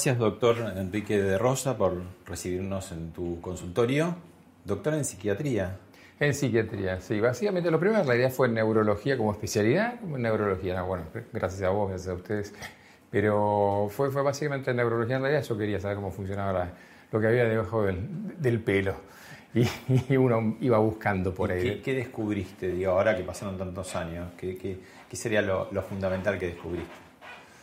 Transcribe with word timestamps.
Gracias, 0.00 0.16
doctor 0.16 0.56
Enrique 0.78 1.20
de 1.20 1.36
Rosa, 1.36 1.76
por 1.76 2.00
recibirnos 2.24 2.90
en 2.90 3.12
tu 3.12 3.38
consultorio. 3.42 4.16
Doctor 4.64 4.94
en 4.94 5.04
psiquiatría. 5.04 5.76
En 6.18 6.32
psiquiatría, 6.32 7.02
sí. 7.02 7.20
Básicamente 7.20 7.70
lo 7.70 7.78
primero 7.78 8.00
en 8.00 8.06
realidad 8.06 8.30
fue 8.30 8.48
neurología 8.48 9.18
como 9.18 9.30
especialidad, 9.30 10.00
como 10.00 10.16
neurología. 10.16 10.80
bueno, 10.80 11.04
gracias 11.34 11.64
a 11.64 11.68
vos, 11.68 11.90
gracias 11.90 12.08
a 12.08 12.14
ustedes. 12.14 12.54
Pero 13.10 13.88
fue, 13.90 14.10
fue 14.10 14.22
básicamente 14.22 14.72
neurología 14.72 15.16
en 15.16 15.22
realidad. 15.22 15.44
Yo 15.46 15.58
quería 15.58 15.78
saber 15.78 15.96
cómo 15.96 16.10
funcionaba 16.10 16.70
lo 17.12 17.20
que 17.20 17.26
había 17.26 17.44
debajo 17.44 17.82
del, 17.82 18.60
pelo. 18.60 18.94
Y, 19.52 20.16
uno 20.16 20.56
iba 20.62 20.78
buscando 20.78 21.34
por 21.34 21.52
ahí. 21.52 21.82
Qué, 21.84 21.92
descubriste, 21.92 22.68
digo, 22.68 22.92
ahora 22.92 23.14
que 23.14 23.22
pasaron 23.22 23.58
tantos 23.58 23.94
años? 23.96 24.28
¿Qué, 24.38 24.56
qué, 24.56 25.16
sería 25.16 25.42
lo, 25.42 25.70
lo 25.70 25.82
fundamental 25.82 26.38
que 26.38 26.46
descubriste? 26.46 27.09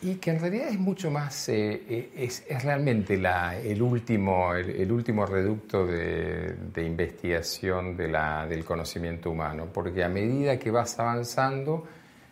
Y 0.01 0.15
que 0.15 0.29
en 0.29 0.39
realidad 0.39 0.67
es 0.69 0.77
mucho 0.77 1.09
más, 1.09 1.49
eh, 1.49 1.81
eh, 1.89 2.09
es, 2.15 2.43
es, 2.47 2.63
realmente 2.63 3.17
la, 3.17 3.57
el, 3.59 3.81
último, 3.81 4.53
el, 4.53 4.91
último 4.91 5.25
reducto 5.25 5.87
de, 5.87 6.55
de 6.71 6.83
investigación 6.83 7.97
de 7.97 8.07
la, 8.07 8.45
del 8.45 8.63
conocimiento 8.63 9.31
humano, 9.31 9.69
porque 9.73 10.03
a 10.03 10.09
medida 10.09 10.59
que 10.59 10.69
vas 10.69 10.99
avanzando, 10.99 11.87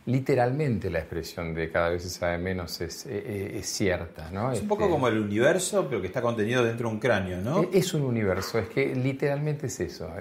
literalmente 0.06 0.92
la 0.92 1.00
expresión 1.00 1.56
de 1.56 1.72
cada 1.72 1.90
vez 1.90 2.04
se 2.04 2.10
sabe 2.12 2.38
menos 2.38 2.80
es, 2.82 3.08
eh, 3.08 3.58
es, 3.58 3.66
cierta. 3.66 4.30
¿no? 4.32 4.52
Es 4.52 4.62
un 4.62 4.68
poco 4.68 4.84
este 4.84 4.94
como 4.94 5.08
el 5.08 5.18
universo, 5.18 5.88
pero 5.90 6.02
que 6.02 6.08
está 6.08 6.22
contenido 6.22 6.64
dentro 6.64 6.88
de 6.88 6.94
un 6.94 7.00
cráneo, 7.00 7.42
¿no? 7.42 7.68
Es 7.74 7.96
un 7.96 8.04
universo, 8.04 8.60
es 8.60 8.70
que 8.70 8.94
literalmente 8.96 9.66
es 9.68 9.80
eso. 9.80 10.12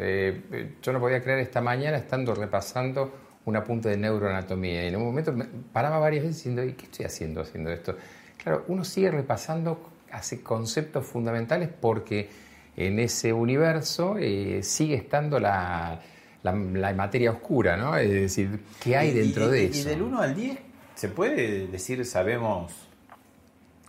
yo 0.80 0.92
no 0.94 0.98
podía 0.98 1.22
creer 1.22 1.40
esta 1.40 1.60
mañana 1.60 1.98
estando 1.98 2.34
repasando 2.34 3.23
una 3.46 3.64
punta 3.64 3.88
de 3.88 3.96
neuroanatomía. 3.96 4.84
Y 4.84 4.88
en 4.88 4.96
un 4.96 5.04
momento 5.04 5.32
me 5.32 5.44
paraba 5.72 5.98
varias 5.98 6.24
veces 6.24 6.38
diciendo, 6.38 6.64
¿y 6.64 6.72
qué 6.72 6.84
estoy 6.84 7.04
haciendo 7.04 7.40
haciendo 7.42 7.70
esto? 7.70 7.96
Claro, 8.42 8.64
uno 8.68 8.84
sigue 8.84 9.10
repasando 9.10 9.90
hace 10.10 10.42
conceptos 10.42 11.06
fundamentales 11.06 11.68
porque 11.68 12.28
en 12.76 12.98
ese 12.98 13.32
universo 13.32 14.16
eh, 14.18 14.62
sigue 14.62 14.94
estando 14.96 15.38
la, 15.38 16.00
la, 16.42 16.92
materia 16.92 17.30
oscura, 17.30 17.76
¿no? 17.76 17.96
Es 17.96 18.10
decir, 18.10 18.60
¿qué 18.82 18.96
hay 18.96 19.12
dentro 19.12 19.48
de 19.48 19.66
eso? 19.66 19.80
Y 19.80 19.84
del 19.84 20.02
1 20.02 20.20
al 20.20 20.34
10, 20.34 20.58
¿se 20.94 21.08
puede 21.08 21.66
decir, 21.68 22.04
sabemos 22.04 22.83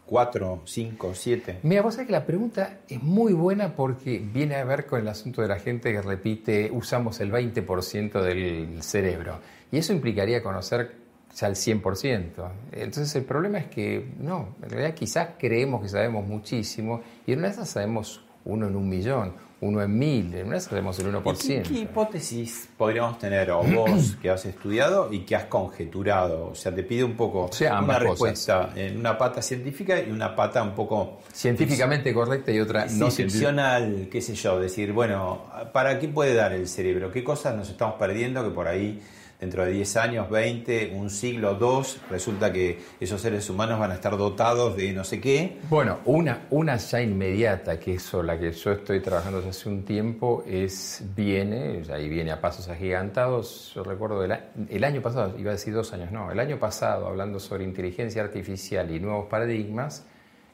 ¿Cuatro, 0.06 0.62
cinco, 0.66 1.16
siete? 1.16 1.60
Mira, 1.64 1.82
vos 1.82 1.96
sabés 1.96 2.06
que 2.06 2.14
la 2.14 2.26
pregunta 2.26 2.78
es 2.88 3.02
muy 3.02 3.34
buena 3.34 3.76
porque 3.76 4.20
viene 4.20 4.56
a 4.56 4.64
ver 4.64 4.86
con 4.86 5.02
el 5.02 5.08
asunto 5.08 5.42
de 5.42 5.48
la 5.48 5.58
gente 5.58 5.92
que 5.92 6.02
repite, 6.02 6.70
usamos 6.72 7.20
el 7.22 7.32
20% 7.32 8.22
del 8.22 8.84
cerebro. 8.84 9.40
Y 9.72 9.78
eso 9.78 9.94
implicaría 9.94 10.44
conocer 10.44 10.96
ya 11.36 11.48
el 11.48 11.56
100%. 11.56 12.52
Entonces 12.74 13.16
el 13.16 13.24
problema 13.24 13.58
es 13.58 13.66
que 13.66 14.14
no, 14.20 14.56
en 14.62 14.70
realidad 14.70 14.94
quizás 14.94 15.30
creemos 15.40 15.82
que 15.82 15.90
sabemos 15.90 16.26
muchísimo 16.28 17.02
y 17.26 17.34
en 17.34 17.40
una 17.40 17.48
de 17.48 17.54
esas 17.56 17.70
sabemos 17.70 18.24
uno 18.46 18.68
en 18.68 18.76
un 18.76 18.88
millón 18.88 19.34
uno 19.66 19.82
en 19.82 19.98
mil, 19.98 20.34
en 20.34 20.48
una 20.48 20.60
tenemos 20.60 20.98
el 21.00 21.14
1%. 21.14 21.38
¿Qué, 21.38 21.64
¿Qué, 21.64 21.80
hipótesis 21.80 22.70
podríamos 22.78 23.18
tener, 23.20 23.52
o 23.52 23.64
vos 23.64 24.16
que 24.22 24.30
has 24.30 24.46
estudiado 24.46 25.12
y 25.12 25.20
que 25.20 25.36
has 25.36 25.46
conjeturado? 25.46 26.50
O 26.52 26.56
sea, 26.56 26.74
te 26.74 26.84
pide 26.84 27.04
un 27.04 27.16
poco 27.16 27.50
una 27.60 28.00
respuesta 28.00 28.72
en 28.76 28.98
una 28.98 29.18
pata 29.18 29.42
científica 29.42 30.00
y 30.00 30.12
una 30.12 30.36
pata 30.36 30.62
un 30.64 30.76
poco... 30.76 31.20
Científicamente 31.34 32.14
correcta 32.14 32.52
y 32.52 32.60
otra 32.60 32.86
no 32.86 33.12
ficcional, 33.12 34.08
qué 34.12 34.22
sé 34.22 34.36
yo, 34.36 34.60
decir, 34.60 34.94
bueno, 34.94 35.46
¿para 35.74 36.00
qué 36.00 36.08
puede 36.08 36.34
dar 36.34 36.54
el 36.54 36.68
cerebro? 36.68 37.12
¿Qué 37.12 37.24
cosas 37.24 37.56
nos 37.56 37.70
estamos 37.70 37.96
perdiendo 37.96 38.44
que 38.44 38.52
por 38.52 38.68
ahí 38.68 39.02
dentro 39.40 39.66
de 39.66 39.72
10 39.72 39.98
años, 39.98 40.30
20, 40.30 40.94
un 40.96 41.10
siglo, 41.10 41.56
dos, 41.56 42.00
resulta 42.10 42.52
que 42.52 42.80
esos 43.00 43.22
seres 43.22 43.50
humanos 43.50 43.80
van 43.80 43.92
a 43.92 43.96
estar 43.96 44.18
dotados 44.18 44.76
de 44.78 44.94
no 44.94 45.04
sé 45.04 45.20
qué. 45.20 45.60
Bueno, 45.70 46.00
una, 46.06 46.48
una 46.52 46.78
ya 46.78 47.02
inmediata, 47.02 47.80
que 47.80 47.96
es 47.96 48.14
la 48.14 48.40
que 48.40 48.52
yo 48.52 48.72
estoy 48.72 49.02
trabajando 49.02 49.38
desde 49.40 49.50
hace 49.52 49.70
un 49.70 49.84
tiempo, 49.84 50.44
es, 50.48 51.04
viene, 51.16 51.84
ahí 51.94 52.10
viene 52.10 52.32
a 52.32 52.40
pasos 52.40 52.68
agigantados, 52.70 53.72
yo 53.76 53.84
recuerdo 53.84 54.24
el, 54.24 54.38
el 54.70 54.84
año 54.84 55.02
pasado, 55.02 55.38
iba 55.38 55.52
a 55.52 55.54
decir 55.54 55.74
dos 55.74 55.92
años, 55.94 56.12
no, 56.12 56.32
el 56.32 56.40
año 56.40 56.58
pasado, 56.58 57.08
hablando 57.08 57.40
sobre 57.40 57.64
inteligencia 57.64 58.24
artificial 58.24 58.90
y 58.92 59.00
nuevos 59.00 59.28
paradigmas, 59.28 60.06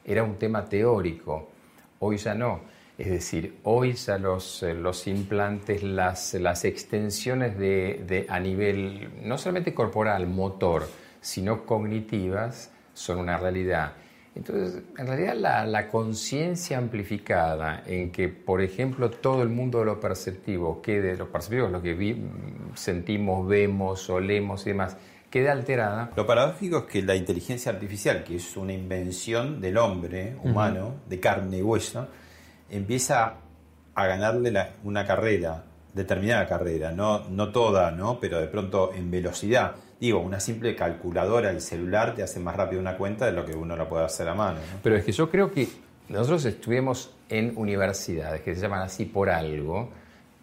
era 0.04 0.22
un 0.24 0.36
tema 0.36 0.64
teórico, 0.64 1.48
hoy 2.00 2.16
ya 2.16 2.34
no. 2.34 2.81
Es 3.02 3.10
decir, 3.10 3.56
hoy 3.64 3.94
ya 3.94 4.16
los, 4.16 4.62
eh, 4.62 4.74
los 4.74 5.08
implantes, 5.08 5.82
las, 5.82 6.34
las 6.34 6.64
extensiones 6.64 7.58
de, 7.58 8.26
a 8.28 8.38
nivel 8.38 9.10
no 9.24 9.38
solamente 9.38 9.74
corporal, 9.74 10.28
motor, 10.28 10.88
sino 11.20 11.66
cognitivas, 11.66 12.70
son 12.94 13.18
una 13.18 13.38
realidad. 13.38 13.94
Entonces, 14.36 14.84
en 14.96 15.06
realidad 15.08 15.34
la, 15.34 15.66
la 15.66 15.88
conciencia 15.88 16.78
amplificada 16.78 17.82
en 17.86 18.12
que, 18.12 18.28
por 18.28 18.62
ejemplo, 18.62 19.10
todo 19.10 19.42
el 19.42 19.48
mundo 19.48 19.80
de 19.80 19.86
lo 19.86 19.98
perceptivo, 19.98 20.80
quede, 20.80 21.16
lo 21.16 21.28
perceptivo 21.28 21.66
lo 21.66 21.82
que 21.82 22.16
sentimos, 22.76 23.48
vemos, 23.48 24.08
olemos 24.10 24.64
y 24.64 24.70
demás, 24.70 24.96
quede 25.28 25.50
alterada. 25.50 26.12
Lo 26.14 26.24
paradójico 26.24 26.78
es 26.78 26.84
que 26.84 27.02
la 27.02 27.16
inteligencia 27.16 27.72
artificial, 27.72 28.22
que 28.22 28.36
es 28.36 28.56
una 28.56 28.74
invención 28.74 29.60
del 29.60 29.76
hombre 29.78 30.36
humano, 30.44 31.00
de 31.08 31.18
carne 31.18 31.58
y 31.58 31.62
hueso, 31.62 32.06
empieza 32.72 33.34
a 33.94 34.06
ganarle 34.06 34.52
una 34.84 35.06
carrera, 35.06 35.64
determinada 35.94 36.48
carrera, 36.48 36.90
no, 36.92 37.28
no 37.28 37.52
toda, 37.52 37.90
¿no? 37.90 38.18
pero 38.18 38.40
de 38.40 38.46
pronto 38.46 38.92
en 38.94 39.10
velocidad. 39.10 39.72
Digo, 40.00 40.18
una 40.18 40.40
simple 40.40 40.74
calculadora, 40.74 41.50
el 41.50 41.60
celular 41.60 42.14
te 42.14 42.22
hace 42.22 42.40
más 42.40 42.56
rápido 42.56 42.80
una 42.80 42.96
cuenta 42.96 43.26
de 43.26 43.32
lo 43.32 43.46
que 43.46 43.54
uno 43.54 43.76
lo 43.76 43.88
puede 43.88 44.04
hacer 44.04 44.28
a 44.28 44.34
mano. 44.34 44.58
Pero 44.82 44.96
es 44.96 45.04
que 45.04 45.12
yo 45.12 45.30
creo 45.30 45.52
que 45.52 45.68
nosotros 46.08 46.44
estuvimos 46.46 47.14
en 47.28 47.52
universidades 47.56 48.40
que 48.42 48.54
se 48.54 48.62
llaman 48.62 48.82
así 48.82 49.04
por 49.04 49.30
algo 49.30 49.90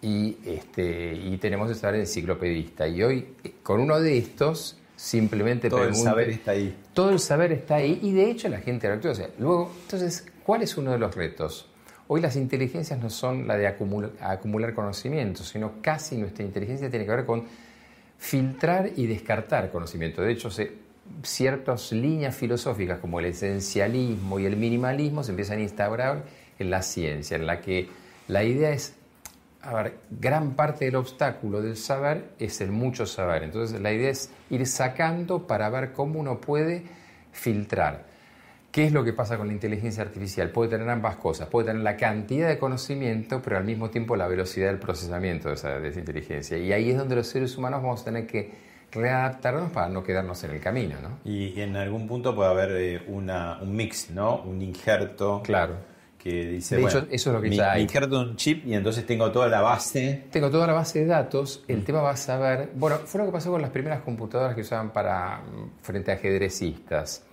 y, 0.02 0.38
este, 0.46 1.14
y 1.14 1.38
tenemos 1.38 1.70
ese 1.70 1.82
saber 1.82 2.00
enciclopedista. 2.00 2.88
Y 2.88 3.04
hoy, 3.04 3.36
con 3.62 3.82
uno 3.82 4.00
de 4.00 4.18
estos, 4.18 4.78
simplemente 4.96 5.70
todo 5.70 5.84
el 5.84 5.96
saber 5.96 6.30
está 6.30 6.52
ahí. 6.52 6.78
Todo 6.94 7.10
el 7.10 7.20
saber 7.20 7.52
está 7.52 7.76
ahí 7.76 8.00
y 8.02 8.14
de 8.14 8.32
hecho 8.32 8.48
la 8.48 8.60
gente 8.60 8.88
actúa. 8.88 9.12
O 9.12 9.16
sea, 9.16 9.30
luego, 9.40 9.72
entonces, 9.84 10.26
¿cuál 10.46 10.62
es 10.62 10.78
uno 10.78 10.92
de 10.92 11.00
los 11.00 11.14
retos? 11.16 11.68
Hoy 12.12 12.22
las 12.22 12.36
inteligencias 12.36 13.00
no 13.00 13.12
son 13.12 13.48
la 13.48 13.56
de 13.56 13.68
acumular, 13.68 14.10
acumular 14.20 14.74
conocimiento, 14.74 15.44
sino 15.44 15.74
casi 15.80 16.18
nuestra 16.18 16.44
inteligencia 16.44 16.90
tiene 16.90 17.06
que 17.06 17.12
ver 17.12 17.24
con 17.24 17.46
filtrar 18.18 18.90
y 18.96 19.06
descartar 19.06 19.72
conocimiento. 19.72 20.24
De 20.24 20.32
hecho, 20.32 20.50
ciertas 21.22 21.92
líneas 21.92 22.36
filosóficas 22.36 22.98
como 22.98 23.20
el 23.20 23.28
esencialismo 23.28 24.40
y 24.40 24.48
el 24.48 24.58
minimalismo 24.58 25.24
se 25.24 25.34
empiezan 25.34 25.60
a 25.60 25.62
instaurar 25.62 26.24
en 26.58 26.72
la 26.72 26.82
ciencia, 26.82 27.38
en 27.38 27.46
la 27.46 27.62
que 27.62 27.88
la 28.28 28.44
idea 28.44 28.72
es 28.72 28.96
a 29.62 29.74
ver, 29.76 30.00
gran 30.10 30.56
parte 30.56 30.86
del 30.86 30.96
obstáculo 30.96 31.62
del 31.62 31.78
saber 31.78 32.32
es 32.40 32.60
el 32.60 32.72
mucho 32.72 33.06
saber. 33.06 33.44
Entonces 33.44 33.80
la 33.80 33.94
idea 33.94 34.10
es 34.10 34.32
ir 34.50 34.66
sacando 34.66 35.46
para 35.46 35.70
ver 35.70 35.92
cómo 35.92 36.20
uno 36.20 36.42
puede 36.42 36.86
filtrar. 37.32 38.06
¿Qué 38.72 38.86
es 38.86 38.94
lo 38.94 39.04
que 39.04 39.14
pasa 39.14 39.38
con 39.38 39.48
la 39.48 39.54
inteligencia 39.54 40.04
artificial? 40.04 40.52
Puede 40.52 40.70
tener 40.70 40.88
ambas 40.90 41.16
cosas. 41.16 41.48
Puede 41.48 41.68
tener 41.68 41.82
la 41.82 41.98
cantidad 41.98 42.48
de 42.48 42.60
conocimiento, 42.60 43.42
pero 43.42 43.58
al 43.58 43.64
mismo 43.64 43.90
tiempo 43.90 44.16
la 44.16 44.28
velocidad 44.28 44.68
del 44.68 44.78
procesamiento 44.78 45.50
de 45.50 45.56
esa, 45.56 45.80
inteligencia. 45.80 46.58
Y 46.58 46.72
ahí 46.72 46.92
es 46.92 46.98
donde 46.98 47.16
los 47.16 47.28
seres 47.28 47.58
humanos 47.58 47.82
vamos 47.82 48.02
a 48.02 48.06
tener 48.06 48.28
que 48.28 48.70
readaptarnos 48.92 49.72
para 49.72 49.90
no 49.90 50.04
quedarnos 50.04 50.44
en 50.44 50.52
el 50.52 50.60
camino. 50.60 50.98
¿no? 51.02 51.20
Y, 51.26 51.60
en 51.60 51.76
algún 51.76 52.08
punto 52.08 52.36
puede 52.36 52.50
haber 52.50 52.72
eh, 52.72 53.04
una, 53.08 53.60
un 53.60 53.76
mix, 53.76 54.12
¿no? 54.12 54.44
un 54.44 54.62
injerto. 54.62 55.42
Claro 55.44 55.90
que 56.20 56.46
dice, 56.46 56.76
de 56.76 56.84
hecho, 56.84 57.08
eso 57.10 57.30
es 57.30 57.34
lo 57.34 57.42
que 57.42 57.50
ya 57.50 57.72
hay. 57.72 57.84
injerto 57.84 58.20
un 58.20 58.36
chip 58.36 58.68
y 58.68 58.74
entonces 58.74 59.06
tengo 59.06 59.32
toda 59.32 59.48
la 59.48 59.62
base. 59.62 60.26
Tengo 60.30 60.52
toda 60.52 60.68
la 60.68 60.74
base 60.74 61.00
de 61.00 61.06
datos, 61.06 61.64
el 61.70 61.86
tema 61.86 62.02
va 62.02 62.12
a 62.12 62.18
saber, 62.18 62.72
bueno, 62.76 62.98
fue 63.06 63.22
lo 63.22 63.26
que 63.26 63.32
pasó 63.32 63.52
con 63.52 63.62
las 63.62 63.72
primeras 63.72 64.02
computadoras 64.02 64.54
que 64.54 64.62
usaban 64.62 64.92
para 64.92 65.38
mm, 65.38 65.82
frente 65.82 66.12
a 66.12 66.16
ajedrecistas. 66.16 67.24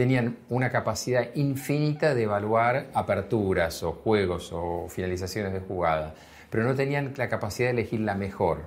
Tenían 0.00 0.38
una 0.48 0.70
capacidad 0.70 1.28
infinita 1.34 2.14
de 2.14 2.22
evaluar 2.22 2.86
aperturas 2.94 3.82
o 3.82 3.92
juegos 3.92 4.50
o 4.50 4.88
finalizaciones 4.88 5.52
de 5.52 5.60
jugada, 5.60 6.14
pero 6.48 6.64
no 6.64 6.74
tenían 6.74 7.12
la 7.18 7.28
capacidad 7.28 7.68
de 7.68 7.72
elegir 7.72 8.00
la 8.00 8.14
mejor. 8.14 8.62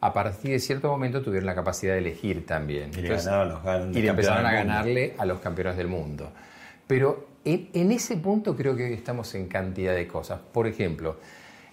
A 0.00 0.14
partir 0.14 0.52
de 0.52 0.58
cierto 0.58 0.88
momento 0.88 1.20
tuvieron 1.20 1.44
la 1.44 1.54
capacidad 1.54 1.92
de 1.92 1.98
elegir 1.98 2.46
también. 2.46 2.90
Y, 2.96 3.00
y 3.00 4.06
empezaron 4.08 4.46
a 4.46 4.52
ganarle 4.52 5.14
a 5.18 5.26
los 5.26 5.40
campeones 5.40 5.76
del 5.76 5.88
mundo. 5.88 6.32
Pero 6.86 7.26
en, 7.44 7.92
ese 7.92 8.16
punto 8.16 8.56
creo 8.56 8.74
que 8.74 8.94
estamos 8.94 9.34
en 9.34 9.48
cantidad 9.48 9.94
de 9.94 10.08
cosas. 10.08 10.40
Por 10.40 10.66
ejemplo, 10.66 11.18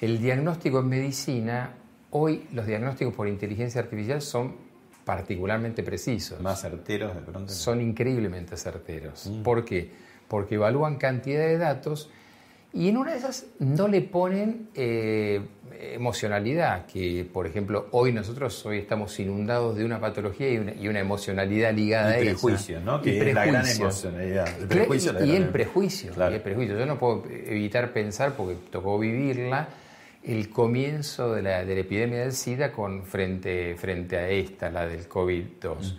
el 0.01 0.19
diagnóstico 0.19 0.81
en 0.81 0.89
medicina, 0.89 1.71
hoy 2.09 2.47
los 2.51 2.65
diagnósticos 2.65 3.13
por 3.13 3.29
inteligencia 3.29 3.79
artificial 3.79 4.21
son 4.21 4.55
particularmente 5.09 5.81
precisos. 5.81 6.39
Más 6.39 6.61
certeros 6.61 7.15
de 7.15 7.21
pronto. 7.21 7.51
Son 7.51 7.81
increíblemente 7.81 8.55
certeros. 8.55 9.25
Mm. 9.25 9.41
¿Por 9.41 9.65
qué? 9.65 9.89
Porque 10.27 10.53
evalúan 10.53 10.97
cantidad 10.97 11.47
de 11.47 11.57
datos 11.57 12.11
y 12.73 12.89
en 12.89 12.97
una 12.97 13.13
de 13.13 13.17
esas 13.17 13.47
no 13.57 13.87
le 13.87 14.01
ponen 14.01 14.69
eh, 14.75 15.41
emocionalidad, 15.95 16.85
que 16.85 17.27
por 17.33 17.47
ejemplo 17.47 17.87
hoy 17.89 18.13
nosotros 18.13 18.63
hoy 18.67 18.77
estamos 18.77 19.19
inundados 19.19 19.75
de 19.75 19.83
una 19.83 19.99
patología 19.99 20.47
y 20.51 20.87
una, 20.87 20.99
emocionalidad 20.99 21.73
ligada 21.73 22.13
a 22.13 22.19
prejuicio, 22.19 22.79
¿no? 22.79 23.01
Que 23.01 23.29
es 23.29 23.33
la 23.33 23.47
gran 23.47 23.67
emocionalidad. 23.67 24.47
El 24.61 24.67
prejuicio 24.67 25.25
y, 25.25 25.31
el 25.31 25.49
prejuicio, 25.49 26.11
y 26.15 26.33
el 26.35 26.41
prejuicio. 26.41 26.77
Yo 26.77 26.85
no 26.85 26.99
puedo 26.99 27.23
evitar 27.27 27.91
pensar, 27.93 28.33
porque 28.33 28.57
tocó 28.69 28.99
vivirla, 28.99 29.69
el 30.23 30.49
comienzo 30.49 31.33
de 31.33 31.41
la, 31.41 31.65
de 31.65 31.75
la 31.75 31.81
epidemia 31.81 32.19
del 32.19 32.33
SIDA 32.33 32.71
con 32.71 33.03
frente, 33.03 33.75
frente 33.75 34.17
a 34.17 34.29
esta, 34.29 34.69
la 34.69 34.85
del 34.85 35.07
COVID-2. 35.07 35.93
Mm. 35.93 35.97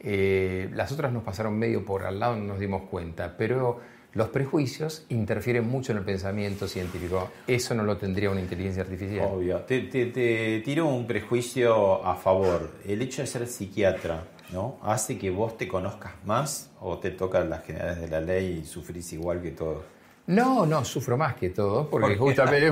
Eh, 0.00 0.70
las 0.74 0.92
otras 0.92 1.12
nos 1.12 1.22
pasaron 1.22 1.58
medio 1.58 1.84
por 1.84 2.04
al 2.04 2.18
lado, 2.18 2.36
no 2.36 2.44
nos 2.44 2.58
dimos 2.58 2.82
cuenta, 2.90 3.36
pero 3.36 3.80
los 4.14 4.28
prejuicios 4.28 5.06
interfieren 5.08 5.66
mucho 5.68 5.92
en 5.92 5.98
el 5.98 6.04
pensamiento 6.04 6.68
científico. 6.68 7.30
Eso 7.46 7.74
no 7.74 7.82
lo 7.82 7.96
tendría 7.96 8.30
una 8.30 8.40
inteligencia 8.40 8.82
artificial. 8.82 9.28
Obvio. 9.32 9.60
Te, 9.60 10.60
tiro 10.64 10.86
un 10.86 11.06
prejuicio 11.06 12.04
a 12.04 12.16
favor. 12.16 12.72
El 12.84 13.00
hecho 13.00 13.22
de 13.22 13.26
ser 13.26 13.46
psiquiatra, 13.46 14.24
¿no? 14.52 14.78
¿Hace 14.82 15.16
que 15.18 15.30
vos 15.30 15.56
te 15.56 15.66
conozcas 15.66 16.12
más 16.26 16.70
o 16.80 16.98
te 16.98 17.10
tocan 17.10 17.48
las 17.48 17.64
generales 17.64 18.00
de 18.00 18.08
la 18.08 18.20
ley 18.20 18.60
y 18.62 18.66
sufrís 18.66 19.12
igual 19.14 19.40
que 19.40 19.52
todos? 19.52 19.82
No, 20.26 20.64
no, 20.66 20.84
sufro 20.84 21.16
más 21.16 21.34
que 21.34 21.50
todos, 21.50 21.88
porque 21.88 22.16
justamente 22.16 22.70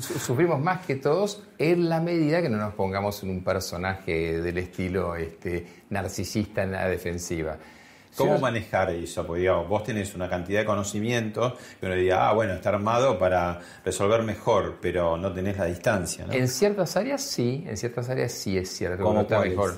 sufrimos 0.00 0.60
más 0.60 0.86
que 0.86 0.94
todos 0.96 1.42
en 1.58 1.88
la 1.88 2.00
medida 2.00 2.40
que 2.40 2.48
no 2.48 2.58
nos 2.58 2.74
pongamos 2.74 3.22
en 3.24 3.30
un 3.30 3.42
personaje 3.42 4.40
del 4.40 4.58
estilo 4.58 5.16
este, 5.16 5.66
narcisista 5.90 6.62
en 6.62 6.72
la 6.72 6.86
defensiva. 6.86 7.58
¿Cómo 8.16 8.38
manejar 8.38 8.90
eso? 8.90 9.26
Porque 9.26 9.40
digamos, 9.40 9.68
vos 9.68 9.84
tenés 9.84 10.14
una 10.14 10.28
cantidad 10.28 10.60
de 10.60 10.66
conocimientos 10.66 11.54
que 11.80 11.86
uno 11.86 11.94
diría, 11.94 12.28
ah, 12.28 12.34
bueno, 12.34 12.52
está 12.52 12.68
armado 12.68 13.18
para 13.18 13.60
resolver 13.84 14.22
mejor, 14.22 14.76
pero 14.80 15.16
no 15.16 15.32
tenés 15.32 15.56
la 15.56 15.64
distancia, 15.64 16.26
¿no? 16.26 16.32
En 16.32 16.46
ciertas 16.46 16.96
áreas 16.96 17.22
sí, 17.22 17.64
en 17.66 17.76
ciertas 17.76 18.10
áreas 18.10 18.32
sí 18.32 18.58
es 18.58 18.68
cierto. 18.70 19.02
¿Cómo 19.02 19.22
está 19.22 19.40
mejor. 19.40 19.76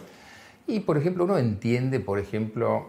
Y 0.66 0.80
por 0.80 0.98
ejemplo, 0.98 1.24
uno 1.24 1.38
entiende, 1.38 2.00
por 2.00 2.18
ejemplo, 2.18 2.88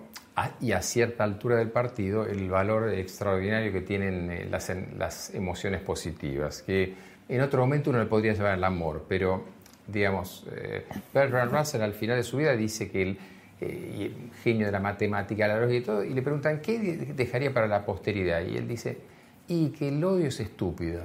y 0.60 0.72
a 0.74 0.82
cierta 0.82 1.24
altura 1.24 1.58
del 1.58 1.70
partido, 1.70 2.26
el 2.26 2.50
valor 2.50 2.94
extraordinario 2.94 3.72
que 3.72 3.82
tienen 3.82 4.30
eh, 4.30 4.48
las, 4.50 4.72
las 4.98 5.34
emociones 5.34 5.82
positivas, 5.82 6.62
que 6.62 6.94
en 7.28 7.42
otro 7.42 7.62
momento 7.62 7.90
uno 7.90 8.00
le 8.00 8.06
podría 8.06 8.34
llevar 8.34 8.58
el 8.58 8.64
amor, 8.64 9.06
pero 9.08 9.44
digamos, 9.88 10.46
eh, 10.56 10.86
Bertrand 11.14 11.52
Russell 11.52 11.82
al 11.82 11.94
final 11.94 12.18
de 12.18 12.24
su 12.24 12.38
vida 12.38 12.56
dice 12.56 12.90
que 12.90 13.02
el 13.02 13.18
eh, 13.62 14.12
genio 14.44 14.66
de 14.66 14.72
la 14.72 14.80
matemática, 14.80 15.48
la 15.48 15.60
lógica 15.60 15.78
y 15.78 15.82
todo, 15.82 16.04
y 16.04 16.14
le 16.14 16.22
preguntan, 16.22 16.60
¿qué 16.62 16.80
dejaría 17.16 17.54
para 17.54 17.68
la 17.68 17.86
posteridad? 17.86 18.46
Y 18.46 18.58
él 18.58 18.68
dice, 18.68 18.98
y 19.48 19.70
que 19.70 19.90
el 19.90 20.04
odio 20.04 20.28
es 20.28 20.40
estúpido. 20.40 21.04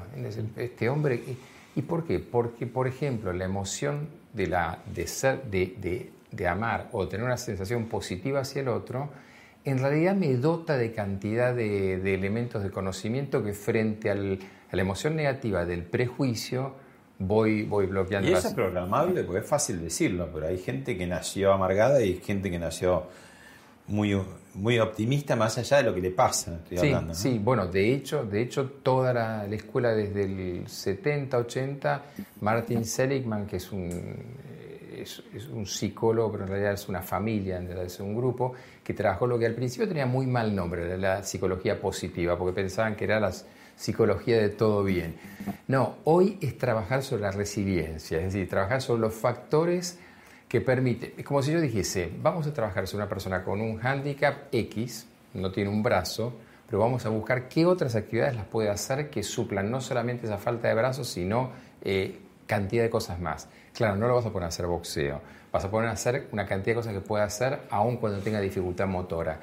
Este 0.56 0.88
hombre, 0.88 1.22
¿y 1.76 1.82
por 1.82 2.04
qué? 2.04 2.18
Porque, 2.18 2.66
por 2.66 2.88
ejemplo, 2.88 3.32
la 3.32 3.44
emoción 3.44 4.08
de, 4.32 4.46
la, 4.46 4.78
de, 4.92 5.06
ser, 5.06 5.44
de, 5.44 6.10
amar 6.48 6.88
o 6.92 7.08
tener 7.08 7.26
una 7.26 7.36
sensación 7.36 7.86
positiva 7.86 8.40
hacia 8.40 8.62
el 8.62 8.68
otro, 8.68 9.10
en 9.64 9.78
realidad 9.78 10.14
me 10.14 10.34
dota 10.34 10.76
de 10.76 10.92
cantidad 10.92 11.54
de, 11.54 11.94
elementos 12.14 12.62
de 12.62 12.70
conocimiento 12.70 13.42
que 13.42 13.52
frente 13.52 14.10
al, 14.10 14.38
a 14.70 14.76
la 14.76 14.82
emoción 14.82 15.16
negativa 15.16 15.64
del 15.64 15.84
prejuicio, 15.84 16.74
voy, 17.18 17.64
voy 17.64 17.86
bloqueando. 17.86 18.30
Y 18.30 18.32
eso 18.32 18.48
es 18.48 18.54
programable, 18.54 19.22
porque 19.24 19.40
es 19.40 19.46
fácil 19.46 19.80
decirlo, 19.80 20.28
pero 20.32 20.46
hay 20.46 20.58
gente 20.58 20.96
que 20.96 21.06
nació 21.06 21.52
amargada 21.52 22.00
y 22.00 22.04
hay 22.04 22.20
gente 22.20 22.50
que 22.50 22.58
nació 22.58 23.06
muy, 23.86 24.18
muy 24.54 24.78
optimista 24.78 25.36
más 25.36 25.58
allá 25.58 25.78
de 25.78 25.82
lo 25.84 25.94
que 25.94 26.00
le 26.00 26.10
pasa. 26.10 26.60
Estoy 26.62 26.78
sí, 26.78 26.86
hablando, 26.86 27.14
sí, 27.14 27.38
bueno, 27.38 27.66
de 27.66 27.92
hecho, 27.92 28.24
de 28.24 28.42
hecho 28.42 28.70
toda 28.82 29.12
la, 29.12 29.46
escuela 29.46 29.90
desde 29.90 30.24
el 30.24 30.68
70, 30.68 31.36
80, 31.36 32.02
Martin 32.40 32.84
Seligman, 32.84 33.46
que 33.46 33.56
es 33.56 33.70
un, 33.72 34.14
es, 35.02 35.22
un 35.52 35.66
psicólogo, 35.66 36.32
pero 36.32 36.44
en 36.44 36.50
realidad 36.50 36.72
es 36.74 36.88
una 36.88 37.02
familia, 37.02 37.56
en 37.56 37.66
realidad 37.66 37.86
es 37.86 38.00
un 38.00 38.14
grupo, 38.14 38.52
que 38.84 38.94
trabajó 38.94 39.26
lo 39.26 39.38
que 39.38 39.46
al 39.46 39.54
principio 39.54 39.86
tenía 39.88 40.06
muy 40.06 40.26
mal 40.26 40.54
nombre, 40.54 40.96
la 40.98 41.22
psicología 41.22 41.80
positiva, 41.80 42.36
porque 42.38 42.54
pensaban 42.54 42.96
que 42.96 43.04
era 43.04 43.20
las 43.20 43.46
psicología 43.80 44.36
de 44.36 44.50
todo 44.50 44.84
bien. 44.84 45.14
No, 45.66 45.96
hoy 46.04 46.36
es 46.42 46.58
trabajar 46.58 47.02
sobre 47.02 47.22
la 47.22 47.30
resiliencia, 47.30 48.18
es 48.18 48.34
decir, 48.34 48.46
trabajar 48.46 48.82
sobre 48.82 49.00
los 49.00 49.14
factores 49.14 49.98
que 50.48 50.60
permiten, 50.60 51.14
es 51.16 51.24
como 51.24 51.42
si 51.42 51.52
yo 51.52 51.60
dijese, 51.60 52.12
vamos 52.20 52.46
a 52.46 52.52
trabajar 52.52 52.86
sobre 52.86 53.04
una 53.04 53.08
persona 53.08 53.42
con 53.42 53.60
un 53.60 53.78
hándicap 53.78 54.52
X, 54.52 55.06
no 55.32 55.50
tiene 55.50 55.70
un 55.70 55.82
brazo, 55.82 56.34
pero 56.66 56.80
vamos 56.80 57.06
a 57.06 57.08
buscar 57.08 57.48
qué 57.48 57.64
otras 57.64 57.94
actividades 57.94 58.36
las 58.36 58.44
puede 58.44 58.68
hacer 58.68 59.08
que 59.08 59.22
suplan 59.22 59.70
no 59.70 59.80
solamente 59.80 60.26
esa 60.26 60.38
falta 60.38 60.68
de 60.68 60.74
brazos, 60.74 61.08
sino 61.08 61.50
eh, 61.82 62.18
cantidad 62.46 62.82
de 62.82 62.90
cosas 62.90 63.18
más. 63.18 63.48
Claro, 63.74 63.96
no 63.96 64.08
lo 64.08 64.14
vas 64.14 64.26
a 64.26 64.30
poner 64.30 64.44
a 64.46 64.48
hacer 64.48 64.66
boxeo, 64.66 65.20
vas 65.52 65.64
a 65.64 65.70
poner 65.70 65.88
a 65.88 65.92
hacer 65.92 66.28
una 66.32 66.46
cantidad 66.46 66.74
de 66.74 66.80
cosas 66.80 66.94
que 66.94 67.00
puede 67.00 67.24
hacer 67.24 67.60
aun 67.70 67.96
cuando 67.96 68.18
tenga 68.20 68.40
dificultad 68.40 68.86
motora. 68.86 69.40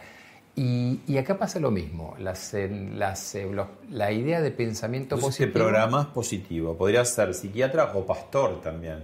Y, 0.59 1.15
acá 1.19 1.37
pasa 1.37 1.59
lo 1.59 1.69
mismo, 1.69 2.15
las, 2.17 2.55
las, 2.95 3.35
eh, 3.35 3.47
la 3.91 4.11
idea 4.11 4.41
de 4.41 4.49
pensamiento 4.49 5.13
Entonces, 5.13 5.45
positivo. 5.45 5.53
programa 5.53 6.01
es 6.01 6.07
positivo, 6.07 6.75
podría 6.75 7.05
ser 7.05 7.35
psiquiatra 7.35 7.91
o 7.93 8.03
pastor 8.07 8.59
también. 8.61 9.03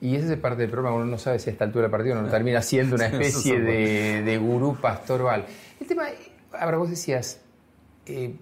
Y 0.00 0.16
esa 0.16 0.32
es 0.32 0.40
parte 0.40 0.62
del 0.62 0.70
programa, 0.70 0.96
uno 0.96 1.04
no 1.06 1.18
sabe 1.18 1.38
si 1.38 1.50
a 1.50 1.52
esta 1.52 1.64
altura 1.64 1.82
del 1.82 1.92
partido 1.92 2.20
no 2.20 2.28
termina 2.30 2.62
siendo 2.62 2.96
una 2.96 3.06
especie 3.06 3.60
de, 3.60 4.22
de, 4.24 4.38
gurú 4.38 4.76
pastoral. 4.80 5.46
El 5.80 5.86
tema, 5.86 6.06
ahora 6.52 6.78
vos 6.78 6.90
decías, 6.90 7.42
eh, 8.06 8.34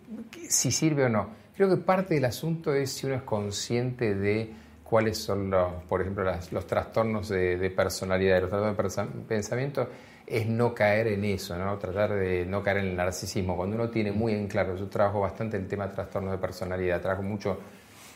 si 0.49 0.71
sirve 0.71 1.05
o 1.05 1.09
no. 1.11 1.29
Creo 1.57 1.69
que 1.69 1.77
parte 1.77 2.15
del 2.15 2.25
asunto 2.25 2.73
es 2.73 2.91
si 2.91 3.07
uno 3.07 3.17
es 3.17 3.23
consciente 3.23 4.15
de 4.15 4.53
cuáles 4.89 5.19
son, 5.19 5.51
los, 5.51 5.83
por 5.85 6.01
ejemplo, 6.01 6.25
los 6.51 6.67
trastornos 6.67 7.29
de, 7.29 7.57
de 7.57 7.71
personalidad, 7.71 8.41
los 8.41 8.51
trastornos 8.51 9.17
de 9.17 9.23
pensamiento 9.27 9.89
es 10.27 10.47
no 10.47 10.75
caer 10.75 11.09
en 11.09 11.25
eso, 11.25 11.57
¿no? 11.57 11.79
tratar 11.79 12.15
de 12.15 12.45
no 12.47 12.63
caer 12.63 12.79
en 12.79 12.87
el 12.87 12.97
narcisismo. 12.97 13.57
Cuando 13.57 13.77
uno 13.77 13.91
tiene 13.91 14.11
muy 14.11 14.33
en 14.33 14.49
claro, 14.49 14.77
yo 14.77 14.87
trabajo 14.89 15.21
bastante 15.21 15.57
el 15.57 15.69
tema 15.69 15.87
de 15.87 15.95
trastornos 15.95 16.33
de 16.33 16.39
personalidad, 16.39 17.01
trabajo 17.01 17.23
mucho 17.23 17.59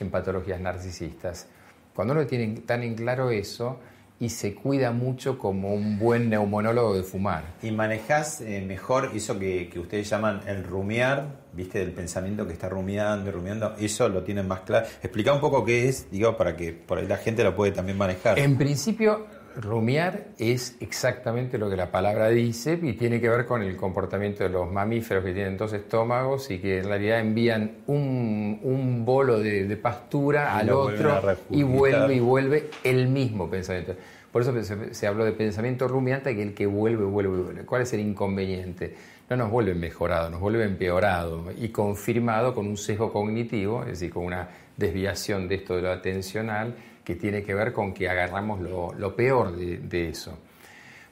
en 0.00 0.10
patologías 0.10 0.60
narcisistas. 0.60 1.48
Cuando 1.94 2.14
uno 2.14 2.26
tiene 2.26 2.60
tan 2.60 2.82
en 2.82 2.94
claro 2.94 3.30
eso 3.30 3.78
y 4.20 4.28
se 4.28 4.54
cuida 4.54 4.92
mucho 4.92 5.38
como 5.38 5.72
un 5.74 5.98
buen 5.98 6.28
neumonólogo 6.28 6.94
de 6.94 7.02
fumar. 7.02 7.54
Y 7.62 7.70
manejas 7.70 8.42
eh, 8.42 8.62
mejor 8.66 9.12
eso 9.14 9.38
que, 9.38 9.70
que, 9.70 9.80
ustedes 9.80 10.10
llaman 10.10 10.42
el 10.46 10.62
rumiar, 10.62 11.40
viste, 11.54 11.78
del 11.78 11.92
pensamiento 11.92 12.46
que 12.46 12.52
está 12.52 12.68
rumiando 12.68 13.30
y 13.30 13.32
rumiando, 13.32 13.74
eso 13.80 14.10
lo 14.10 14.22
tienen 14.22 14.46
más 14.46 14.60
claro. 14.60 14.86
Explica 15.02 15.32
un 15.32 15.40
poco 15.40 15.64
qué 15.64 15.88
es, 15.88 16.10
digo, 16.10 16.36
para 16.36 16.54
que 16.54 16.74
por 16.74 16.98
ahí 16.98 17.06
la 17.06 17.16
gente 17.16 17.42
lo 17.42 17.56
puede 17.56 17.72
también 17.72 17.96
manejar. 17.96 18.38
En 18.38 18.58
principio, 18.58 19.26
rumiar 19.56 20.28
es 20.38 20.76
exactamente 20.80 21.58
lo 21.58 21.68
que 21.68 21.76
la 21.76 21.90
palabra 21.90 22.28
dice 22.28 22.78
y 22.80 22.92
tiene 22.94 23.20
que 23.20 23.28
ver 23.28 23.46
con 23.46 23.62
el 23.62 23.76
comportamiento 23.76 24.44
de 24.44 24.50
los 24.50 24.70
mamíferos 24.70 25.24
que 25.24 25.32
tienen 25.32 25.56
dos 25.56 25.72
estómagos 25.72 26.50
y 26.50 26.58
que 26.58 26.78
en 26.78 26.84
realidad 26.84 27.20
envían 27.20 27.78
un, 27.86 29.02
bolo 29.04 29.38
de, 29.38 29.76
pastura 29.76 30.56
al 30.56 30.70
otro 30.70 31.20
y 31.50 31.62
vuelve 31.62 32.14
y 32.14 32.20
vuelve 32.20 32.70
el 32.84 33.08
mismo 33.08 33.48
pensamiento. 33.50 33.94
Por 34.30 34.42
eso 34.42 34.54
se, 34.92 35.06
habló 35.06 35.24
de 35.24 35.32
pensamiento 35.32 35.88
rumiante, 35.88 36.36
que 36.36 36.42
el 36.42 36.54
que 36.54 36.66
vuelve, 36.66 37.04
vuelve, 37.04 37.42
vuelve. 37.42 37.64
¿Cuál 37.64 37.82
es 37.82 37.92
el 37.92 38.00
inconveniente? 38.00 38.94
No 39.28 39.36
nos 39.36 39.50
vuelve 39.50 39.74
mejorado, 39.74 40.30
nos 40.30 40.40
vuelve 40.40 40.64
empeorado 40.64 41.46
y 41.58 41.70
confirmado 41.70 42.54
con 42.54 42.68
un 42.68 42.76
sesgo 42.76 43.12
cognitivo, 43.12 43.82
es 43.82 43.88
decir, 43.88 44.10
con 44.10 44.24
una 44.24 44.48
desviación 44.76 45.48
de 45.48 45.56
esto 45.56 45.76
de 45.76 45.82
lo 45.82 45.90
atencional 45.90 46.74
que 47.04 47.16
tiene 47.16 47.42
que 47.42 47.54
ver 47.54 47.72
con 47.72 47.92
que 47.92 48.08
agarramos 48.08 48.60
lo, 48.60 49.16
peor 49.16 49.56
de, 49.56 50.08
eso. 50.08 50.38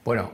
Bueno, 0.04 0.33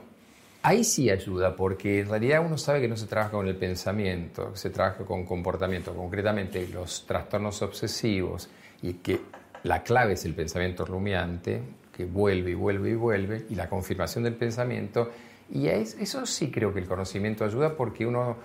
ahí 0.63 0.85
sí 0.85 1.11
ayuda, 1.11 1.55
porque 1.57 2.01
en 2.01 2.09
realidad 2.09 2.45
uno 2.45 2.59
sabe 2.59 2.81
que 2.81 2.89
no 2.89 2.97
se 2.97 3.07
trabaja 3.07 3.31
con 3.31 3.47
el 3.47 3.57
pensamiento, 3.57 4.55
se 4.57 4.71
trabaja 4.71 5.05
con 5.05 5.25
comportamiento, 5.25 5.95
concretamente 5.95 6.67
los 6.69 7.07
trastornos 7.07 7.63
obsesivos, 7.63 8.49
y 8.83 8.95
que 8.95 9.21
la 9.63 9.83
clave 9.83 10.15
es 10.15 10.25
el 10.25 10.35
pensamiento 10.35 10.85
rumiante, 10.85 11.63
que 11.97 12.05
vuelve 12.05 12.51
y 12.51 12.55
vuelve 12.55 12.91
y 12.91 12.95
vuelve, 12.95 13.47
y 13.49 13.55
la 13.55 13.69
confirmación 13.69 14.25
del 14.25 14.35
pensamiento, 14.35 15.11
y 15.51 15.69
eso 15.69 16.27
sí 16.27 16.51
creo 16.51 16.73
que 16.73 16.81
el 16.81 16.87
conocimiento 16.87 17.45
ayuda 17.45 17.77
porque 17.77 18.07
uno 18.07 18.37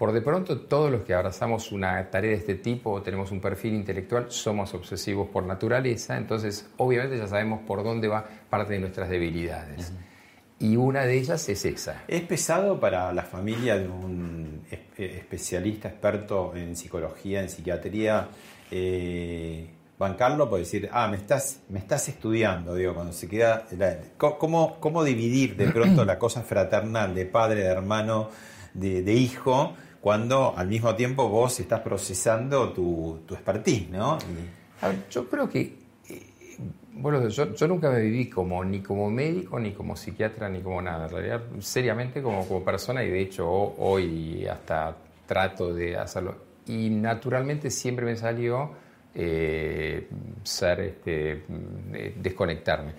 por 0.00 0.12
de 0.12 0.22
pronto, 0.22 0.58
todos 0.62 0.90
los 0.90 1.02
que 1.02 1.12
abrazamos 1.12 1.72
una 1.72 2.08
tarea 2.08 2.30
de 2.30 2.38
este 2.38 2.54
tipo 2.54 2.90
o 2.90 3.02
tenemos 3.02 3.32
un 3.32 3.38
perfil 3.38 3.74
intelectual 3.74 4.32
somos 4.32 4.72
obsesivos 4.72 5.28
por 5.28 5.44
naturaleza, 5.44 6.16
entonces 6.16 6.70
obviamente 6.78 7.18
ya 7.18 7.26
sabemos 7.26 7.60
por 7.66 7.84
dónde 7.84 8.08
va 8.08 8.24
parte 8.48 8.72
de 8.72 8.78
nuestras 8.78 9.10
debilidades. 9.10 9.92
Y 10.58 10.76
una 10.76 11.04
de 11.04 11.18
ellas 11.18 11.46
es 11.50 11.66
esa. 11.66 12.04
¿Es 12.08 12.22
pesado 12.22 12.80
para 12.80 13.12
la 13.12 13.24
familia 13.24 13.76
de 13.76 13.88
un 13.90 14.62
eh, 14.70 15.16
especialista, 15.18 15.88
experto 15.88 16.56
en 16.56 16.76
psicología, 16.76 17.42
en 17.42 17.50
psiquiatría, 17.50 18.28
eh, 18.70 19.68
bancarlo 19.98 20.48
por 20.48 20.60
decir, 20.60 20.88
ah, 20.94 21.08
me 21.08 21.18
estás, 21.18 21.60
me 21.68 21.78
estás 21.78 22.08
estudiando, 22.08 22.74
digo, 22.74 22.94
cuando 22.94 23.12
se 23.12 23.28
queda... 23.28 23.66
¿cómo, 24.16 24.80
¿Cómo 24.80 25.04
dividir 25.04 25.56
de 25.56 25.68
pronto 25.68 26.06
la 26.06 26.18
cosa 26.18 26.40
fraternal 26.40 27.14
de 27.14 27.26
padre, 27.26 27.64
de 27.64 27.66
hermano, 27.66 28.30
de, 28.72 29.02
de 29.02 29.12
hijo? 29.12 29.74
Cuando 30.00 30.54
al 30.56 30.68
mismo 30.68 30.94
tiempo 30.94 31.28
vos 31.28 31.60
estás 31.60 31.80
procesando 31.80 32.72
tu, 32.72 33.20
tu 33.26 33.34
expertise, 33.34 33.90
¿no? 33.90 34.18
yo 35.10 35.28
creo 35.28 35.48
que, 35.48 35.60
eh, 36.08 36.56
bueno, 36.94 37.28
yo, 37.28 37.54
yo, 37.54 37.68
nunca 37.68 37.90
me 37.90 38.00
viví 38.00 38.30
como 38.30 38.64
ni 38.64 38.80
como 38.80 39.10
médico, 39.10 39.60
ni 39.60 39.72
como 39.72 39.94
psiquiatra, 39.94 40.48
ni 40.48 40.62
como 40.62 40.80
nada, 40.80 41.04
en 41.04 41.10
realidad 41.10 41.42
seriamente 41.58 42.22
como, 42.22 42.46
como 42.48 42.64
persona 42.64 43.04
y 43.04 43.10
de 43.10 43.20
hecho 43.20 43.46
hoy 43.46 44.46
hasta 44.46 44.96
trato 45.26 45.74
de 45.74 45.98
hacerlo. 45.98 46.34
Y 46.66 46.88
naturalmente 46.88 47.70
siempre 47.70 48.06
me 48.06 48.16
salió 48.16 48.70
eh, 49.14 50.08
ser, 50.42 50.80
este, 50.80 51.44
desconectarme. 52.16 52.92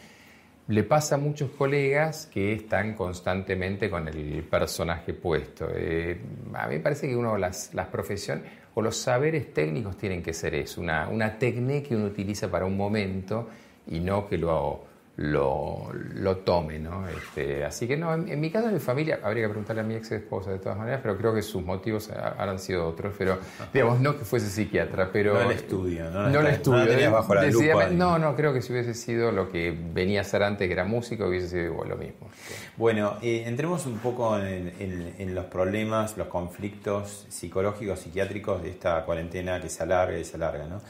Le 0.72 0.84
pasa 0.86 1.16
a 1.16 1.18
muchos 1.18 1.52
colegas 1.52 2.30
que 2.34 2.54
están 2.54 2.94
constantemente 2.94 3.90
con 3.90 4.08
el 4.08 4.42
personaje 4.44 5.14
puesto. 5.14 5.68
Eh, 5.76 6.18
a 6.54 6.68
mí 6.68 6.76
me 6.76 6.80
parece 6.80 7.10
que 7.10 7.16
uno 7.18 7.36
las, 7.36 7.74
las 7.74 7.88
profesiones 7.88 8.46
o 8.74 8.82
los 8.82 8.96
saberes 8.96 9.54
técnicos 9.54 9.98
tienen 9.98 10.24
que 10.24 10.32
ser 10.32 10.56
eso, 10.56 10.80
una, 10.80 11.38
técnica 11.38 11.90
que 11.90 11.96
uno 11.98 12.06
utiliza 12.06 12.50
para 12.50 12.64
un 12.66 12.78
momento 12.78 13.50
y 13.86 14.00
no 14.00 14.30
que 14.30 14.38
lo, 14.38 14.86
lo, 15.22 15.92
lo 15.94 16.38
tome, 16.38 16.80
¿no? 16.80 17.08
Este, 17.08 17.64
así 17.64 17.88
que 17.88 17.96
no, 17.96 18.14
en, 18.14 18.40
mi 18.40 18.50
caso, 18.50 18.68
en 18.68 18.74
mi 18.74 18.80
familia, 18.80 19.20
habría 19.24 19.44
que 19.44 19.50
preguntarle 19.50 19.82
a 19.82 19.86
mi 19.86 19.96
ex 19.96 20.12
esposa 20.12 20.52
de 20.52 20.58
todas 20.58 20.78
maneras, 20.78 21.00
pero 21.04 21.18
creo 21.18 21.34
que 21.34 21.44
sus 21.44 21.64
motivos 21.64 22.10
habrán 22.10 22.58
sido 22.58 22.88
otros, 22.88 23.14
pero 23.18 23.38
digamos, 23.74 24.00
no 24.00 24.18
que 24.18 24.26
fuese 24.26 24.50
psiquiatra, 24.50 25.10
pero... 25.12 25.36
No 25.36 25.52
el 25.52 25.58
estudio, 25.58 26.10
¿no? 26.10 26.30
No 26.30 26.40
el 26.40 26.48
estudio. 26.48 27.12
bajo 27.12 27.36
la 27.36 27.46
lupa 27.46 27.88
no, 27.90 28.18
no, 28.18 28.36
creo 28.36 28.54
que 28.54 28.62
si 28.62 28.74
hubiese 28.74 28.94
sido 28.94 29.32
lo 29.32 29.52
que 29.52 29.78
venía 29.94 30.22
a 30.22 30.24
ser 30.24 30.44
antes, 30.44 30.68
que 30.68 30.74
era 30.74 30.86
músico, 30.86 31.28
hubiese 31.28 31.50
sido 31.50 31.66
igual 31.66 31.90
lo 31.90 31.98
mismo. 31.98 32.30
Bueno, 32.78 33.18
eh, 33.22 33.44
entremos 33.46 33.86
un 33.86 34.00
poco 34.00 34.38
en, 34.38 34.74
en, 34.80 35.36
los 35.36 35.46
problemas, 35.46 36.18
los 36.18 36.28
conflictos 36.28 37.28
psicológicos, 37.30 38.00
psiquiátricos 38.00 38.64
de 38.64 38.72
esta 38.72 39.06
cuarentena 39.06 39.62
que 39.62 39.70
se 39.70 39.84
alarga 39.84 40.18
y 40.18 40.26
se 40.26 40.36
alarga, 40.38 40.66
¿no? 40.66 40.82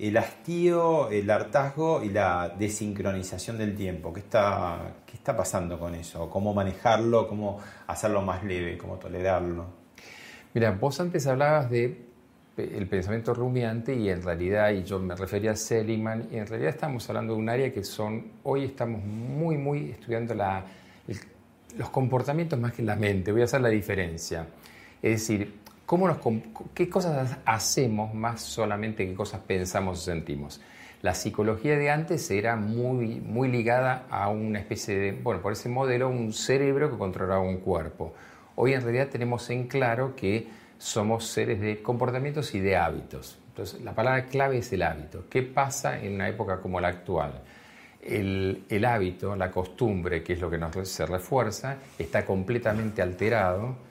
El 0.00 0.16
hastío, 0.16 1.10
el 1.10 1.30
hartazgo 1.30 2.02
y 2.02 2.08
la 2.08 2.54
desincronización 2.58 3.58
del 3.58 3.76
tiempo. 3.76 4.12
¿Qué 4.12 4.20
está, 4.20 4.94
qué 5.04 5.16
está 5.16 5.36
pasando 5.36 5.78
con 5.78 5.94
eso? 5.94 6.30
¿Cómo 6.30 6.54
manejarlo? 6.54 7.28
¿Cómo 7.28 7.58
hacerlo 7.86 8.22
más 8.22 8.42
leve? 8.42 8.78
¿Cómo 8.78 8.96
tolerarlo? 8.96 9.66
Mira, 10.54 10.70
vos 10.70 10.98
antes 11.00 11.26
hablabas 11.26 11.70
de 11.70 12.08
el 12.56 12.86
pensamiento 12.88 13.32
rumiante 13.34 13.94
y 13.94 14.08
en 14.10 14.22
realidad, 14.22 14.70
y 14.72 14.84
yo 14.84 14.98
me 14.98 15.14
refería 15.14 15.52
a 15.52 15.56
Seligman, 15.56 16.28
y 16.30 16.36
en 16.36 16.46
realidad 16.46 16.70
estamos 16.70 17.08
hablando 17.08 17.34
de 17.34 17.38
un 17.38 17.48
área 17.48 17.72
que 17.72 17.84
son, 17.84 18.32
hoy 18.42 18.64
estamos 18.64 19.02
muy, 19.02 19.56
muy 19.56 19.90
estudiando 19.90 20.34
la, 20.34 20.64
los 21.76 21.90
comportamientos 21.90 22.58
más 22.58 22.72
que 22.72 22.82
la 22.82 22.96
mente, 22.96 23.32
voy 23.32 23.42
a 23.42 23.44
hacer 23.44 23.60
la 23.60 23.68
diferencia. 23.68 24.46
Es 25.02 25.20
decir, 25.20 25.54
¿Qué 26.72 26.88
cosas 26.88 27.36
hacemos 27.44 28.14
más 28.14 28.42
solamente 28.42 29.04
que 29.04 29.12
cosas 29.12 29.40
pensamos 29.40 29.98
o 29.98 30.02
sentimos? 30.02 30.60
La 31.02 31.14
psicología 31.14 31.76
de 31.76 31.90
antes 31.90 32.30
era 32.30 32.54
muy, 32.54 33.18
muy 33.18 33.48
ligada 33.48 34.06
a 34.08 34.28
una 34.28 34.60
especie 34.60 34.96
de, 34.96 35.10
bueno, 35.10 35.42
por 35.42 35.52
ese 35.52 35.68
modelo, 35.68 36.08
un 36.08 36.32
cerebro 36.32 36.92
que 36.92 36.96
controlaba 36.96 37.40
un 37.40 37.56
cuerpo. 37.56 38.14
Hoy 38.54 38.74
en 38.74 38.82
realidad 38.82 39.08
tenemos 39.08 39.50
en 39.50 39.66
claro 39.66 40.14
que 40.14 40.46
somos 40.78 41.26
seres 41.26 41.60
de 41.60 41.82
comportamientos 41.82 42.54
y 42.54 42.60
de 42.60 42.76
hábitos. 42.76 43.40
Entonces, 43.48 43.80
la 43.80 43.92
palabra 43.92 44.26
clave 44.26 44.58
es 44.58 44.72
el 44.72 44.82
hábito. 44.82 45.24
¿Qué 45.28 45.42
pasa 45.42 45.98
en 46.00 46.14
una 46.14 46.28
época 46.28 46.60
como 46.60 46.78
la 46.78 46.86
actual? 46.86 47.42
El, 48.00 48.64
el 48.68 48.84
hábito, 48.84 49.34
la 49.34 49.50
costumbre, 49.50 50.22
que 50.22 50.34
es 50.34 50.40
lo 50.40 50.48
que 50.48 50.56
nos 50.56 50.88
se 50.88 51.04
refuerza, 51.04 51.78
está 51.98 52.24
completamente 52.24 53.02
alterado 53.02 53.89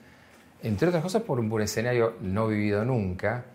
entre 0.64 0.88
otras 0.88 1.04
cosas 1.04 1.24
por 1.24 1.40
un, 1.40 1.62
escenario 1.62 2.16
no 2.22 2.48
vivido 2.48 2.84
nunca, 2.86 3.46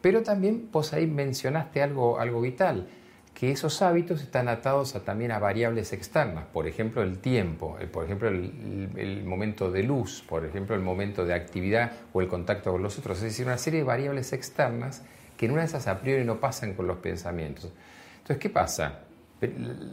pero 0.00 0.22
también 0.22 0.68
vos 0.72 0.92
ahí 0.92 1.06
mencionaste 1.06 1.82
algo, 1.82 2.18
algo 2.18 2.40
vital, 2.40 2.88
que 3.34 3.52
esos 3.52 3.82
hábitos 3.82 4.22
están 4.22 4.48
atados 4.48 4.92
también 5.04 5.30
a 5.30 5.38
variables 5.38 5.92
externas, 5.92 6.44
por 6.52 6.66
ejemplo 6.66 7.02
el 7.02 7.18
tiempo, 7.18 7.76
por 7.92 8.04
ejemplo 8.04 8.28
el, 8.28 9.22
momento 9.24 9.70
de 9.70 9.84
luz, 9.84 10.24
por 10.28 10.44
ejemplo 10.44 10.74
el 10.74 10.82
momento 10.82 11.24
de 11.24 11.34
actividad 11.34 11.92
o 12.12 12.20
el 12.20 12.28
contacto 12.28 12.72
con 12.72 12.82
los 12.82 12.98
otros, 12.98 13.18
es 13.18 13.24
decir, 13.24 13.46
una 13.46 13.58
serie 13.58 13.80
de 13.80 13.84
variables 13.84 14.32
externas 14.32 15.02
que 15.36 15.46
en 15.46 15.52
una 15.52 15.60
de 15.60 15.68
esas 15.68 15.86
a 15.86 16.00
priori 16.00 16.24
no 16.24 16.40
pasan 16.40 16.74
con 16.74 16.88
los 16.88 16.98
pensamientos. 16.98 17.70
Entonces, 18.16 18.38
¿qué 18.38 18.50
pasa? 18.50 19.00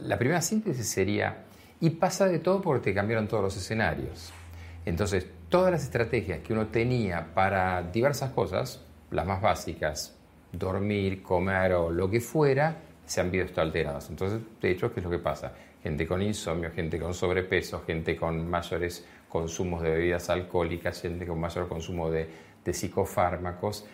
La 0.02 0.18
primera 0.18 0.42
síntesis 0.42 0.88
sería, 0.88 1.44
y 1.80 1.90
pasa 1.90 2.26
de 2.26 2.38
todo 2.38 2.60
porque 2.60 2.90
te 2.90 2.94
cambiaron 2.94 3.28
todos 3.28 3.44
los 3.44 3.56
escenarios. 3.56 4.32
Entonces, 4.84 5.26
todas 5.48 5.70
las 5.70 5.84
estrategias 5.84 6.40
que 6.40 6.52
uno 6.52 6.68
tenía 6.68 7.34
para 7.34 7.82
diversas 7.82 8.30
cosas, 8.30 8.82
las 9.10 9.26
más 9.26 9.40
básicas, 9.40 10.16
dormir, 10.52 11.22
comer 11.22 11.74
o 11.74 11.90
lo 11.90 12.10
que 12.10 12.20
fuera, 12.20 12.76
se 13.04 13.20
han 13.20 13.30
visto 13.30 13.60
alteradas. 13.60 14.10
Entonces, 14.10 14.40
de 14.60 14.70
hecho, 14.70 14.92
¿qué 14.92 15.00
es 15.00 15.04
lo 15.04 15.10
que 15.10 15.18
pasa? 15.18 15.52
Gente 15.82 16.06
con 16.06 16.20
insomnio, 16.22 16.70
gente 16.72 16.98
con 16.98 17.14
sobrepeso, 17.14 17.82
gente 17.86 18.16
con 18.16 18.48
mayores 18.48 19.06
consumos 19.28 19.82
de 19.82 19.90
bebidas 19.90 20.28
alcohólicas, 20.30 21.00
gente 21.00 21.26
con 21.26 21.38
mayor 21.38 21.68
consumo 21.68 22.10
de, 22.10 22.28
de 22.64 22.72
psicofármacos. 22.72 23.86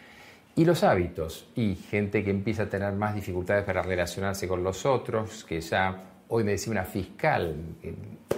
Y 0.54 0.64
los 0.64 0.85
hábitos, 0.85 1.49
y 1.54 1.75
gente 1.75 2.23
que 2.25 2.30
empieza 2.30 2.64
a 2.64 2.68
tener 2.68 2.92
más 2.92 3.14
dificultades 3.14 3.64
para 3.64 3.82
relacionarse 3.82 4.47
con 4.47 4.62
los 4.62 4.85
otros, 4.85 5.44
que 5.44 5.61
ya 5.61 6.12
hoy 6.34 6.44
me 6.44 6.52
decía 6.52 6.70
una 6.70 6.84
fiscal, 6.84 7.54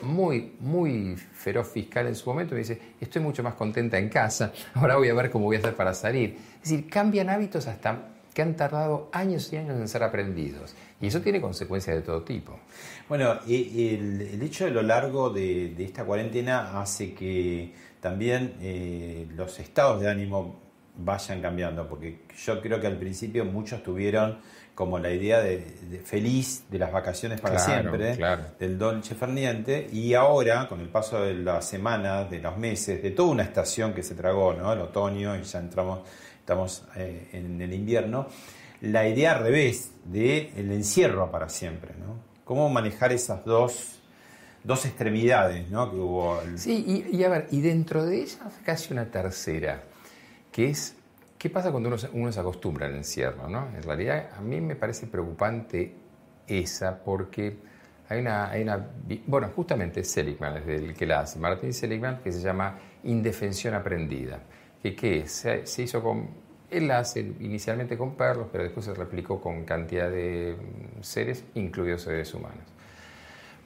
muy, 0.02 0.54
muy 0.58 1.14
feroz 1.16 1.68
fiscal 1.68 2.08
en 2.08 2.16
su 2.16 2.28
momento, 2.28 2.54
me 2.54 2.58
dice, 2.58 2.76
estoy 3.00 3.22
mucho 3.22 3.44
más 3.44 3.54
contenta 3.54 3.96
en 3.98 4.08
casa, 4.08 4.52
ahora 4.74 4.96
voy 4.96 5.08
a 5.10 5.14
ver 5.14 5.30
cómo 5.30 5.44
voy 5.44 5.56
a 5.56 5.58
hacer 5.60 5.76
para 5.76 5.94
salir. 5.94 6.36
Es 6.56 6.70
decir, 6.70 6.90
cambian 6.90 7.30
hábitos 7.30 7.68
hasta 7.68 8.08
que 8.34 8.42
han 8.42 8.56
tardado 8.56 9.10
años 9.12 9.52
y 9.52 9.58
años 9.58 9.78
en 9.78 9.86
ser 9.86 10.02
aprendidos. 10.02 10.74
Y 11.00 11.06
eso 11.06 11.20
tiene 11.20 11.40
consecuencias 11.40 11.94
de 11.94 12.02
todo 12.02 12.22
tipo. 12.22 12.58
Bueno, 13.08 13.38
el, 13.46 14.20
el 14.22 14.42
hecho 14.42 14.64
de 14.64 14.72
lo 14.72 14.82
largo 14.82 15.30
de, 15.30 15.72
esta 15.78 16.04
cuarentena 16.04 16.80
hace 16.80 17.14
que 17.14 17.72
también 18.00 18.54
eh, 18.60 19.28
los 19.36 19.60
estados 19.60 20.00
de 20.00 20.10
ánimo 20.10 20.56
vayan 20.96 21.40
cambiando, 21.40 21.86
porque 21.86 22.22
yo 22.44 22.60
creo 22.60 22.80
que 22.80 22.88
al 22.88 22.98
principio 22.98 23.44
muchos 23.44 23.84
tuvieron 23.84 24.38
como 24.74 24.98
la 24.98 25.10
idea 25.10 25.40
de, 25.40 25.60
feliz 26.04 26.64
de 26.70 26.78
las 26.78 26.92
vacaciones 26.92 27.40
para 27.40 27.58
siempre, 27.58 28.16
del 28.58 28.78
dolce 28.78 29.14
ferniente, 29.14 29.88
y 29.92 30.14
ahora, 30.14 30.68
con 30.68 30.80
el 30.80 30.88
paso 30.88 31.22
de 31.22 31.34
las 31.34 31.66
semanas, 31.66 32.30
de 32.30 32.40
los 32.40 32.56
meses, 32.56 33.02
de 33.02 33.10
toda 33.12 33.30
una 33.30 33.42
estación 33.44 33.94
que 33.94 34.02
se 34.02 34.14
tragó, 34.14 34.52
¿no? 34.54 34.72
el 34.72 34.80
otoño, 34.80 35.36
y 35.36 35.42
ya 35.42 35.58
entramos, 35.60 36.00
estamos 36.38 36.84
eh, 36.96 37.28
en 37.32 37.60
el 37.60 37.72
invierno, 37.72 38.26
la 38.80 39.08
idea 39.08 39.32
al 39.32 39.44
revés, 39.44 39.92
de 40.04 40.52
el 40.56 40.70
encierro 40.72 41.30
para 41.30 41.48
siempre, 41.48 41.94
¿no? 41.98 42.18
¿Cómo 42.44 42.68
manejar 42.68 43.12
esas 43.12 43.42
dos 43.46 43.94
dos 44.64 44.86
extremidades, 44.86 45.70
¿no? 45.70 45.90
Que 45.90 45.96
hubo 45.96 46.40
Sí, 46.56 47.06
y, 47.12 47.22
a 47.22 47.28
ver, 47.28 47.46
y 47.50 47.60
dentro 47.60 48.04
de 48.04 48.22
ellas 48.22 48.38
casi 48.64 48.92
una 48.92 49.10
tercera, 49.10 49.82
que 50.50 50.70
es, 50.70 50.96
¿qué 51.44 51.50
pasa 51.50 51.70
cuando 51.70 51.94
uno, 52.14 52.32
se 52.32 52.40
acostumbra 52.40 52.86
al 52.86 52.94
encierro, 52.94 53.50
¿no? 53.50 53.68
En 53.76 53.82
realidad, 53.82 54.30
a 54.34 54.40
mí 54.40 54.62
me 54.62 54.76
parece 54.76 55.06
preocupante 55.06 55.92
esa, 56.46 57.04
porque 57.04 57.58
hay 58.08 58.22
una, 58.22 58.48
hay 58.48 58.62
una 58.62 58.88
bueno, 59.26 59.50
justamente 59.54 60.04
Seligman 60.04 60.56
es 60.56 60.66
el 60.66 60.94
que 60.94 61.04
la 61.04 61.20
hace, 61.20 61.38
Martin 61.38 61.74
Seligman, 61.74 62.22
que 62.22 62.32
se 62.32 62.40
llama 62.40 62.78
Indefensión 63.02 63.74
Aprendida. 63.74 64.40
¿Qué, 64.82 64.96
qué 64.96 65.18
es? 65.18 65.32
Se, 65.32 65.82
hizo 65.82 66.02
con, 66.02 66.30
él 66.70 66.90
hace 66.90 67.20
inicialmente 67.20 67.98
con 67.98 68.14
perros, 68.14 68.48
pero 68.50 68.64
después 68.64 68.86
se 68.86 68.94
replicó 68.94 69.38
con 69.42 69.66
cantidad 69.66 70.08
de 70.08 70.56
seres, 71.02 71.44
incluidos 71.54 72.00
seres 72.00 72.32
humanos 72.32 72.73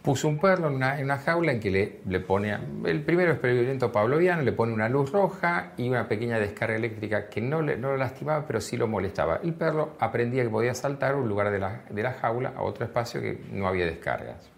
puso 0.02 0.28
un 0.28 0.38
perro 0.38 0.68
en 0.68 0.76
una, 0.76 1.18
jaula 1.18 1.52
en 1.52 1.60
que 1.60 1.70
le, 1.70 2.00
le 2.06 2.20
pone, 2.20 2.56
el 2.84 3.02
primero 3.02 3.32
experimento 3.32 3.92
pavloviano, 3.92 4.42
le 4.42 4.52
pone 4.52 4.72
una 4.72 4.88
luz 4.88 5.12
roja 5.12 5.72
y 5.76 5.88
una 5.88 6.08
pequeña 6.08 6.38
descarga 6.38 6.76
eléctrica 6.76 7.28
que 7.28 7.40
no, 7.40 7.62
le, 7.62 7.76
no 7.76 7.88
lo 7.88 7.96
lastimaba, 7.96 8.46
pero 8.46 8.60
sí 8.60 8.76
lo 8.76 8.86
molestaba. 8.86 9.40
El 9.42 9.54
perro 9.54 9.96
aprendía 9.98 10.42
que 10.44 10.50
podía 10.50 10.74
saltar 10.74 11.14
un 11.14 11.28
lugar 11.28 11.50
de 11.50 11.58
la, 11.58 11.82
de 11.90 12.02
la 12.02 12.12
jaula 12.12 12.54
a 12.56 12.62
otro 12.62 12.84
espacio 12.84 13.20
que 13.20 13.38
no 13.52 13.66
había 13.66 13.84
descargas. 13.86 14.48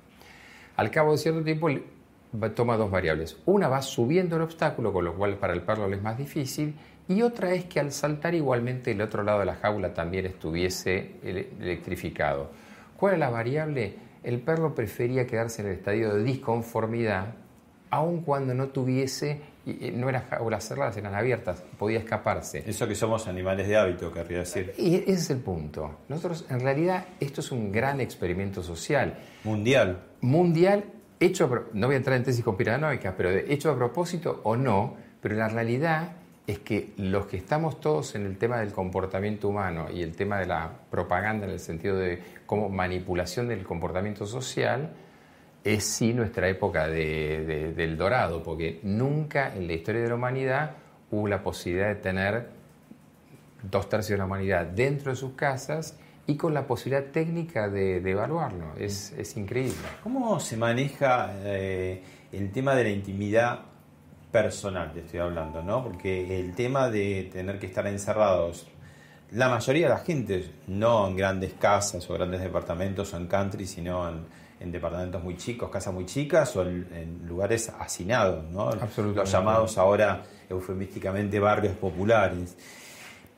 Al 0.77 0.91
cabo 0.91 1.13
de 1.13 1.19
cierto 1.19 1.43
tiempo 1.43 1.69
toma 2.55 2.77
dos 2.77 2.91
variables. 2.91 3.37
Una 3.47 3.69
va 3.69 3.83
subiendo 3.83 4.37
el 4.37 4.43
obstáculo, 4.43 4.93
con 4.93 5.05
lo 5.05 5.15
cual 5.15 5.37
para 5.37 5.53
el 5.53 5.63
perro 5.63 5.93
es 5.93 6.03
más 6.03 6.17
difícil, 6.17 6.75
y 7.09 7.23
otra 7.23 7.53
es 7.53 7.65
que 7.65 7.81
al 7.81 7.91
saltar 7.91 8.35
igualmente 8.35 8.93
el 8.93 9.01
otro 9.03 9.25
lado 9.25 9.41
de 9.41 9.47
la 9.47 9.57
jaula 9.57 9.93
también 9.93 10.27
estuviese 10.27 11.17
electrificado. 11.25 12.53
¿Cuál 12.97 13.15
es 13.15 13.19
la 13.19 13.31
variable? 13.31 14.10
El 14.23 14.41
perro 14.41 14.75
prefería 14.75 15.27
quedarse 15.27 15.63
en 15.63 15.69
el 15.69 15.75
estadio 15.75 16.15
de 16.15 16.25
disconformidad, 16.25 17.35
aun 17.91 18.23
cuando 18.23 18.55
no 18.55 18.69
tuviese, 18.69 19.41
no 19.95 20.09
eran 20.09 20.25
jaulas 20.29 20.67
cerradas, 20.67 20.97
eran 20.97 21.15
abiertas, 21.15 21.63
podía 21.79 21.99
escaparse. 21.99 22.63
Eso 22.67 22.87
que 22.87 22.95
somos 22.95 23.27
animales 23.27 23.67
de 23.69 23.77
hábito, 23.77 24.13
querría 24.13 24.39
decir. 24.39 24.75
Y 24.79 24.97
ese 24.97 25.13
es 25.13 25.31
el 25.31 25.39
punto. 25.39 25.99
Nosotros, 26.09 26.47
en 26.49 26.61
realidad, 26.61 27.05
esto 27.19 27.41
es 27.41 27.51
un 27.51 27.73
gran 27.73 28.01
experimento 28.01 28.63
social. 28.63 29.19
Mundial. 29.45 30.03
Mundial, 30.21 30.85
hecho, 31.19 31.67
no 31.73 31.87
voy 31.87 31.95
a 31.95 31.99
entrar 31.99 32.17
en 32.17 32.25
tesis 32.25 32.45
conspiranoicas, 32.45 33.15
pero 33.17 33.31
hecho 33.31 33.71
a 33.71 33.77
propósito 33.77 34.41
o 34.45 34.57
no, 34.57 34.97
pero 35.21 35.35
la 35.35 35.49
realidad 35.49 36.13
es 36.47 36.59
que 36.61 36.93
los 36.97 37.27
que 37.27 37.37
estamos 37.37 37.81
todos 37.81 38.15
en 38.15 38.27
el 38.27 38.37
tema 38.37 38.59
del 38.59 38.73
comportamiento 38.73 39.49
humano 39.49 39.87
y 39.93 40.03
el 40.03 40.17
tema 40.17 40.39
de 40.39 40.47
la 40.47 40.71
propaganda 40.91 41.47
en 41.47 41.53
el 41.53 41.61
sentido 41.61 41.97
de 41.97 42.21
como 42.47 42.69
manipulación 42.69 43.49
del 43.49 43.63
comportamiento 43.63 44.27
social, 44.27 44.91
es 45.63 45.85
sí 45.85 46.15
nuestra 46.15 46.49
época 46.49 46.89
del 46.89 47.97
dorado, 47.97 48.43
porque 48.43 48.81
nunca 48.83 49.55
en 49.55 49.67
la 49.67 49.75
historia 49.75 50.03
de 50.03 50.09
la 50.09 50.15
humanidad 50.15 50.73
hubo 51.11 51.29
la 51.29 51.43
posibilidad 51.43 51.89
de 51.89 51.97
tener 51.97 52.49
dos 53.63 53.89
tercios 53.89 54.13
de 54.13 54.19
la 54.19 54.25
humanidad 54.25 54.67
dentro 54.67 55.11
de 55.11 55.17
sus 55.17 55.33
casas 55.33 55.99
y 56.27 56.37
con 56.37 56.55
la 56.55 56.67
posibilidad 56.67 57.11
técnica 57.11 57.69
de, 57.69 57.97
evaluarlo. 57.99 58.75
Es, 58.79 59.37
increíble. 59.37 59.77
¿Cómo 60.03 60.41
se 60.41 60.57
maneja 60.57 61.33
eh, 61.45 62.03
el 62.33 62.51
tema 62.53 62.75
de 62.75 62.85
la 62.85 62.91
intimidad 62.91 63.70
personal 64.31 64.93
te 64.93 65.01
estoy 65.01 65.21
hablando, 65.21 65.63
¿no? 65.63 65.83
Porque 65.83 66.41
el 66.41 66.55
tema 66.55 66.89
de 66.89 67.29
tener 67.33 67.59
que 67.59 67.67
estar 67.67 67.87
encerrados, 67.87 68.67
la 69.33 69.49
mayoría 69.49 69.89
de 69.89 69.95
la 69.95 70.01
gente, 70.01 70.51
no 70.67 71.07
en 71.09 71.17
grandes 71.17 71.53
casas 71.55 72.09
o 72.09 72.15
grandes 72.15 72.41
departamentos 72.41 73.13
o 73.13 73.17
en 73.17 73.27
country, 73.27 73.67
sino 73.67 74.09
en, 74.09 74.73
departamentos 74.73 75.23
muy 75.23 75.39
chicos, 75.39 75.71
casas 75.71 75.95
muy 75.95 76.05
chicas 76.05 76.55
o 76.55 76.63
en, 76.63 77.23
lugares 77.27 77.73
hacinados, 77.79 78.45
¿no? 78.51 78.71
Los 79.15 79.33
llamados 79.33 79.79
ahora 79.79 80.23
eufemísticamente 80.49 81.41
barrios 81.41 81.77
populares. 81.77 82.57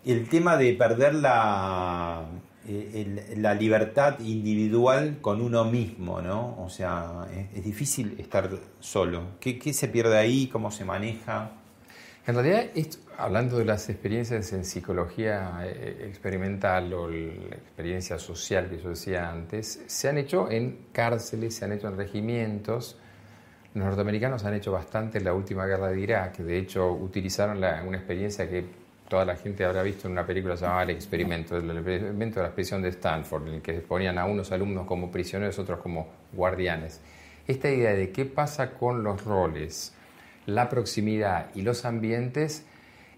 El 0.04 0.28
tema 0.28 0.56
de 0.56 0.72
perder 0.72 1.14
la, 1.14 2.24
eh, 2.68 3.34
la 3.38 3.54
libertad 3.54 4.20
individual 4.20 5.18
con 5.20 5.40
uno 5.40 5.64
mismo, 5.64 6.22
¿no? 6.22 6.62
O 6.62 6.68
sea, 6.68 7.26
es, 7.54 7.64
difícil 7.64 8.14
estar 8.18 8.50
solo. 8.78 9.22
¿Qué, 9.40 9.72
se 9.72 9.88
pierde 9.88 10.16
ahí? 10.16 10.46
¿Cómo 10.46 10.70
se 10.70 10.84
maneja? 10.84 11.50
En 12.24 12.36
realidad, 12.36 12.66
hablando 13.18 13.58
de 13.58 13.64
las 13.64 13.88
experiencias 13.88 14.52
en 14.52 14.64
psicología 14.64 15.58
eh, 15.64 16.06
experimental 16.08 16.92
o 16.92 17.08
la 17.08 17.56
experiencia 17.56 18.16
social 18.18 18.70
que 18.70 18.78
yo 18.78 18.90
decía 18.90 19.28
antes, 19.28 19.82
se 19.86 20.08
han 20.08 20.18
hecho 20.18 20.48
en 20.48 20.86
cárceles, 20.92 21.56
se 21.56 21.64
han 21.64 21.72
hecho 21.72 21.88
en 21.88 21.96
regimientos. 21.96 22.96
Los 23.74 23.86
norteamericanos 23.86 24.44
han 24.44 24.54
hecho 24.54 24.70
bastante 24.70 25.18
en 25.18 25.24
la 25.24 25.34
última 25.34 25.66
guerra 25.66 25.88
de 25.88 26.00
Irak, 26.00 26.36
de 26.36 26.58
hecho 26.58 26.92
utilizaron 26.92 27.56
una 27.58 27.96
experiencia 27.96 28.48
que 28.48 28.81
toda 29.12 29.26
la 29.26 29.36
gente 29.36 29.62
habrá 29.62 29.82
visto 29.82 30.08
en 30.08 30.12
una 30.12 30.24
película 30.24 30.54
llamada 30.54 30.84
El 30.84 30.90
experimento, 30.90 31.54
el 31.54 31.70
experimento 31.70 32.40
de 32.40 32.46
la 32.46 32.54
prisión 32.54 32.80
de 32.80 32.88
Stanford, 32.88 33.46
en 33.46 33.54
el 33.56 33.60
que 33.60 33.74
ponían 33.74 34.16
a 34.16 34.24
unos 34.24 34.50
alumnos 34.52 34.86
como 34.86 35.10
prisioneros, 35.10 35.58
otros 35.58 35.80
como 35.80 36.08
guardianes. 36.32 36.98
Esta 37.46 37.68
idea 37.68 37.92
de 37.92 38.10
qué 38.10 38.24
pasa 38.24 38.70
con 38.70 39.04
los 39.04 39.22
roles, 39.22 39.92
la 40.46 40.70
proximidad 40.70 41.50
y 41.54 41.60
los 41.60 41.84
ambientes 41.84 42.64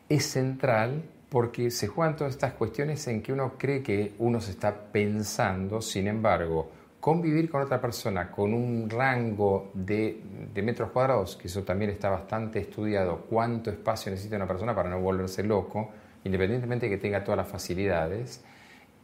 es 0.09 0.26
central 0.26 1.04
porque 1.28 1.70
se 1.70 1.87
juegan 1.87 2.16
todas 2.16 2.33
estas 2.33 2.54
cuestiones 2.54 3.07
en 3.07 3.22
que 3.22 3.33
uno 3.33 3.52
cree 3.57 3.80
que 3.85 4.14
uno 4.18 4.40
se 4.40 4.50
está 4.50 4.74
pensando, 4.90 5.80
sin 5.80 6.09
embargo, 6.09 6.72
convivir 7.04 7.50
con 7.50 7.60
otra 7.60 7.78
persona 7.82 8.30
con 8.30 8.54
un 8.54 8.88
rango 8.88 9.70
de, 9.74 10.22
metros 10.62 10.90
cuadrados, 10.90 11.36
que 11.36 11.48
eso 11.48 11.62
también 11.62 11.90
está 11.90 12.08
bastante 12.08 12.60
estudiado, 12.60 13.26
cuánto 13.28 13.70
espacio 13.70 14.10
necesita 14.10 14.36
una 14.36 14.46
persona 14.46 14.74
para 14.74 14.88
no 14.88 14.98
volverse 15.00 15.42
loco, 15.42 15.90
independientemente 16.24 16.86
de 16.86 16.96
que 16.96 16.96
tenga 16.96 17.22
todas 17.22 17.36
las 17.36 17.48
facilidades, 17.48 18.42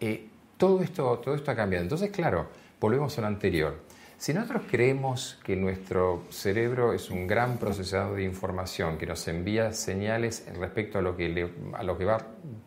eh, 0.01 0.29
todo, 0.57 0.83
esto, 0.83 1.19
todo 1.19 1.35
esto 1.35 1.51
ha 1.51 1.55
cambiado. 1.55 1.83
Entonces, 1.83 2.09
claro, 2.09 2.49
volvemos 2.81 3.19
a 3.19 3.21
lo 3.21 3.27
anterior. 3.27 3.81
Si 4.17 4.33
nosotros 4.33 4.63
creemos 4.71 5.39
que 5.45 5.55
nuestro 5.55 6.23
cerebro 6.31 6.95
es 6.95 7.11
un 7.11 7.27
gran 7.27 7.59
procesador 7.59 8.17
de 8.17 8.25
información, 8.25 8.97
que 8.97 9.05
nos 9.05 9.29
envía 9.29 9.75
señales 9.75 10.47
respecto 10.59 11.01
a 11.01 11.03
lo 11.03 11.15
que, 11.15 11.51
a 11.75 11.83
lo 11.83 11.99
que 11.99 12.07
va 12.07 12.17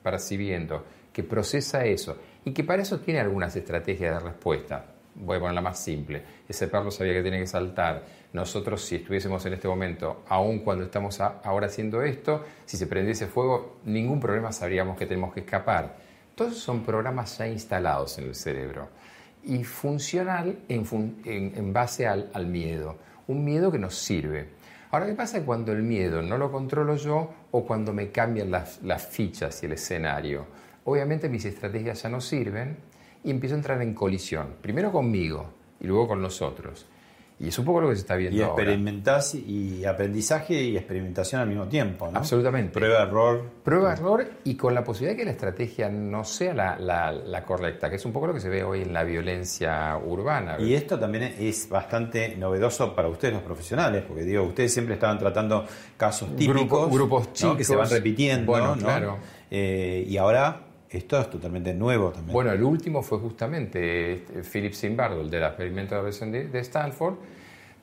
percibiendo, 0.04 0.86
que 1.12 1.24
procesa 1.24 1.86
eso 1.86 2.20
y 2.46 2.54
que 2.54 2.64
para 2.64 2.84
eso 2.84 3.00
tiene 3.00 3.20
algunas 3.20 3.56
estrategias 3.56 4.14
de 4.14 4.30
respuesta, 4.30 4.93
voy 5.16 5.38
a 5.38 5.40
ponerla 5.40 5.62
más 5.62 5.80
simple, 5.80 6.24
ese 6.48 6.68
perro 6.68 6.92
sabía 6.92 7.14
que 7.14 7.22
tiene 7.22 7.40
que 7.40 7.48
saltar. 7.48 8.04
Nosotros, 8.34 8.84
si 8.84 8.96
estuviésemos 8.96 9.46
en 9.46 9.54
este 9.54 9.68
momento, 9.68 10.24
aun 10.28 10.60
cuando 10.60 10.86
estamos 10.86 11.20
ahora 11.22 11.68
haciendo 11.68 12.02
esto, 12.02 12.44
si 12.66 12.78
se 12.78 12.88
prendiese 12.88 13.28
fuego, 13.28 13.78
ningún 13.86 14.20
problema 14.20 14.52
sabríamos 14.52 14.98
que 14.98 15.06
tenemos 15.06 15.34
que 15.34 15.42
escapar. 15.42 15.98
Todos 16.36 16.58
son 16.58 16.84
programas 16.84 17.38
ya 17.38 17.48
instalados 17.48 18.18
en 18.18 18.26
el 18.26 18.36
cerebro 18.36 18.90
y 19.44 19.64
funcional 19.64 20.58
en, 20.68 21.74
base 21.74 22.08
al, 22.08 22.48
miedo. 22.48 22.98
Un 23.28 23.46
miedo 23.46 23.72
que 23.72 23.78
nos 23.78 23.96
sirve. 23.96 24.50
Ahora, 24.90 25.06
¿qué 25.06 25.14
pasa 25.14 25.44
cuando 25.44 25.72
el 25.72 25.84
miedo 25.84 26.22
no 26.22 26.38
lo 26.38 26.52
controlo 26.52 26.96
yo 26.96 27.32
o 27.52 27.66
cuando 27.66 27.94
me 27.94 28.10
cambian 28.10 28.50
las 28.52 29.08
fichas 29.08 29.62
y 29.62 29.68
el 29.68 29.74
escenario? 29.74 30.46
Obviamente 30.86 31.30
mis 31.30 31.46
estrategias 31.46 32.02
ya 32.02 32.10
no 32.10 32.20
sirven 32.20 32.78
y 33.24 33.32
empiezo 33.32 33.56
a 33.56 33.58
entrar 33.58 33.82
en 33.82 33.94
colisión, 33.94 34.56
primero 34.62 34.92
conmigo 34.92 35.54
y 35.80 35.88
luego 35.88 36.08
con 36.08 36.22
los 36.22 36.42
otros. 36.42 36.86
Y 37.40 37.48
es 37.50 37.60
un 37.60 37.66
poco 37.66 37.82
lo 37.82 37.90
que 37.90 37.96
se 37.96 38.02
está 38.02 38.16
viendo. 38.16 38.38
Y 38.38 38.42
experimentás 38.42 39.36
y 39.36 39.84
aprendizaje 39.86 40.62
y 40.64 40.78
experimentación 40.78 41.42
al 41.42 41.48
mismo 41.48 41.68
tiempo, 41.68 42.10
¿no? 42.10 42.20
Absolutamente. 42.20 42.72
Prueba, 42.72 43.04
error. 43.04 43.44
Prueba, 43.64 43.92
error 43.92 44.26
y 44.44 44.56
con 44.56 44.74
la 44.74 44.84
posibilidad 44.84 45.14
de 45.14 45.18
que 45.18 45.26
la 45.26 45.32
estrategia 45.32 45.90
no 45.90 46.24
sea 46.24 46.54
la, 46.54 47.12
la, 47.12 47.44
correcta, 47.44 47.90
que 47.90 47.98
es 47.98 48.06
un 48.06 48.14
poco 48.14 48.28
lo 48.28 48.34
que 48.34 48.40
se 48.40 48.50
ve 48.50 48.64
hoy 48.64 48.84
en 48.84 48.94
la 48.94 49.04
violencia 49.04 49.98
urbana. 49.98 50.58
Y 50.60 50.74
esto 50.74 50.98
también 50.98 51.36
es 51.38 51.68
bastante 51.68 52.38
novedoso 52.38 52.96
para 52.96 53.10
ustedes 53.10 53.34
los 53.34 53.44
profesionales, 53.44 54.04
porque 54.08 54.24
digo, 54.24 54.44
ustedes 54.44 54.72
siempre 54.72 54.94
estaban 54.94 55.18
tratando 55.18 55.66
casos 55.98 56.36
típicos. 56.36 56.90
grupos 56.90 57.34
chicos. 57.34 57.58
Que 57.58 57.64
se 57.64 57.76
van 57.76 57.90
repitiendo, 57.90 58.52
bueno, 58.52 58.78
claro. 58.78 59.18
Eh, 59.52 60.06
y 60.08 60.18
ahora 60.18 60.62
esto 60.94 61.20
es 61.20 61.30
totalmente 61.30 61.74
nuevo 61.74 62.12
también. 62.12 62.34
Bueno, 62.34 62.52
el 62.52 62.64
último 62.64 63.02
fue 63.02 63.18
justamente 63.18 64.14
este, 64.14 64.44
Philip 64.44 64.74
Zimbardo, 64.74 65.22
el 65.22 65.30
del 65.30 65.44
experimento 65.44 65.96
de 65.96 66.02
la 66.02 66.04
versión 66.04 66.32
de, 66.32 66.60
Stanford, 66.60 67.16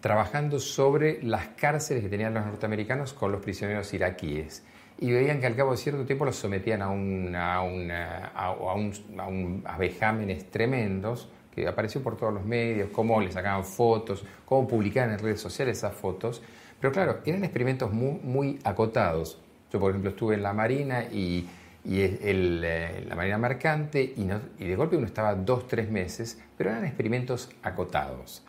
trabajando 0.01 0.61
sobre 0.61 1.23
las 1.23 1.49
cárceles 1.49 2.05
que 2.05 2.09
tenían 2.09 2.35
los 2.35 2.46
norteamericanos 2.46 3.12
con 3.12 3.33
los 3.33 3.42
prisioneros 3.42 3.92
iraquíes. 3.92 4.62
Y 4.99 5.11
veían 5.11 5.40
que 5.40 5.46
al 5.46 5.57
cabo 5.57 5.73
de 5.73 5.79
cierto 5.79 6.05
tiempo 6.05 6.25
los 6.25 6.37
sometían 6.37 6.83
a, 6.83 6.90
un, 6.90 7.35
a, 7.35 7.62
un, 7.62 9.62
a, 9.66 9.77
vejámenes 9.77 10.51
tremendos, 10.51 11.29
que 11.53 11.66
apareció 11.66 12.03
por 12.03 12.16
todos 12.16 12.33
los 12.33 12.44
medios, 12.44 12.90
cómo 12.92 13.20
le 13.20 13.33
sacaban 13.33 13.64
fotos, 13.64 14.25
cómo 14.44 14.68
publicaban 14.68 15.12
en 15.12 15.18
redes 15.18 15.40
sociales 15.40 15.79
esas 15.79 15.94
fotos. 15.94 16.42
Pero 16.79 16.92
claro, 16.92 17.18
eran 17.25 17.42
experimentos 17.42 17.92
muy, 17.92 18.20
muy 18.23 18.59
acotados. 18.62 19.40
Yo, 19.73 19.81
por 19.81 19.90
ejemplo, 19.90 20.11
estuve 20.11 20.37
en 20.37 20.42
la 20.42 20.53
Marina 20.53 21.05
y 21.05 21.49
y 21.84 22.02
el, 22.02 22.62
eh, 22.64 23.04
la 23.08 23.14
marina 23.14 23.38
mercante 23.38 24.02
y, 24.02 24.28
y, 24.58 24.68
de 24.68 24.76
golpe 24.76 24.96
uno 24.96 25.06
estaba 25.06 25.34
dos, 25.34 25.66
tres 25.66 25.90
meses, 25.90 26.38
pero 26.56 26.70
eran 26.70 26.84
experimentos 26.84 27.50
acotados. 27.62 28.42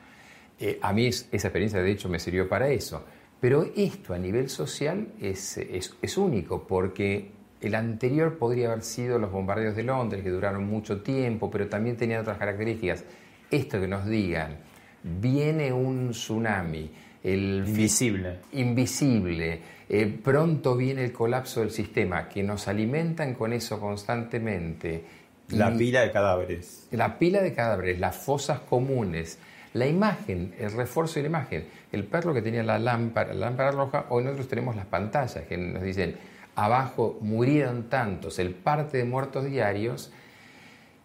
Eh, 0.60 0.78
a 0.82 0.94
mí 0.94 1.08
esa 1.08 1.28
experiencia, 1.32 1.82
de 1.82 1.92
hecho, 1.92 2.10
me 2.10 2.20
sirvió 2.20 2.48
para 2.48 2.70
eso. 2.70 3.04
Pero 3.40 3.66
esto 3.76 4.14
a 4.14 4.20
nivel 4.20 4.50
social 4.50 5.08
es, 5.20 5.58
es, 5.58 6.18
único, 6.18 6.68
porque 6.68 7.32
el 7.60 7.74
anterior 7.74 8.38
podría 8.38 8.68
haber 8.72 8.84
sido 8.84 9.18
los 9.18 9.32
bombardeos 9.32 9.76
de 9.76 9.82
Londres, 9.82 10.24
que 10.24 10.30
duraron 10.30 10.68
mucho 10.68 11.02
tiempo, 11.02 11.50
pero 11.50 11.68
también 11.68 11.98
tenían 11.98 12.22
otras 12.22 12.38
características. 12.38 13.04
Esto 13.50 13.82
que 13.82 13.88
nos 13.88 14.06
digan, 14.06 14.58
viene 15.04 15.74
un 15.74 16.12
tsunami, 16.12 16.92
el 17.24 17.64
invisible, 17.68 18.40
invisible 18.54 19.62
eh, 19.94 20.08
pronto 20.24 20.78
viene 20.78 21.04
el 21.04 21.12
colapso 21.12 21.60
del 21.60 21.70
sistema, 21.70 22.30
que 22.30 22.44
nos 22.44 22.70
alimentan 22.70 23.34
con 23.34 23.52
eso 23.52 23.78
constantemente. 23.78 25.04
La 25.50 25.76
pila 25.76 26.00
de 26.00 26.12
cadáveres. 26.12 26.88
La 26.92 27.20
pila 27.20 27.42
de 27.42 27.54
cadáveres, 27.54 28.00
las 28.00 28.16
fosas 28.16 28.62
comunes, 28.62 29.38
la 29.74 29.86
imagen, 29.88 30.56
el 30.58 30.72
refuerzo 30.72 31.16
de 31.16 31.24
la 31.24 31.28
imagen. 31.28 31.66
El 31.92 32.06
perro 32.06 32.34
que 32.34 32.42
tenía 32.42 32.64
la 32.64 32.80
lámpara, 32.80 33.34
la 33.34 33.48
lámpara 33.48 33.72
roja, 33.72 34.06
hoy 34.08 34.24
nosotros 34.24 34.48
tenemos 34.48 34.78
las 34.78 34.86
pantallas 34.86 35.44
que 35.46 35.58
nos 35.58 35.84
dicen, 35.84 36.16
abajo 36.56 37.18
murieron 37.20 37.90
tantos, 37.90 38.40
el 38.40 38.52
parte 38.54 38.98
de 38.98 39.04
muertos 39.04 39.44
diarios. 39.44 40.14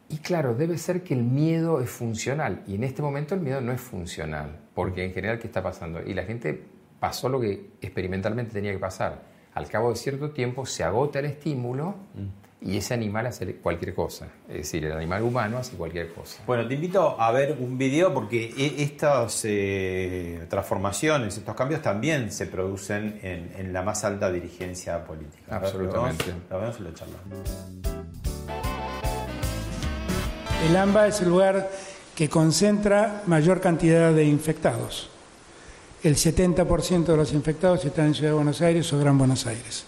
Y 0.08 0.18
claro, 0.18 0.54
debe 0.54 0.78
ser 0.78 1.02
que 1.02 1.14
el 1.14 1.22
miedo 1.22 1.80
es 1.80 1.90
funcional. 1.90 2.62
Y 2.66 2.76
en 2.76 2.84
este 2.84 3.02
momento 3.02 3.34
el 3.34 3.40
miedo 3.40 3.60
no 3.60 3.72
es 3.72 3.80
funcional, 3.80 4.60
porque 4.74 5.04
en 5.04 5.12
general, 5.12 5.38
¿qué 5.38 5.48
está 5.48 5.62
pasando? 5.62 6.00
Y 6.02 6.14
la 6.14 6.22
gente 6.24 6.62
pasó 7.00 7.28
lo 7.28 7.40
que 7.40 7.70
experimentalmente 7.80 8.52
tenía 8.52 8.72
que 8.72 8.78
pasar. 8.78 9.22
Al 9.54 9.68
cabo 9.68 9.90
de 9.90 9.96
cierto 9.96 10.30
tiempo 10.30 10.66
se 10.66 10.84
agota 10.84 11.18
el 11.18 11.24
estímulo 11.26 11.94
y 12.60 12.76
ese 12.76 12.94
animal 12.94 13.26
hace 13.26 13.56
cualquier 13.56 13.94
cosa. 13.94 14.28
Es 14.48 14.56
decir, 14.56 14.84
el 14.84 14.92
animal 14.92 15.22
humano 15.22 15.58
hace 15.58 15.76
cualquier 15.76 16.12
cosa. 16.12 16.42
Bueno, 16.46 16.66
te 16.68 16.74
invito 16.74 17.20
a 17.20 17.30
ver 17.32 17.56
un 17.58 17.78
video 17.78 18.12
porque 18.12 18.52
e, 18.56 18.82
estas 18.82 19.42
eh, 19.44 20.46
transformaciones, 20.48 21.36
estos 21.38 21.54
cambios 21.54 21.80
también 21.80 22.30
se 22.30 22.46
producen 22.46 23.18
en, 23.22 23.72
la 23.72 23.82
más 23.82 24.04
alta 24.04 24.30
dirigencia 24.30 25.04
política. 25.04 25.56
Absolutamente. 25.56 26.24
Lo 26.50 26.60
vemos, 26.60 26.78
en 26.78 26.84
la 26.84 26.94
charla. 26.94 27.95
El 30.64 30.76
AMBA 30.76 31.08
es 31.08 31.20
el 31.20 31.28
lugar 31.28 31.70
que 32.14 32.28
concentra 32.28 33.22
mayor 33.26 33.60
cantidad 33.60 34.12
de 34.12 34.24
infectados. 34.24 35.10
El 36.02 36.16
70% 36.16 37.04
de 37.04 37.16
los 37.16 37.32
infectados 37.32 37.84
están 37.84 38.06
en 38.06 38.14
Ciudad 38.14 38.30
de 38.30 38.36
Buenos 38.36 38.62
Aires 38.62 38.90
o 38.92 38.98
Gran 38.98 39.18
Buenos 39.18 39.46
Aires. 39.46 39.84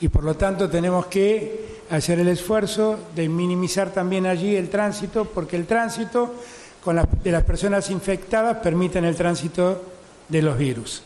Y 0.00 0.08
por 0.08 0.24
lo 0.24 0.34
tanto 0.34 0.70
tenemos 0.70 1.06
que 1.06 1.80
hacer 1.90 2.18
el 2.18 2.28
esfuerzo 2.28 2.98
de 3.14 3.28
minimizar 3.28 3.90
también 3.92 4.26
allí 4.26 4.56
el 4.56 4.68
tránsito, 4.68 5.26
porque 5.26 5.56
el 5.56 5.66
tránsito 5.66 6.34
con 6.82 7.00
de 7.22 7.32
las 7.32 7.44
personas 7.44 7.90
infectadas 7.90 8.58
permiten 8.58 9.04
el 9.04 9.16
tránsito 9.16 9.82
de 10.28 10.42
los 10.42 10.56
virus. 10.56 11.02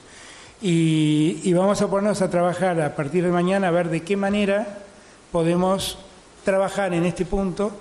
Y, 0.62 1.52
vamos 1.54 1.80
a 1.80 1.88
ponernos 1.88 2.20
a 2.20 2.30
trabajar 2.30 2.80
a 2.80 2.94
partir 2.94 3.24
de 3.24 3.30
mañana 3.30 3.68
a 3.68 3.70
ver 3.70 3.88
de 3.88 4.02
qué 4.02 4.16
manera 4.16 4.78
podemos 5.32 5.98
trabajar 6.44 6.92
en 6.92 7.06
este 7.06 7.24
punto 7.24 7.72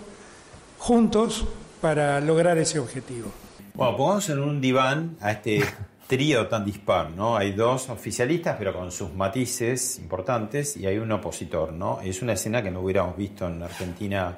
juntos 0.80 1.46
para 1.82 2.20
lograr 2.22 2.58
ese 2.58 2.80
objetivo. 2.80 3.30
Bueno, 3.76 3.96
pongamos 3.96 4.30
en 4.30 4.40
un 4.40 4.60
diván 4.60 5.18
a 5.22 5.32
este 5.32 5.64
trío 6.08 6.48
tan 6.48 6.66
dispar, 6.66 7.12
¿no? 7.12 7.38
Hay 7.38 7.52
dos 7.52 7.90
oficialistas, 7.90 8.56
pero 8.58 8.74
con 8.74 8.92
sus 8.92 9.14
matices 9.14 10.00
importantes, 10.00 10.76
y 10.78 10.88
hay 10.88 10.98
un 10.98 11.12
opositor, 11.12 11.74
¿no? 11.74 12.00
Es 12.02 12.22
una 12.22 12.34
escena 12.34 12.64
que 12.64 12.72
no 12.72 12.82
hubiéramos 12.82 13.16
visto 13.16 13.48
en 13.48 13.62
Argentina 13.62 14.36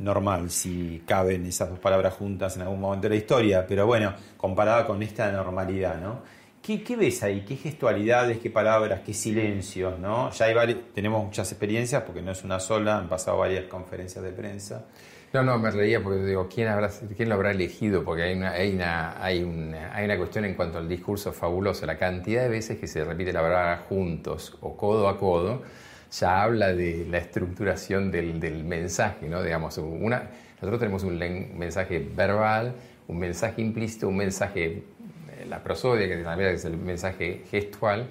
normal, 0.00 0.50
si 0.50 1.02
caben 1.06 1.46
esas 1.46 1.70
dos 1.70 1.78
palabras 1.78 2.14
juntas 2.14 2.56
en 2.56 2.62
algún 2.62 2.80
momento 2.80 3.08
de 3.08 3.10
la 3.10 3.16
historia, 3.16 3.66
pero 3.66 3.86
bueno, 3.86 4.14
comparada 4.36 4.86
con 4.86 5.02
esta 5.02 5.30
normalidad, 5.30 6.00
¿no? 6.00 6.22
¿Qué, 6.62 6.96
ves 6.96 7.22
ahí? 7.22 7.46
¿Qué 7.48 7.56
gestualidades, 7.56 8.38
qué 8.38 8.50
palabras, 8.50 9.00
qué 9.00 9.14
silencios, 9.14 9.98
¿no? 9.98 10.30
Ya 10.32 10.46
hay 10.46 10.74
tenemos 10.94 11.24
muchas 11.24 11.50
experiencias, 11.50 12.02
porque 12.02 12.20
no 12.20 12.32
es 12.32 12.44
una 12.44 12.60
sola, 12.60 12.98
han 12.98 13.08
pasado 13.08 13.38
varias 13.38 13.64
conferencias 13.64 14.22
de 14.22 14.32
prensa. 14.32 14.84
No, 15.32 15.42
no, 15.42 15.58
me 15.58 15.70
reía 15.70 16.02
porque 16.02 16.24
digo, 16.24 16.48
¿quién, 16.48 16.68
habrá, 16.68 16.90
quién 17.14 17.28
lo 17.28 17.34
habrá 17.34 17.50
elegido? 17.50 18.02
Porque 18.02 18.22
hay 18.22 18.34
una, 18.34 18.52
hay, 18.52 18.74
una, 18.74 19.22
hay, 19.22 19.42
una, 19.42 19.94
hay 19.94 20.06
una 20.06 20.16
cuestión 20.16 20.46
en 20.46 20.54
cuanto 20.54 20.78
al 20.78 20.88
discurso 20.88 21.32
fabuloso. 21.34 21.84
La 21.84 21.98
cantidad 21.98 22.42
de 22.42 22.48
veces 22.48 22.78
que 22.78 22.86
se 22.86 23.04
repite 23.04 23.32
la 23.34 23.42
palabra 23.42 23.84
juntos 23.88 24.56
o 24.62 24.74
codo 24.74 25.06
a 25.06 25.18
codo 25.18 25.62
ya 26.10 26.42
habla 26.42 26.72
de 26.72 27.06
la 27.10 27.18
estructuración 27.18 28.10
del, 28.10 28.40
del 28.40 28.64
mensaje, 28.64 29.28
¿no? 29.28 29.42
Digamos, 29.42 29.76
nosotros 29.76 30.80
tenemos 30.80 31.04
un 31.04 31.18
mensaje 31.58 31.98
verbal, 31.98 32.74
un 33.06 33.18
mensaje 33.18 33.60
implícito, 33.60 34.08
un 34.08 34.16
mensaje, 34.16 34.64
eh, 34.66 35.46
la 35.46 35.62
prosodia, 35.62 36.06
que 36.08 36.54
es 36.54 36.64
el 36.64 36.78
mensaje 36.78 37.42
gestual. 37.50 38.06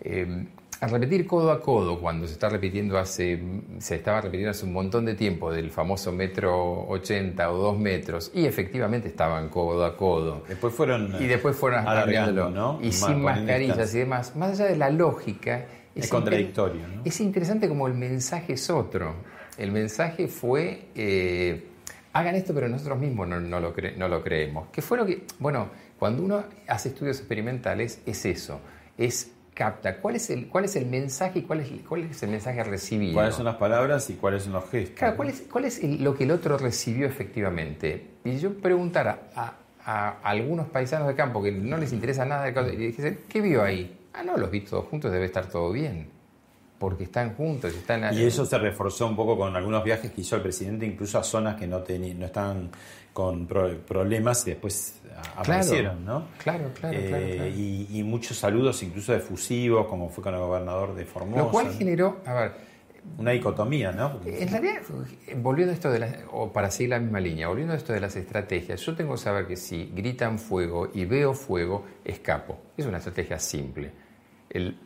Eh, 0.00 0.46
al 0.80 0.90
repetir 0.90 1.26
codo 1.26 1.52
a 1.52 1.60
codo, 1.60 2.00
cuando 2.00 2.26
se 2.26 2.32
está 2.32 2.48
repitiendo 2.48 2.98
hace, 2.98 3.38
se 3.78 3.96
estaba 3.96 4.22
repitiendo 4.22 4.50
hace 4.50 4.64
un 4.64 4.72
montón 4.72 5.04
de 5.04 5.14
tiempo 5.14 5.52
del 5.52 5.70
famoso 5.70 6.10
metro 6.10 6.88
80 6.88 7.50
o 7.50 7.58
2 7.58 7.78
metros, 7.78 8.30
y 8.34 8.46
efectivamente 8.46 9.08
estaban 9.08 9.50
codo 9.50 9.84
a 9.84 9.94
codo. 9.94 10.42
Después 10.48 10.72
fueron 10.72 11.16
y 11.20 11.26
después 11.26 11.54
fueron 11.54 11.86
alargando, 11.86 12.48
¿no? 12.48 12.78
Y 12.82 12.92
sin 12.92 13.20
mascarillas 13.22 13.94
y 13.94 13.98
demás. 13.98 14.34
Más 14.36 14.52
allá 14.52 14.70
de 14.70 14.76
la 14.76 14.88
lógica. 14.88 15.66
Es, 15.94 16.08
contradictorio, 16.08 16.86
¿no? 16.88 17.02
Es 17.04 17.20
interesante 17.20 17.68
como 17.68 17.86
el 17.86 17.94
mensaje 17.94 18.54
es 18.54 18.70
otro. 18.70 19.16
El 19.58 19.72
mensaje 19.72 20.28
fue, 20.28 20.86
eh, 20.94 21.62
hagan 22.14 22.36
esto, 22.36 22.54
pero 22.54 22.68
nosotros 22.68 22.98
mismos 22.98 23.28
no, 23.28 23.38
no, 23.38 23.60
lo 23.60 23.74
no 23.98 24.08
lo 24.08 24.22
creemos. 24.22 24.68
¿Qué 24.72 24.80
fue 24.80 24.96
lo 24.96 25.04
que, 25.04 25.24
bueno, 25.40 25.68
cuando 25.98 26.22
uno 26.22 26.44
hace 26.66 26.88
estudios 26.88 27.18
experimentales, 27.18 28.00
es 28.06 28.24
eso, 28.24 28.60
es 28.96 29.32
capta? 29.60 29.98
¿Cuál 29.98 30.16
es 30.16 30.30
el, 30.30 30.48
cuál 30.48 30.64
es 30.64 30.74
el 30.74 30.86
mensaje 30.86 31.40
y 31.40 31.42
cuál 31.42 31.60
es, 31.60 31.68
cuál 31.86 32.04
es 32.04 32.22
el 32.22 32.30
mensaje 32.30 32.64
recibido? 32.64 33.12
¿Cuáles 33.12 33.34
son 33.34 33.44
las 33.44 33.56
palabras 33.56 34.08
y 34.08 34.14
cuáles 34.14 34.44
son 34.44 34.54
los 34.54 34.64
gestos? 34.70 34.98
Claro, 34.98 35.16
¿cuál 35.16 35.28
es, 35.28 35.42
cuál 35.52 35.66
es 35.66 35.82
lo 36.00 36.14
que 36.14 36.24
el 36.24 36.30
otro 36.30 36.56
recibió 36.56 37.06
efectivamente? 37.06 38.06
Y 38.24 38.38
yo 38.38 38.54
preguntara 38.54 39.28
a, 39.36 40.16
algunos 40.22 40.68
paisanos 40.68 41.08
de 41.08 41.14
campo 41.14 41.42
que 41.42 41.52
no 41.52 41.76
les 41.76 41.92
interesa 41.92 42.24
nada 42.24 42.50
de 42.50 42.72
y 42.72 42.76
dijese, 42.76 43.18
¿qué 43.28 43.42
vio 43.42 43.62
ahí? 43.62 43.98
Ah, 44.14 44.22
no, 44.22 44.38
los 44.38 44.50
vi 44.50 44.62
todos 44.62 44.86
juntos, 44.86 45.12
debe 45.12 45.26
estar 45.26 45.44
todo 45.46 45.70
bien. 45.72 46.08
Porque 46.78 47.04
están 47.04 47.34
juntos, 47.34 47.74
están... 47.74 48.14
Y 48.14 48.22
eso 48.22 48.46
se 48.46 48.56
reforzó 48.56 49.08
un 49.08 49.16
poco 49.16 49.36
con 49.36 49.54
algunos 49.54 49.84
viajes 49.84 50.10
que 50.10 50.22
hizo 50.22 50.36
el 50.36 50.42
presidente, 50.42 50.86
incluso 50.86 51.18
a 51.18 51.22
zonas 51.22 51.56
que 51.56 51.66
no, 51.66 51.80
no 51.80 52.24
estaban 52.26 52.70
con 53.12 53.46
problemas 53.46 54.46
y 54.46 54.50
después 54.50 55.00
aparecieron, 55.36 56.04
¿no? 56.04 56.28
Claro, 56.38 56.70
claro, 56.78 56.96
eh, 56.98 57.52
Y, 57.90 58.02
muchos 58.02 58.38
saludos, 58.38 58.82
incluso 58.82 59.14
efusivos, 59.14 59.86
como 59.86 60.08
fue 60.08 60.22
con 60.22 60.34
el 60.34 60.40
gobernador 60.40 60.94
de 60.94 61.04
Formosa. 61.04 61.42
Lo 61.42 61.50
cual 61.50 61.72
generó, 61.72 62.20
a 62.24 62.34
ver, 62.34 62.52
una 63.18 63.32
dicotomía, 63.32 63.92
¿no? 63.92 64.20
En 64.24 64.48
realidad, 64.48 64.82
volviendo 65.36 65.72
a 65.72 65.74
esto 65.74 65.90
de 65.90 65.98
la, 65.98 66.18
o 66.30 66.52
para 66.52 66.70
seguir 66.70 66.90
la 66.90 67.00
misma 67.00 67.20
línea, 67.20 67.48
volviendo 67.48 67.74
a 67.74 67.76
esto 67.76 67.92
de 67.92 68.00
las 68.00 68.14
estrategias, 68.16 68.80
yo 68.80 68.94
tengo 68.94 69.12
que 69.12 69.20
saber 69.20 69.46
que 69.46 69.56
si 69.56 69.90
gritan 69.94 70.38
fuego 70.38 70.90
y 70.92 71.04
veo 71.04 71.34
fuego, 71.34 71.84
escapo. 72.04 72.58
Es 72.76 72.86
una 72.86 72.98
estrategia 72.98 73.38
simple. 73.38 73.90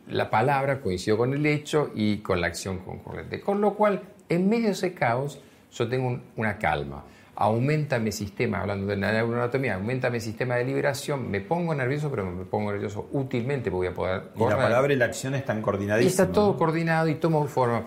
la 0.07 0.29
palabra 0.29 0.81
coincidió 0.81 1.17
con 1.17 1.33
el 1.33 1.45
hecho 1.45 1.91
y 1.93 2.17
con 2.17 2.41
la 2.41 2.47
acción 2.47 2.79
concurrente. 2.79 3.41
Con 3.41 3.61
lo 3.61 3.75
cual, 3.75 4.01
en 4.29 4.49
medio 4.49 4.65
de 4.65 4.71
ese 4.71 4.93
caos, 4.93 5.39
yo 5.71 5.87
tengo 5.87 6.21
una 6.35 6.57
calma 6.57 7.03
aumenta 7.35 7.99
mi 7.99 8.11
sistema, 8.11 8.61
hablando 8.61 8.87
de 8.87 8.97
la 8.97 9.11
neuroanatomía, 9.11 9.75
aumenta 9.75 10.09
mi 10.09 10.19
sistema 10.19 10.55
de 10.55 10.65
liberación, 10.65 11.29
me 11.29 11.41
pongo 11.41 11.75
nervioso, 11.75 12.09
pero 12.09 12.25
me 12.25 12.45
pongo 12.45 12.71
nervioso 12.71 13.09
útilmente 13.11 13.69
porque 13.69 13.89
voy 13.89 13.93
a 13.93 13.93
poder 13.93 14.23
Y 14.35 14.49
la 14.49 14.57
palabra 14.57 14.93
y 14.93 14.95
la 14.95 15.05
acción 15.05 15.35
están 15.35 15.61
coordinadísimas. 15.61 16.11
Y 16.11 16.21
está 16.21 16.31
todo 16.31 16.57
coordinado 16.57 17.07
y 17.07 17.15
tomo 17.15 17.45
forma. 17.47 17.85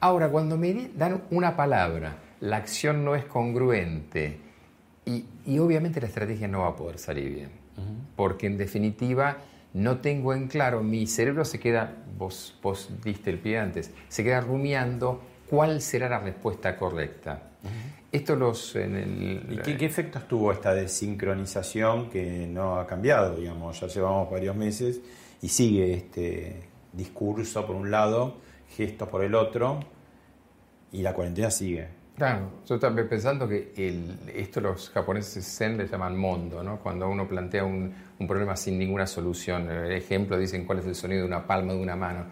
Ahora, 0.00 0.28
cuando 0.28 0.56
me 0.56 0.90
dan 0.96 1.22
una 1.30 1.56
palabra, 1.56 2.16
la 2.40 2.56
acción 2.56 3.04
no 3.04 3.14
es 3.14 3.24
congruente 3.24 4.40
y, 5.04 5.58
obviamente 5.58 6.00
la 6.00 6.08
estrategia 6.08 6.48
no 6.48 6.60
va 6.60 6.68
a 6.68 6.76
poder 6.76 6.98
salir 6.98 7.34
bien, 7.34 7.50
porque 8.16 8.46
en 8.46 8.58
definitiva 8.58 9.38
no 9.72 9.98
tengo 9.98 10.34
en 10.34 10.48
claro, 10.48 10.82
mi 10.82 11.06
cerebro 11.06 11.44
se 11.44 11.58
queda, 11.58 11.94
vos, 12.18 12.58
vos 12.62 12.90
diste 13.02 13.30
el 13.30 13.38
pie 13.38 13.58
antes, 13.58 13.92
se 14.08 14.24
queda 14.24 14.40
rumiando 14.40 15.22
cuál 15.48 15.80
será 15.80 16.08
la 16.08 16.20
respuesta 16.20 16.76
correcta. 16.76 17.47
Esto 18.10 18.36
los 18.36 18.74
en 18.76 18.96
el, 18.96 19.62
¿Y 19.66 19.76
qué, 19.76 19.84
efectos 19.84 20.26
tuvo 20.26 20.50
esta 20.52 20.72
desincronización 20.72 22.08
que 22.08 22.46
no 22.46 22.80
ha 22.80 22.86
cambiado, 22.86 23.36
digamos? 23.36 23.78
Ya 23.80 23.86
llevamos 23.86 24.30
varios 24.30 24.56
meses 24.56 25.00
y 25.42 25.48
sigue 25.48 25.92
este 25.92 26.68
discurso 26.92 27.66
por 27.66 27.76
un 27.76 27.90
lado, 27.90 28.38
gestos 28.76 29.08
por 29.08 29.22
el 29.22 29.34
otro, 29.34 29.80
y 30.90 31.02
la 31.02 31.12
cuarentena 31.12 31.50
sigue. 31.50 31.97
Claro, 32.18 32.50
yo 32.66 32.80
también 32.80 33.08
pensando 33.08 33.48
que 33.48 33.72
esto 34.34 34.60
los 34.60 34.90
japoneses 34.90 35.46
zen 35.56 35.78
le 35.78 35.86
llaman 35.86 36.16
mondo, 36.16 36.64
¿no? 36.64 36.80
Cuando 36.80 37.08
uno 37.08 37.28
plantea 37.28 37.62
un, 37.64 37.94
problema 38.26 38.56
sin 38.56 38.76
ninguna 38.76 39.06
solución. 39.06 39.70
El 39.70 39.92
ejemplo 39.92 40.36
dicen 40.36 40.66
cuál 40.66 40.80
es 40.80 40.86
el 40.86 40.96
sonido 40.96 41.20
de 41.20 41.28
una 41.28 41.46
palma 41.46 41.74
de 41.74 41.78
una 41.78 41.94
mano. 41.94 42.26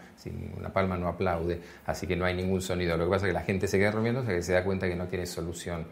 Una 0.58 0.72
palma 0.72 0.96
no 0.96 1.06
aplaude, 1.06 1.60
así 1.86 2.04
que 2.04 2.16
no 2.16 2.24
hay 2.24 2.34
ningún 2.34 2.60
sonido. 2.60 2.96
Lo 2.96 3.04
que 3.04 3.10
pasa 3.10 3.26
es 3.26 3.30
que 3.30 3.34
la 3.34 3.44
gente 3.44 3.68
se 3.68 3.78
queda 3.78 3.92
durmiendo 3.92 4.22
hasta 4.22 4.34
que 4.34 4.42
se 4.42 4.54
da 4.54 4.64
cuenta 4.64 4.88
que 4.88 4.96
no 4.96 5.06
tiene 5.06 5.24
solución. 5.24 5.86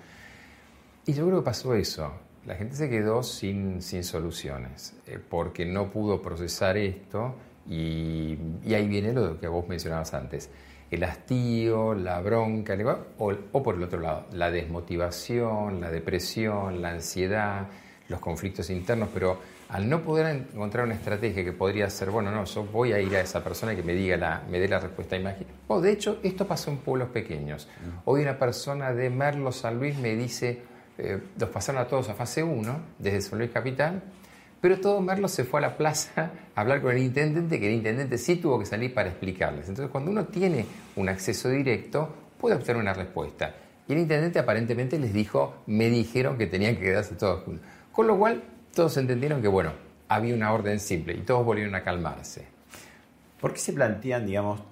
Y 1.07 1.12
yo 1.12 1.24
creo 1.24 1.38
que 1.38 1.44
pasó 1.44 1.72
eso. 1.76 2.12
la 2.46 2.57
gente 2.57 2.74
se 2.74 2.90
quedó 2.90 3.22
sin, 3.22 3.80
sin 3.80 4.02
soluciones, 4.02 4.94
eh, 5.07 5.20
porque 5.30 5.64
no 5.64 5.92
pudo 5.92 6.20
procesar 6.20 6.76
esto 6.76 7.37
y, 7.70 8.37
ahí 8.74 8.88
viene 8.88 9.12
lo 9.12 9.38
que 9.38 9.46
vos 9.46 9.68
mencionabas 9.68 10.14
antes. 10.14 10.50
El 10.90 11.05
hastío, 11.05 11.94
la 11.94 12.20
bronca, 12.20 12.77
o, 13.18 13.33
o 13.53 13.62
por 13.62 13.75
el 13.75 13.83
otro 13.83 14.01
lado, 14.01 14.27
la 14.33 14.51
desmotivación, 14.51 15.81
la 15.81 15.90
depresión, 15.90 16.81
la 16.81 16.90
ansiedad, 16.90 17.66
los 18.09 18.20
conflictos 18.20 18.70
internos, 18.70 19.09
pero 19.12 19.38
al 19.68 19.88
no 19.88 20.03
poder 20.03 20.27
encontrar 20.37 20.85
una 20.85 20.94
estrategia 20.94 21.42
que 21.42 21.53
podría 21.53 21.88
ser, 21.90 22.11
bueno, 22.11 22.31
no, 22.31 22.44
yo 22.44 22.64
voy 22.64 22.92
a 22.92 23.01
ir 23.01 23.16
a 23.16 23.20
esa 23.20 23.42
persona 23.42 23.75
que 23.75 23.83
me 23.83 23.94
diga 23.94 24.16
la, 24.16 24.42
me 24.51 24.61
dé 24.61 24.68
la 24.68 24.79
respuesta 24.79 25.16
imagina. 25.16 25.51
O 25.68 25.81
de 25.81 25.92
hecho, 25.92 26.20
esto 26.23 26.47
pasó 26.47 26.70
en 26.70 26.79
pueblos 26.79 27.09
pequeños. 27.09 27.66
Mm. 27.66 27.99
Hoy 28.05 28.23
una 28.23 28.38
persona 28.38 28.92
de 28.92 29.11
Merlo, 29.11 29.53
San 29.53 29.79
Luis, 29.79 29.99
me 29.99 30.14
dice, 30.14 30.61
eh, 30.99 31.20
los 31.38 31.49
pasaron 31.49 31.81
a 31.81 31.87
todos 31.87 32.09
a 32.09 32.14
fase 32.14 32.42
1, 32.42 32.81
desde 32.99 33.23
San 33.23 33.38
Luis 33.38 33.51
Capital, 33.51 34.03
pero 34.64 34.81
todo 34.81 35.03
Merlo 35.03 35.29
se 35.29 35.44
fue 35.44 35.61
a 35.61 35.61
la 35.61 35.77
plaza 35.77 36.31
a 36.55 36.62
hablar 36.62 36.81
con 36.81 36.92
el 36.92 37.03
intendente, 37.03 37.61
que 37.61 37.66
el 37.66 37.74
intendente 37.74 38.16
sí 38.16 38.37
tuvo 38.37 38.59
que 38.59 38.64
salir 38.64 38.94
para 38.94 39.11
explicarles. 39.11 39.68
Entonces, 39.68 39.90
cuando 39.92 40.11
uno 40.11 40.24
tiene 40.24 40.64
un 40.96 41.07
acceso 41.11 41.50
directo, 41.50 42.09
puede 42.40 42.55
obtener 42.55 42.81
una 42.81 42.94
respuesta. 42.94 43.55
Y 43.87 43.92
el 43.92 43.98
intendente 43.98 44.38
aparentemente 44.38 44.98
les 44.98 45.12
dijo, 45.12 45.57
me 45.66 45.90
dijeron 45.90 46.38
que 46.38 46.46
tenían 46.46 46.77
que 46.77 46.81
quedarse 46.81 47.14
todos 47.14 47.44
juntos. 47.44 47.66
Con 47.92 48.07
lo 48.07 48.16
cual, 48.16 48.42
todos 48.74 48.96
entendieron 48.96 49.42
que, 49.42 49.48
bueno, 49.48 49.70
había 50.09 50.35
una 50.35 50.50
orden 50.50 50.81
simple 50.81 51.12
y 51.12 51.20
todos 51.20 51.44
volvieron 51.44 51.74
a 51.74 51.85
calmarse. 51.85 52.46
¿Por 53.42 53.53
qué 53.53 53.59
se 53.59 53.74
plantean, 53.74 54.24
digamos, 54.24 54.62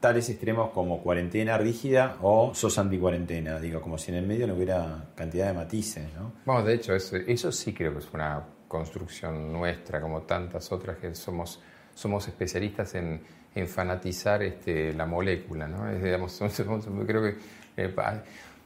tales 0.00 0.26
extremos 0.30 0.70
como 0.70 1.02
cuarentena 1.02 1.58
rígida 1.58 2.16
o 2.22 2.54
sos 2.54 2.78
anti-cuarentena? 2.78 3.60
Digo, 3.60 3.82
como 3.82 3.98
si 3.98 4.10
en 4.10 4.16
el 4.16 4.26
medio 4.26 4.46
no 4.46 4.54
hubiera 4.54 5.10
cantidad 5.14 5.48
de 5.48 5.52
matices, 5.52 6.04
¿no? 6.18 6.32
Bueno, 6.46 6.64
de 6.64 6.76
hecho, 6.76 6.94
eso, 6.94 7.16
eso 7.16 7.52
sí 7.52 7.74
creo 7.74 7.92
que 7.92 7.98
es 7.98 8.08
una 8.10 8.42
construcción 8.74 9.52
nuestra, 9.52 10.00
como 10.00 10.22
tantas 10.22 10.72
otras 10.72 10.98
que 10.98 11.14
somos, 11.14 11.60
somos 11.94 12.26
especialistas 12.26 12.94
en, 12.96 13.20
en 13.54 13.68
fanatizar 13.68 14.42
este, 14.42 14.92
la 14.92 15.06
molécula, 15.06 15.68
¿no? 15.68 15.88
Es, 15.88 16.02
digamos, 16.02 16.40
creo 17.06 17.22
que... 17.22 17.36
Eh, 17.76 17.94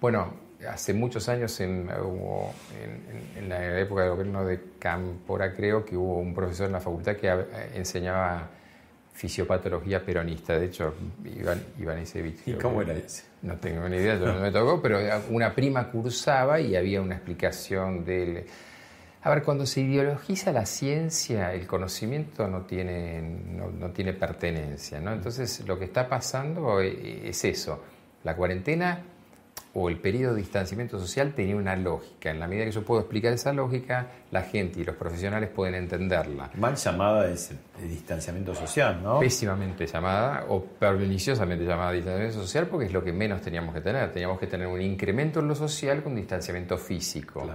bueno, 0.01 0.33
hace 0.71 0.95
muchos 0.95 1.29
años, 1.29 1.61
en, 1.61 1.89
en, 3.37 3.49
la 3.49 3.81
época 3.81 4.03
del 4.03 4.11
gobierno 4.13 4.45
de 4.45 4.61
Cámpora, 4.79 5.53
creo 5.53 5.85
que 5.85 5.97
hubo 5.97 6.19
un 6.19 6.35
profesor 6.35 6.67
en 6.67 6.73
la 6.73 6.81
facultad 6.81 7.17
que 7.17 7.29
enseñaba 7.75 8.49
fisiopatología 9.13 10.05
peronista. 10.05 10.59
De 10.59 10.67
hecho, 10.67 10.95
Iván, 11.25 11.61
Iván 11.81 12.05
¿Y 12.47 12.53
cómo 12.53 12.83
era 12.83 12.95
ese? 12.95 13.25
No 13.43 13.57
tengo 13.57 13.89
ni 13.89 13.97
idea, 13.97 14.15
no 14.15 14.41
me 14.41 14.53
tocó, 14.53 14.81
pero 14.81 15.01
una 15.31 15.53
prima 15.55 15.91
cursaba 15.91 16.61
y 16.61 16.77
había 16.77 17.03
una 17.03 17.17
explicación 17.17 18.05
del... 18.05 18.45
A 19.29 19.35
ver, 19.35 19.43
cuando 19.43 19.67
se 19.67 19.83
ideologiza 19.83 20.53
la 20.53 20.65
ciencia, 20.65 21.53
el 21.53 21.67
conocimiento 21.67 22.49
no 22.49 22.63
tiene, 22.63 23.21
no, 23.21 23.71
no 23.71 23.91
tiene 23.91 24.15
pertenencia, 24.15 25.01
¿no? 25.01 25.13
Entonces, 25.13 25.69
lo 25.69 25.79
que 25.79 25.85
está 25.85 26.09
pasando 26.09 26.81
es 26.81 27.45
eso. 27.45 27.85
La 28.25 28.35
cuarentena 28.35 29.03
o 29.75 29.91
el 29.91 29.99
periodo 29.99 30.33
de 30.33 30.41
distanciamiento 30.41 30.99
social 30.99 31.35
tenía 31.35 31.57
una 31.57 31.77
lógica. 31.77 32.31
En 32.31 32.41
la 32.41 32.49
medida 32.49 32.65
que 32.65 32.71
yo 32.71 32.83
puedo 32.83 33.03
explicar 33.03 33.35
esa 33.35 33.53
lógica, 33.53 34.07
la 34.31 34.41
gente 34.41 34.81
y 34.81 34.85
los 34.85 34.97
profesionales 34.97 35.51
pueden 35.51 35.75
entenderla. 35.75 36.51
Mal 36.55 36.77
llamada 36.77 37.31
es 37.31 37.51
el 37.51 37.87
distanciamiento 37.87 38.55
social, 38.55 39.03
¿no? 39.03 39.21
Pésimamente 39.21 39.87
llamada 39.87 40.47
o 40.49 40.65
perniciosamente 40.65 41.67
llamada 41.67 41.93
distanciamiento 41.93 42.41
social 42.41 42.67
porque 42.69 42.87
es 42.87 42.95
lo 42.95 43.05
que 43.05 43.13
menos 43.13 43.43
teníamos 43.43 43.75
que 43.75 43.83
tener. 43.83 44.11
Teníamos 44.11 44.41
que 44.41 44.47
tener 44.47 44.67
un 44.67 44.81
incremento 44.81 45.41
en 45.41 45.49
lo 45.49 45.55
social 45.55 46.03
con 46.03 46.17
distanciamiento 46.17 46.79
físico. 46.79 47.47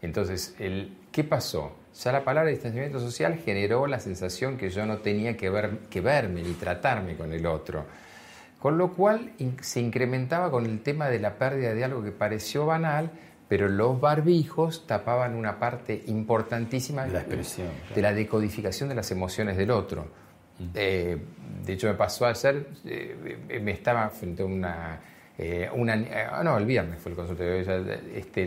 Entonces, 0.00 0.56
el, 0.58 0.96
¿qué 1.12 1.22
pasó? 1.24 1.76
Ya 2.02 2.10
la 2.10 2.24
palabra 2.24 2.50
distanciamiento 2.50 2.98
social 2.98 3.38
generó 3.44 3.86
la 3.86 4.00
sensación 4.00 4.56
que 4.56 4.70
yo 4.70 4.86
no 4.86 4.98
tenía 4.98 5.36
que, 5.36 5.50
ver, 5.50 5.78
que 5.90 6.00
verme 6.00 6.42
ni 6.42 6.54
tratarme 6.54 7.16
con 7.16 7.32
el 7.32 7.46
otro 7.46 7.84
con 8.62 8.78
lo 8.78 8.92
cual 8.92 9.32
se 9.60 9.80
incrementaba 9.80 10.48
con 10.48 10.64
el 10.66 10.82
tema 10.82 11.08
de 11.08 11.18
la 11.18 11.36
pérdida 11.36 11.74
de 11.74 11.82
algo 11.82 12.00
que 12.00 12.12
pareció 12.12 12.64
banal, 12.64 13.10
pero 13.48 13.68
los 13.68 14.00
barbijos 14.00 14.86
tapaban 14.86 15.34
una 15.34 15.58
parte 15.58 16.04
importantísima 16.06 17.04
de 17.04 17.12
la 17.12 17.18
expresión, 17.22 17.66
de 17.92 18.00
la 18.00 18.14
decodificación 18.14 18.88
de 18.88 18.94
las 18.94 19.10
emociones 19.10 19.56
del 19.56 19.72
otro. 19.72 20.06
Mm. 20.60 20.64
Eh, 20.76 21.18
de 21.66 21.72
hecho, 21.72 21.88
me 21.88 21.94
pasó 21.94 22.24
ayer, 22.24 22.68
eh, 22.84 23.60
me 23.60 23.72
estaba 23.72 24.08
frente 24.10 24.44
a 24.44 24.46
una... 24.46 25.00
Eh, 25.38 25.68
una 25.72 25.94
ah, 26.30 26.42
no, 26.44 26.58
el 26.58 26.66
viernes 26.66 27.00
fue 27.00 27.12
el 27.12 27.16
consultorio. 27.16 27.54
Este, 28.14 28.42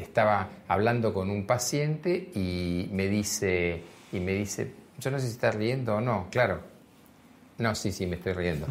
estaba 0.00 0.48
hablando 0.68 1.14
con 1.14 1.30
un 1.30 1.46
paciente 1.46 2.30
y 2.34 2.88
me 2.92 3.08
dice, 3.08 3.80
y 4.12 4.20
me 4.20 4.32
dice, 4.32 4.70
yo 4.98 5.10
no 5.10 5.18
sé 5.18 5.26
si 5.26 5.32
está 5.32 5.50
riendo 5.50 5.96
o 5.96 6.00
no, 6.00 6.28
claro, 6.30 6.60
no, 7.58 7.74
sí, 7.74 7.92
sí, 7.92 8.06
me 8.06 8.16
estoy 8.16 8.32
riendo. 8.32 8.66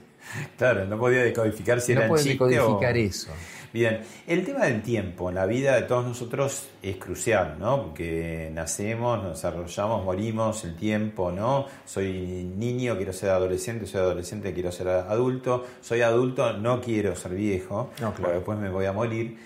claro, 0.58 0.84
no 0.84 0.98
podía 0.98 1.22
decodificar 1.22 1.80
si 1.80 1.94
no 1.94 2.02
era 2.02 2.14
chiste 2.16 2.32
decodificar 2.32 2.96
eso. 2.96 3.32
Bien, 3.70 4.00
el 4.26 4.46
tema 4.46 4.64
del 4.64 4.80
tiempo 4.80 5.28
en 5.28 5.34
la 5.34 5.44
vida 5.44 5.74
de 5.74 5.82
todos 5.82 6.06
nosotros 6.06 6.68
es 6.82 6.96
crucial, 6.96 7.56
¿no? 7.58 7.82
Porque 7.82 8.50
nacemos, 8.54 9.22
nos 9.22 9.34
desarrollamos, 9.34 10.06
morimos, 10.06 10.64
el 10.64 10.74
tiempo, 10.74 11.30
¿no? 11.30 11.66
Soy 11.84 12.50
niño, 12.56 12.96
quiero 12.96 13.12
ser 13.12 13.28
adolescente, 13.28 13.86
soy 13.86 14.00
adolescente, 14.00 14.54
quiero 14.54 14.72
ser 14.72 14.88
adulto, 14.88 15.66
soy 15.82 16.00
adulto, 16.00 16.54
no 16.54 16.80
quiero 16.80 17.14
ser 17.14 17.34
viejo, 17.34 17.90
no, 18.00 18.14
porque 18.14 18.32
después 18.32 18.58
me 18.58 18.70
voy 18.70 18.86
a 18.86 18.92
morir. 18.94 19.36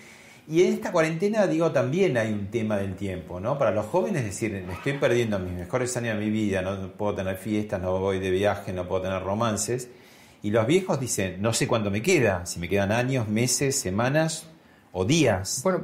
Y 0.47 0.63
en 0.63 0.75
esta 0.75 0.93
cuarentena, 0.93 1.49
digo, 1.49 1.73
también 1.73 2.17
hay 2.17 2.33
un 2.33 2.47
tema 2.47 2.77
del 2.77 2.95
tiempo, 2.95 3.41
¿no? 3.41 3.59
Para 3.59 3.73
los 3.73 3.87
jóvenes, 3.87 4.23
es 4.23 4.27
decir, 4.27 4.65
me 4.65 4.75
estoy 4.75 4.93
perdiendo 4.99 5.41
mis 5.41 5.53
mejores 5.53 5.97
años 5.97 6.17
de 6.17 6.25
mi 6.25 6.31
vida, 6.31 6.63
no 6.63 6.93
puedo 6.93 7.17
tener 7.17 7.39
fiestas, 7.39 7.83
no 7.83 7.99
voy 7.99 8.21
de 8.21 8.31
viaje, 8.31 8.73
no 8.73 8.87
puedo 8.87 9.03
tener 9.03 9.21
romances. 9.21 9.89
Y 10.43 10.51
los 10.51 10.67
viejos 10.67 10.99
dicen, 10.99 11.41
no 11.41 11.53
sé 11.53 11.69
cuánto 11.69 11.91
me 11.91 12.03
queda, 12.03 12.47
si 12.47 12.59
me 12.59 12.69
quedan 12.69 12.91
años, 12.91 13.29
meses, 13.29 13.79
semanas 13.79 14.47
o 14.93 15.05
días. 15.05 15.61
Bueno, 15.63 15.83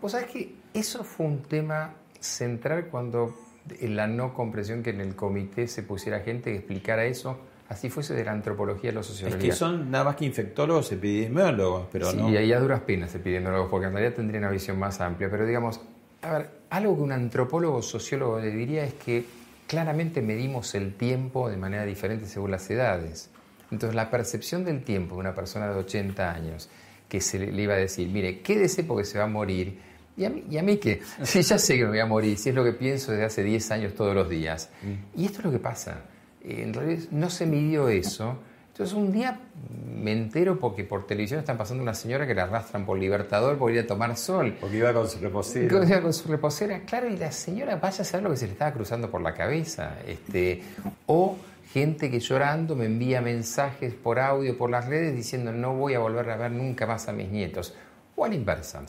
vos, 0.00 0.12
sabés 0.12 0.26
que 0.28 0.54
eso 0.72 1.04
fue 1.04 1.26
un 1.26 1.42
tema 1.42 1.94
central 2.18 2.86
cuando 2.90 3.36
en 3.78 3.96
la 3.96 4.06
no 4.06 4.32
comprensión 4.32 4.82
que 4.82 4.90
en 4.90 5.00
el 5.00 5.14
comité 5.14 5.68
se 5.68 5.82
pusiera 5.82 6.20
gente 6.20 6.50
que 6.50 6.56
explicara 6.56 7.04
eso 7.04 7.38
así 7.70 7.88
fuese 7.88 8.14
de 8.14 8.24
la 8.24 8.32
antropología 8.32 8.90
y 8.90 8.94
la 8.94 9.02
sociología. 9.02 9.38
Es 9.38 9.44
que 9.44 9.52
son 9.52 9.90
nada 9.90 10.04
más 10.04 10.16
que 10.16 10.24
infectólogos, 10.24 10.90
epidemiólogos, 10.90 11.86
pero 11.92 12.12
no. 12.12 12.28
Y 12.28 12.36
ahí 12.36 12.52
a 12.52 12.58
duras 12.58 12.80
penas 12.80 13.14
epidemiólogos, 13.14 13.70
porque 13.70 13.86
en 13.86 13.92
realidad 13.92 14.14
tendría 14.14 14.40
una 14.40 14.50
visión 14.50 14.76
más 14.78 15.00
amplia. 15.00 15.30
Pero 15.30 15.46
digamos, 15.46 15.80
a 16.22 16.32
ver, 16.32 16.50
algo 16.68 16.96
que 16.96 17.02
un 17.02 17.12
antropólogo 17.12 17.80
sociólogo 17.80 18.40
le 18.40 18.50
diría 18.50 18.84
es 18.84 18.94
que 18.94 19.24
claramente 19.68 20.20
medimos 20.20 20.74
el 20.74 20.94
tiempo 20.94 21.48
de 21.48 21.56
manera 21.56 21.84
diferente 21.84 22.26
según 22.26 22.50
las 22.50 22.68
edades. 22.70 23.30
Entonces, 23.70 23.94
la 23.94 24.10
percepción 24.10 24.64
del 24.64 24.82
tiempo 24.82 25.14
de 25.14 25.20
una 25.20 25.34
persona 25.34 25.68
de 25.68 25.78
80 25.78 26.32
años 26.32 26.68
que 27.08 27.20
se 27.20 27.38
le, 27.38 27.62
iba 27.62 27.74
a 27.74 27.78
decir, 27.78 28.08
mire, 28.08 28.40
quédese 28.40 28.84
porque 28.84 29.04
se 29.04 29.18
va 29.18 29.24
a 29.24 29.28
morir. 29.28 29.78
¿Y 30.16 30.24
a, 30.24 30.30
mí, 30.30 30.44
y 30.50 30.58
a 30.58 30.62
mí 30.62 30.76
qué? 30.78 31.00
Si 31.22 31.42
ya 31.42 31.58
sé 31.58 31.76
que 31.76 31.84
me 31.84 31.90
voy 31.90 32.00
a 32.00 32.06
morir, 32.06 32.36
si 32.36 32.50
es 32.50 32.54
lo 32.54 32.64
que 32.64 32.72
pienso 32.72 33.12
desde 33.12 33.24
hace 33.24 33.42
10 33.42 33.70
años 33.70 33.94
todos 33.94 34.14
los 34.14 34.28
días. 34.28 34.70
Mm. 34.82 35.20
Y 35.20 35.26
esto 35.26 35.38
es 35.38 35.44
lo 35.44 35.50
que 35.50 35.58
pasa 35.58 36.02
en 36.42 36.74
realidad 36.74 37.04
no 37.10 37.30
se 37.30 37.46
midió 37.46 37.88
eso. 37.88 38.38
Entonces 38.72 38.96
un 38.96 39.12
día 39.12 39.38
me 39.84 40.12
entero 40.12 40.58
porque 40.58 40.84
por 40.84 41.06
televisión 41.06 41.40
están 41.40 41.58
pasando 41.58 41.82
una 41.82 41.92
señora 41.92 42.26
que 42.26 42.34
la 42.34 42.44
arrastran 42.44 42.86
por 42.86 42.98
Libertador 42.98 43.58
por 43.58 43.72
ir 43.72 43.80
a 43.80 43.86
tomar 43.86 44.16
sol. 44.16 44.56
Porque 44.58 44.78
iba 44.78 44.92
con 44.94 45.08
su 45.08 45.18
reposera. 45.18 45.86
Iba 45.86 46.00
con 46.00 46.14
su 46.14 46.28
reposera, 46.28 46.80
claro, 46.80 47.08
y 47.08 47.16
la 47.16 47.30
señora 47.30 47.76
vaya 47.76 48.02
a 48.02 48.04
saber 48.04 48.24
lo 48.24 48.30
que 48.30 48.36
se 48.36 48.46
le 48.46 48.52
estaba 48.52 48.72
cruzando 48.72 49.10
por 49.10 49.20
la 49.20 49.34
cabeza. 49.34 49.98
Este, 50.06 50.62
o 51.06 51.36
gente 51.72 52.10
que 52.10 52.20
llorando 52.20 52.74
me 52.74 52.86
envía 52.86 53.20
mensajes 53.20 53.94
por 53.94 54.18
audio, 54.18 54.56
por 54.58 54.70
las 54.70 54.86
redes, 54.86 55.14
diciendo 55.14 55.52
no 55.52 55.74
voy 55.74 55.94
a 55.94 56.00
volver 56.00 56.28
a 56.30 56.36
ver 56.36 56.50
nunca 56.50 56.86
más 56.86 57.08
a 57.08 57.12
mis 57.12 57.28
nietos. 57.28 57.74
O 58.16 58.24
a 58.24 58.28
la 58.28 58.34
inversa. 58.34 58.82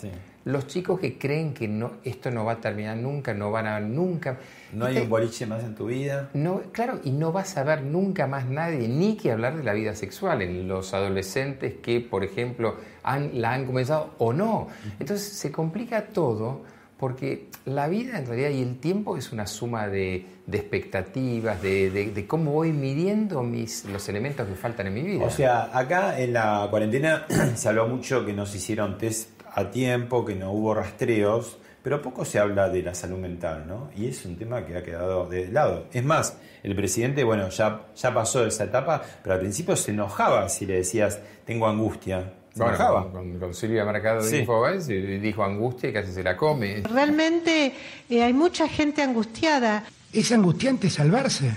Los 0.44 0.67
chicos 0.67 1.00
que 1.00 1.17
creen 1.17 1.54
que 1.54 1.67
no, 1.67 1.94
esto 2.04 2.32
no 2.32 2.44
va 2.44 2.54
a 2.54 2.58
terminar 2.58 2.98
nunca, 2.98 3.34
no 3.34 3.50
van 3.50 3.67
a 3.67 3.80
ver 3.80 3.88
nunca. 3.88 4.39
No 4.74 4.88
hay 4.88 4.98
un 4.98 5.10
boliche 5.10 5.46
más 5.46 5.63
en 5.63 5.76
tu 5.76 5.86
vida. 5.86 6.30
No, 6.34 6.62
claro, 6.74 7.00
y 7.04 7.12
no 7.12 7.32
vas 7.32 7.56
a 7.56 7.63
ver 7.63 7.84
nunca 7.84 8.28
más 8.28 8.48
nadie, 8.48 8.89
ni 8.89 9.15
que 9.15 9.32
hablar 9.32 9.56
de 9.56 9.63
la 9.63 9.74
vida 9.74 9.96
sexual 9.96 10.41
en 10.41 10.67
los 10.67 10.94
adolescentes 10.94 11.76
que, 11.76 12.02
por 12.02 12.26
ejemplo, 12.26 12.76
han, 13.04 13.39
la 13.39 13.54
han 13.54 13.65
comenzado 13.65 14.15
o 14.17 14.34
no. 14.34 14.67
Entonces 15.00 15.30
se 15.30 15.52
complica 15.52 16.08
todo 16.08 16.63
porque 17.02 17.48
la 17.66 17.88
vida 17.88 18.20
en 18.20 18.28
realidad 18.28 18.52
y 18.52 18.62
el 18.62 18.78
tiempo 18.78 19.18
es 19.18 19.32
una 19.32 19.48
suma 19.48 19.88
de, 19.88 20.24
expectativas, 20.52 21.60
de, 21.60 22.26
cómo 22.28 22.52
voy 22.52 22.72
midiendo 22.72 23.42
mis, 23.42 23.86
los 23.86 24.08
elementos 24.08 24.48
que 24.48 24.54
faltan 24.54 24.86
en 24.86 24.94
mi 24.94 25.02
vida. 25.02 25.26
O 25.26 25.32
sea, 25.32 25.76
acá 25.76 26.20
en 26.20 26.34
la 26.34 26.68
cuarentena 26.70 27.26
se 27.56 27.70
habló 27.70 27.88
mucho 27.88 28.24
que 28.24 28.34
no 28.34 28.46
se 28.46 28.58
hicieron 28.58 29.00
test 29.00 29.32
a 29.52 29.72
tiempo, 29.72 30.24
que 30.24 30.36
no 30.36 30.52
hubo 30.52 30.76
rastreos, 30.76 31.58
pero 31.82 32.04
poco 32.04 32.24
se 32.24 32.38
habla 32.38 32.70
de 32.70 32.84
la 32.84 32.94
salud 32.94 33.18
mental, 33.18 33.66
¿no? 33.68 33.90
Y 33.96 34.08
es 34.08 34.24
un 34.24 34.38
tema 34.38 34.64
que 34.64 34.78
ha 34.78 34.84
quedado 34.84 35.28
de 35.28 35.48
lado. 35.48 35.88
Es 35.92 36.04
más, 36.04 36.38
el 36.62 36.76
presidente, 36.76 37.24
bueno, 37.24 37.50
ya, 37.50 37.88
ya 37.96 38.14
pasó 38.14 38.46
esa 38.46 38.66
etapa, 38.66 39.02
pero 39.24 39.34
al 39.34 39.42
principio 39.42 39.76
se 39.76 39.90
enojaba 39.90 40.48
si 40.50 40.68
le 40.68 40.76
decías, 40.76 41.20
tengo 41.46 41.68
angustia. 41.68 42.34
Se 42.54 42.64
enojaba. 42.64 43.12
Con, 43.12 43.40
con, 43.40 43.54
Silvia 43.54 43.86
Mercado 43.86 44.24
de 44.24 44.46
y 44.90 45.20
dijo 45.20 45.44
angustia 45.44 45.90
y 45.90 45.94
casi 45.94 46.12
se 46.12 46.24
la 46.24 46.36
come. 46.36 46.82
Realmente 46.82 47.74
eh, 48.10 48.24
hay 48.24 48.34
mucha 48.34 48.68
gente 48.68 49.02
angustiada. 49.02 49.86
Es 50.12 50.32
angustiante 50.32 50.90
salvarse. 50.90 51.52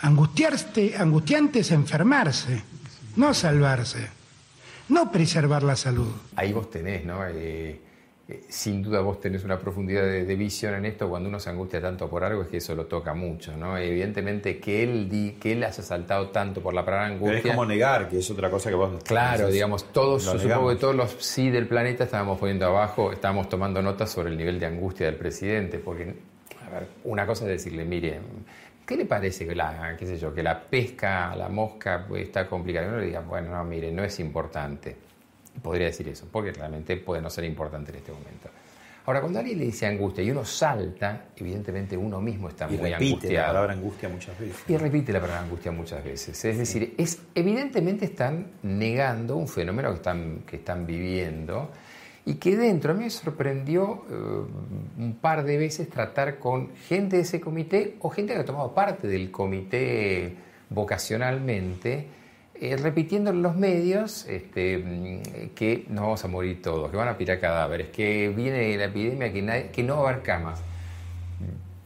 Angustiarte, 0.00 0.96
angustiante 0.96 1.60
es 1.60 1.72
enfermarse, 1.72 2.62
no 3.16 3.34
salvarse, 3.34 4.08
no 4.88 5.10
preservar 5.10 5.64
la 5.64 5.74
salud. 5.74 6.12
Ahí 6.36 6.52
vos 6.52 6.70
tenés, 6.70 7.04
¿no? 7.04 7.26
Eh, 7.26 7.80
eh, 8.28 8.42
sin 8.50 8.82
duda 8.82 9.00
vos 9.00 9.20
tenés 9.20 9.42
una 9.44 9.58
profundidad 9.58 10.02
de, 10.02 10.36
visión 10.36 10.74
en 10.74 10.84
esto, 10.84 11.08
cuando 11.08 11.30
uno 11.30 11.40
se 11.40 11.48
angustia 11.48 11.80
tanto 11.80 12.10
por 12.10 12.22
algo 12.22 12.42
es 12.42 12.48
que 12.48 12.58
eso 12.58 12.74
lo 12.74 12.84
toca 12.84 13.14
mucho, 13.14 13.56
¿no? 13.56 13.78
Evidentemente 13.78 14.58
que 14.58 14.82
él, 14.82 15.08
di, 15.08 15.32
que 15.40 15.52
él 15.52 15.64
haya 15.64 15.82
saltado 15.82 16.28
tanto 16.28 16.60
por 16.60 16.74
la 16.74 16.84
palabra 16.84 17.06
angustia... 17.06 17.38
Pero 17.38 17.48
es 17.48 17.54
como 17.54 17.64
negar, 17.64 18.06
que 18.06 18.18
es 18.18 18.30
otra 18.30 18.50
cosa 18.50 18.68
que 18.68 18.76
vos... 18.76 19.02
Claro, 19.02 19.48
digamos, 19.48 19.90
todos, 19.92 20.26
yo 20.26 20.38
supongo 20.38 20.68
que 20.68 20.76
todos 20.76 20.94
los 20.94 21.12
sí 21.18 21.48
del 21.48 21.66
planeta 21.66 22.04
estábamos 22.04 22.38
poniendo 22.38 22.66
abajo, 22.66 23.12
estábamos 23.12 23.48
tomando 23.48 23.80
notas 23.80 24.10
sobre 24.10 24.28
el 24.28 24.36
nivel 24.36 24.60
de 24.60 24.66
angustia 24.66 25.06
del 25.06 25.16
presidente, 25.16 25.78
porque, 25.78 26.14
a 26.66 26.70
ver, 26.70 26.86
una 27.04 27.26
cosa 27.26 27.44
es 27.44 27.50
decirle, 27.50 27.86
mire, 27.86 28.20
¿qué 28.84 28.94
le 28.94 29.06
parece 29.06 29.46
que 29.46 29.54
la, 29.54 29.96
qué 29.98 30.04
sé 30.04 30.18
yo, 30.18 30.34
que 30.34 30.42
la 30.42 30.60
pesca, 30.60 31.34
la 31.34 31.48
mosca 31.48 32.06
está 32.14 32.46
complicada? 32.46 32.84
Y 32.84 32.88
uno 32.90 32.98
le 32.98 33.06
diga, 33.06 33.20
bueno, 33.20 33.56
no, 33.56 33.64
mire, 33.64 33.90
no 33.90 34.04
es 34.04 34.20
importante. 34.20 35.07
Podría 35.62 35.86
decir 35.86 36.08
eso, 36.08 36.26
porque 36.30 36.52
realmente 36.52 36.96
puede 36.96 37.22
no 37.22 37.30
ser 37.30 37.44
importante 37.44 37.90
en 37.90 37.98
este 37.98 38.12
momento. 38.12 38.48
Ahora, 39.08 39.22
cuando 39.22 39.38
alguien 39.38 39.58
le 39.58 39.64
dice 39.64 39.86
angustia 39.86 40.22
y 40.22 40.30
uno 40.30 40.44
salta, 40.44 41.28
evidentemente 41.34 41.96
uno 41.96 42.20
mismo 42.20 42.50
está 42.50 42.66
y 42.70 42.76
muy 42.76 42.90
repite 42.90 43.32
la 43.32 43.46
palabra 43.46 43.72
angustia 43.72 44.06
muchas 44.06 44.38
veces. 44.38 44.64
Y 44.68 44.76
repite 44.76 45.14
la 45.14 45.20
palabra 45.20 45.44
angustia 45.44 45.72
muchas 45.72 46.04
veces. 46.04 46.44
Es 46.44 46.58
decir, 46.58 46.94
es, 46.98 47.18
evidentemente 47.34 48.04
están 48.04 48.48
negando 48.62 49.36
un 49.36 49.48
fenómeno 49.48 49.88
que 49.88 49.94
están, 49.94 50.42
que 50.46 50.56
están 50.56 50.84
viviendo 50.84 51.70
y 52.26 52.34
que 52.34 52.54
dentro 52.54 52.92
a 52.92 52.94
mí 52.94 53.04
me 53.04 53.10
sorprendió 53.10 54.04
eh, 54.10 54.14
un 54.98 55.16
par 55.18 55.42
de 55.42 55.56
veces 55.56 55.88
tratar 55.88 56.38
con 56.38 56.74
gente 56.74 57.16
de 57.16 57.22
ese 57.22 57.40
comité 57.40 57.96
o 58.00 58.10
gente 58.10 58.34
que 58.34 58.40
ha 58.40 58.44
tomado 58.44 58.74
parte 58.74 59.08
del 59.08 59.30
comité 59.30 60.36
vocacionalmente, 60.68 62.06
eh, 62.60 62.76
repitiendo 62.76 63.30
en 63.30 63.42
los 63.42 63.56
medios 63.56 64.26
este, 64.26 64.78
mm, 64.78 65.50
que 65.54 65.86
nos 65.88 66.02
vamos 66.02 66.24
a 66.24 66.28
morir 66.28 66.60
todos, 66.60 66.90
que 66.90 66.96
van 66.96 67.08
a 67.08 67.16
pirar 67.16 67.38
cadáveres, 67.38 67.88
que 67.88 68.28
viene 68.28 68.76
la 68.76 68.86
epidemia, 68.86 69.32
que, 69.32 69.70
que 69.72 69.82
no 69.82 70.06
haber 70.06 70.22
camas. 70.22 70.60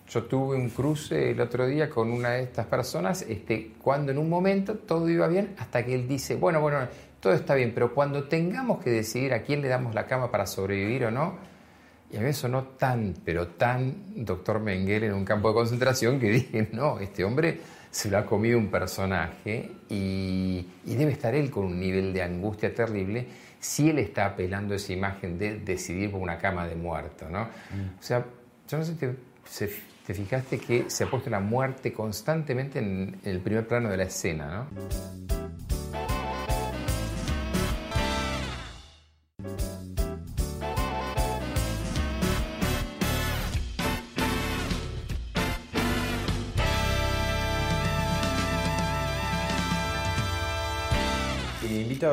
Yo 0.08 0.24
tuve 0.24 0.56
un 0.56 0.68
cruce 0.68 1.30
el 1.30 1.40
otro 1.40 1.66
día 1.66 1.88
con 1.88 2.10
una 2.10 2.30
de 2.30 2.42
estas 2.42 2.66
personas, 2.66 3.22
este, 3.22 3.72
cuando 3.80 4.12
en 4.12 4.18
un 4.18 4.28
momento 4.28 4.74
todo 4.74 5.08
iba 5.08 5.26
bien, 5.26 5.54
hasta 5.58 5.84
que 5.84 5.94
él 5.94 6.06
dice, 6.06 6.36
bueno, 6.36 6.60
bueno, 6.60 6.80
todo 7.20 7.32
está 7.32 7.54
bien, 7.54 7.72
pero 7.74 7.94
cuando 7.94 8.24
tengamos 8.24 8.82
que 8.82 8.90
decidir 8.90 9.32
a 9.32 9.42
quién 9.42 9.62
le 9.62 9.68
damos 9.68 9.94
la 9.94 10.06
cama 10.06 10.30
para 10.30 10.46
sobrevivir 10.46 11.06
o 11.06 11.10
no, 11.10 11.36
y 12.10 12.18
a 12.18 12.20
mí 12.20 12.28
eso 12.28 12.46
no 12.48 12.64
tan, 12.64 13.14
pero 13.24 13.48
tan 13.48 14.24
doctor 14.24 14.60
Mengele 14.60 15.06
en 15.06 15.14
un 15.14 15.24
campo 15.24 15.48
de 15.48 15.54
concentración 15.54 16.20
que 16.20 16.28
dije, 16.30 16.68
no, 16.72 16.98
este 16.98 17.24
hombre 17.24 17.60
se 17.92 18.10
lo 18.10 18.16
ha 18.16 18.24
comido 18.24 18.58
un 18.58 18.68
personaje 18.68 19.70
y, 19.88 20.66
debe 20.84 21.12
estar 21.12 21.34
él 21.34 21.50
con 21.50 21.66
un 21.66 21.78
nivel 21.78 22.12
de 22.12 22.22
angustia 22.22 22.74
terrible 22.74 23.26
si 23.60 23.90
él 23.90 23.98
está 23.98 24.26
apelando 24.26 24.72
a 24.72 24.76
esa 24.76 24.92
imagen 24.92 25.38
de 25.38 25.58
decidir 25.58 26.10
por 26.10 26.20
una 26.20 26.38
cama 26.38 26.66
de 26.66 26.74
muerto, 26.74 27.28
¿no? 27.28 27.44
Mm. 27.44 27.98
O 28.00 28.02
sea, 28.02 28.24
yo 28.68 28.78
no 28.78 28.84
sé 28.84 28.94
si 28.94 29.66
te, 30.06 30.14
fijaste 30.14 30.58
que 30.58 30.90
se 30.90 31.04
ha 31.04 31.10
puesto 31.10 31.30
la 31.30 31.40
muerte 31.40 31.92
constantemente 31.92 32.78
en, 32.78 33.20
en 33.22 33.30
el 33.30 33.40
primer 33.40 33.68
plano 33.68 33.90
de 33.90 33.98
la 33.98 34.04
escena, 34.04 34.66
¿no? 34.70 35.41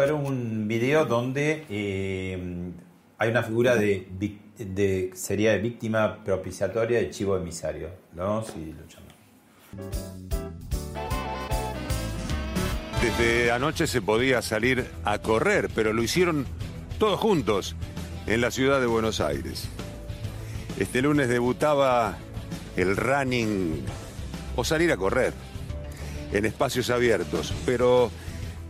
Ver 0.10 0.14
un 0.14 0.68
video 0.68 1.06
donde 1.06 1.66
eh, 1.70 2.72
hay 3.18 3.30
una 3.30 3.44
figura 3.44 3.76
de, 3.76 4.08
sería 5.14 5.52
de 5.52 5.60
víctima 5.60 6.24
propiciatoria 6.24 7.00
de 7.00 7.10
chivo 7.10 7.38
emisario. 7.38 7.90
¿no? 8.14 8.44
Si 8.44 8.74
lo 8.74 8.86
Desde 13.02 13.52
anoche 13.52 13.88
se 13.88 14.02
podía 14.02 14.42
salir 14.42 14.86
a 15.04 15.20
correr, 15.20 15.70
pero 15.74 15.94
lo 15.94 16.04
hicieron 16.04 16.46
todos 16.98 17.20
juntos 17.20 17.76
en 18.28 18.42
la 18.42 18.52
ciudad 18.52 18.82
de 18.82 18.88
Buenos 18.88 19.22
Aires. 19.22 19.70
Este 20.80 21.02
lunes 21.02 21.30
debutaba 21.30 22.18
el 22.76 22.96
running 22.96 23.84
o 24.56 24.64
salir 24.64 24.92
a 24.92 24.98
correr 24.98 25.34
en 26.32 26.46
espacios 26.46 26.90
abiertos, 26.90 27.54
pero 27.66 28.12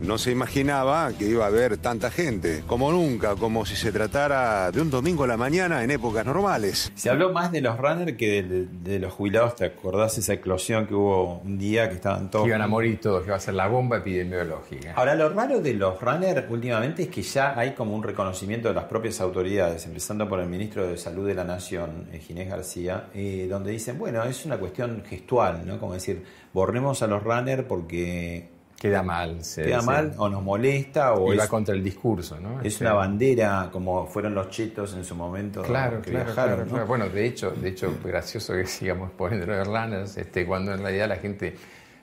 no 0.00 0.16
se 0.18 0.30
imaginaba 0.30 1.12
que 1.12 1.26
iba 1.26 1.44
a 1.44 1.48
haber 1.48 1.76
tanta 1.76 2.10
gente, 2.10 2.64
como 2.66 2.90
nunca, 2.90 3.36
como 3.36 3.66
si 3.66 3.76
se 3.76 3.92
tratara 3.92 4.70
de 4.72 4.80
un 4.80 4.90
domingo 4.90 5.24
a 5.24 5.26
la 5.26 5.36
mañana 5.36 5.84
en 5.84 5.90
épocas 5.90 6.24
normales. 6.24 6.90
Se 6.94 7.10
habló 7.10 7.32
más 7.32 7.52
de 7.52 7.60
los 7.60 7.76
runners 7.78 8.16
que 8.16 8.42
de, 8.42 8.98
los 8.98 9.12
jubilados, 9.12 9.56
¿te 9.56 9.66
acordás 9.66 10.16
esa 10.18 10.32
eclosión 10.32 10.86
que 10.86 10.94
hubo 10.94 11.40
un 11.44 11.58
día 11.58 11.88
que 11.88 11.96
estaban 11.96 12.30
todos... 12.30 12.44
Que 12.44 12.50
iban 12.50 12.62
a 12.62 12.66
morir 12.66 13.00
todos, 13.00 13.22
que 13.22 13.28
iba 13.28 13.36
a 13.36 13.40
ser 13.40 13.54
la 13.54 13.68
bomba 13.68 13.98
epidemiológica. 13.98 14.94
Ahora, 14.94 15.14
lo 15.14 15.28
raro 15.28 15.60
de 15.60 15.74
los 15.74 16.00
runners 16.00 16.44
últimamente 16.48 17.02
es 17.02 17.08
que 17.08 17.22
ya 17.22 17.58
hay 17.58 17.72
como 17.72 17.94
un 17.94 18.02
reconocimiento 18.02 18.68
de 18.68 18.74
las 18.74 18.84
propias 18.84 19.20
autoridades, 19.20 19.84
empezando 19.86 20.28
por 20.28 20.40
el 20.40 20.48
ministro 20.48 20.86
de 20.86 20.96
Salud 20.96 21.26
de 21.26 21.34
la 21.34 21.44
Nación, 21.44 22.08
eh, 22.12 22.18
Ginés 22.18 22.48
García, 22.48 23.08
eh, 23.14 23.46
donde 23.48 23.70
dicen, 23.70 23.98
bueno, 23.98 24.22
es 24.24 24.46
una 24.46 24.56
cuestión 24.56 25.04
gestual, 25.04 25.66
¿no? 25.66 25.78
Como 25.78 25.94
decir, 25.94 26.24
borremos 26.52 27.02
a 27.02 27.06
los 27.06 27.22
runners 27.22 27.64
porque 27.64 28.59
Queda 28.80 29.02
mal. 29.02 29.40
Queda 29.54 29.82
mal 29.82 30.14
o 30.16 30.26
nos 30.30 30.42
molesta 30.42 31.12
o 31.12 31.34
y 31.34 31.36
va 31.36 31.46
contra 31.46 31.74
el 31.74 31.84
discurso, 31.84 32.40
¿no? 32.40 32.60
Es 32.60 32.72
este 32.72 32.84
una 32.84 32.94
bandera 32.94 33.68
como 33.70 34.06
fueron 34.06 34.34
los 34.34 34.48
chetos 34.48 34.94
en 34.94 35.04
su 35.04 35.14
momento 35.14 35.60
claro, 35.60 36.00
que 36.00 36.12
claro, 36.12 36.24
viajaron, 36.24 36.66
claro, 36.66 36.86
Bueno, 36.86 37.10
de 37.10 37.26
hecho, 37.26 37.50
de 37.50 37.68
hecho, 37.68 37.94
gracioso 38.04 38.54
que 38.54 38.64
sigamos 38.64 39.10
poniendo 39.10 39.44
los 39.44 40.16
este, 40.16 40.46
cuando 40.46 40.72
en 40.72 40.80
realidad 40.80 41.10
la 41.10 41.16
gente, 41.16 41.54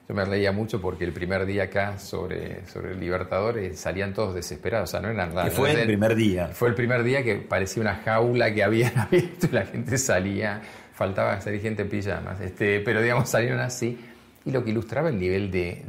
yo 0.08 0.13
me 0.13 0.24
reía 0.24 0.52
mucho 0.52 0.80
porque 0.80 1.04
el 1.04 1.13
primer 1.13 1.48
día 1.48 1.63
acá 1.63 1.98
sobre, 1.98 2.63
sobre 2.68 2.94
Libertadores 2.94 3.80
salían 3.80 4.13
todos 4.13 4.36
desesperados, 4.36 4.90
o 4.90 4.92
sea, 4.92 5.00
no 5.00 5.10
eran 5.10 5.32
runners. 5.32 5.56
fue 5.56 5.72
el 5.72 5.84
primer 5.88 6.16
día. 6.16 6.50
Fue 6.54 6.70
el 6.70 6.76
primer 6.76 7.02
día 7.02 7.24
que 7.24 7.38
parecía 7.38 7.82
una 7.82 7.96
jaula 7.96 8.54
que 8.54 8.63
habían 8.63 8.96
abierto 9.00 9.48
y 9.48 9.56
la 9.56 9.66
gente 9.66 9.98
salía, 9.98 10.62
faltaba 10.94 11.42
salir 11.42 11.60
gente 11.60 11.82
en 11.82 11.90
pijamas, 11.90 12.40
este, 12.40 12.82
pero 12.82 13.02
digamos 13.02 13.28
salieron 13.28 13.62
así 13.62 13.98
y 14.46 14.52
lo 14.52 14.63
que 14.63 14.70
ilustraba 14.70 15.10
el 15.10 15.20
nivel 15.20 15.50
de 15.50 15.84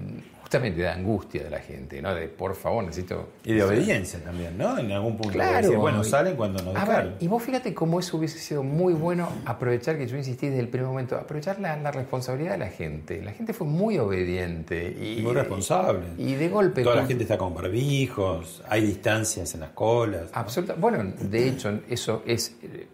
justamente 0.48 0.80
de 0.80 0.88
angustia 0.88 1.44
de 1.44 1.50
la 1.50 1.58
gente, 1.58 2.00
¿no? 2.00 2.14
De 2.14 2.26
por 2.26 2.54
favor, 2.54 2.82
necesito. 2.82 3.28
Y 3.44 3.52
de 3.52 3.62
obediencia 3.62 4.18
también, 4.24 4.56
¿no? 4.56 4.78
En 4.78 4.90
algún 4.92 5.18
punto. 5.18 5.34
Claro. 5.34 5.78
bueno, 5.78 6.02
salen 6.02 6.36
cuando 6.36 6.62
nos 6.62 6.72
dejaron. 6.72 7.16
y 7.20 7.28
vos 7.28 7.42
fíjate 7.42 7.74
cómo 7.74 8.00
eso 8.00 8.16
hubiese 8.16 8.38
sido 8.38 8.62
muy 8.62 8.94
bueno 8.94 9.28
aprovechar, 9.44 9.98
que 9.98 10.06
yo 10.06 10.16
insistí 10.16 10.46
desde 10.46 10.60
el 10.60 10.68
primer 10.68 10.88
momento, 10.88 11.16
aprovechar 11.16 11.60
la, 11.60 11.90
responsabilidad 11.90 12.52
de 12.52 12.58
la 12.58 12.68
gente. 12.68 13.20
La 13.22 13.32
gente 13.32 13.52
fue 13.52 13.66
muy 13.66 13.98
obediente. 13.98 14.96
Y, 14.98 15.20
muy 15.20 15.34
responsable. 15.34 16.06
Y 16.16 16.32
de 16.32 16.48
golpe. 16.48 16.82
Toda 16.82 16.96
la 16.96 17.06
gente 17.06 17.24
está 17.24 17.36
con 17.36 17.54
barbijos, 17.54 18.62
hay 18.70 18.80
distancias 18.86 19.52
en 19.52 19.60
las 19.60 19.70
colas. 19.70 20.30
Absolutamente. 20.32 20.80
Bueno, 20.80 21.12
de 21.20 21.46
hecho, 21.46 21.80
eso 21.90 22.22
es. 22.26 22.56
Eh, 22.62 22.86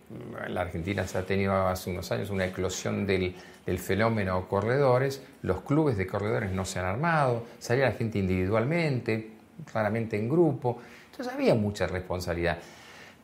la 0.49 0.63
Argentina 0.63 1.07
se 1.07 1.19
ha 1.19 1.23
tenido 1.23 1.69
hace 1.69 1.91
unos 1.91 2.11
años 2.11 2.31
una 2.31 2.47
eclosión 2.47 3.07
del 3.07 3.35
el 3.67 3.79
fenómeno 3.79 4.49
corredores, 4.49 5.23
los 5.43 5.63
clubes 5.63 5.97
de 5.97 6.07
corredores 6.07 6.53
no 6.53 6.65
se 6.65 6.79
han 6.79 6.87
armado, 6.87 7.45
salía 7.59 7.87
la 7.87 7.93
gente 7.93 8.19
individualmente, 8.19 9.31
claramente 9.71 10.19
en 10.19 10.29
grupo, 10.29 10.79
entonces 11.11 11.33
había 11.33 11.55
mucha 11.55 11.87
responsabilidad. 11.87 12.59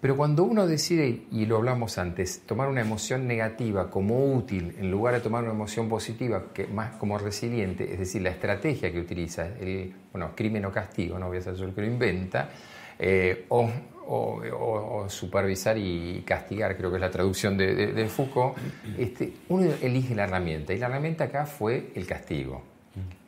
Pero 0.01 0.17
cuando 0.17 0.45
uno 0.45 0.67
decide, 0.67 1.25
y 1.31 1.45
lo 1.45 1.59
hablamos 1.59 1.99
antes, 1.99 2.41
tomar 2.47 2.69
una 2.69 2.81
emoción 2.81 3.27
negativa 3.27 3.91
como 3.91 4.35
útil 4.35 4.75
en 4.79 4.91
lugar 4.91 5.15
de 5.15 5.21
tomar 5.21 5.43
una 5.43 5.53
emoción 5.53 5.91
positiva 5.91 6.45
que 6.55 6.67
más 6.67 6.97
como 6.97 7.19
resiliente, 7.19 7.93
es 7.93 7.99
decir, 7.99 8.23
la 8.23 8.31
estrategia 8.31 8.91
que 8.91 8.99
utiliza, 8.99 9.47
el 9.61 9.93
bueno, 10.11 10.31
crimen 10.35 10.65
o 10.65 10.73
castigo, 10.73 11.19
no 11.19 11.29
voy 11.29 11.37
a 11.37 11.43
ser 11.43 11.55
yo 11.55 11.67
el 11.67 11.75
que 11.75 11.83
lo 11.83 11.87
inventa, 11.87 12.49
eh, 12.99 13.45
o 13.51 13.69
o, 14.13 15.09
supervisar 15.09 15.79
y 15.79 16.23
castigar, 16.27 16.77
creo 16.77 16.91
que 16.91 16.97
es 16.97 17.01
la 17.01 17.11
traducción 17.11 17.57
de, 17.57 18.09
Foucault, 18.09 18.57
este, 18.99 19.33
uno 19.49 19.71
elige 19.81 20.15
la 20.15 20.25
herramienta 20.25 20.73
y 20.73 20.79
la 20.79 20.87
herramienta 20.87 21.25
acá 21.25 21.47
fue 21.47 21.93
el 21.95 22.07
castigo. 22.07 22.63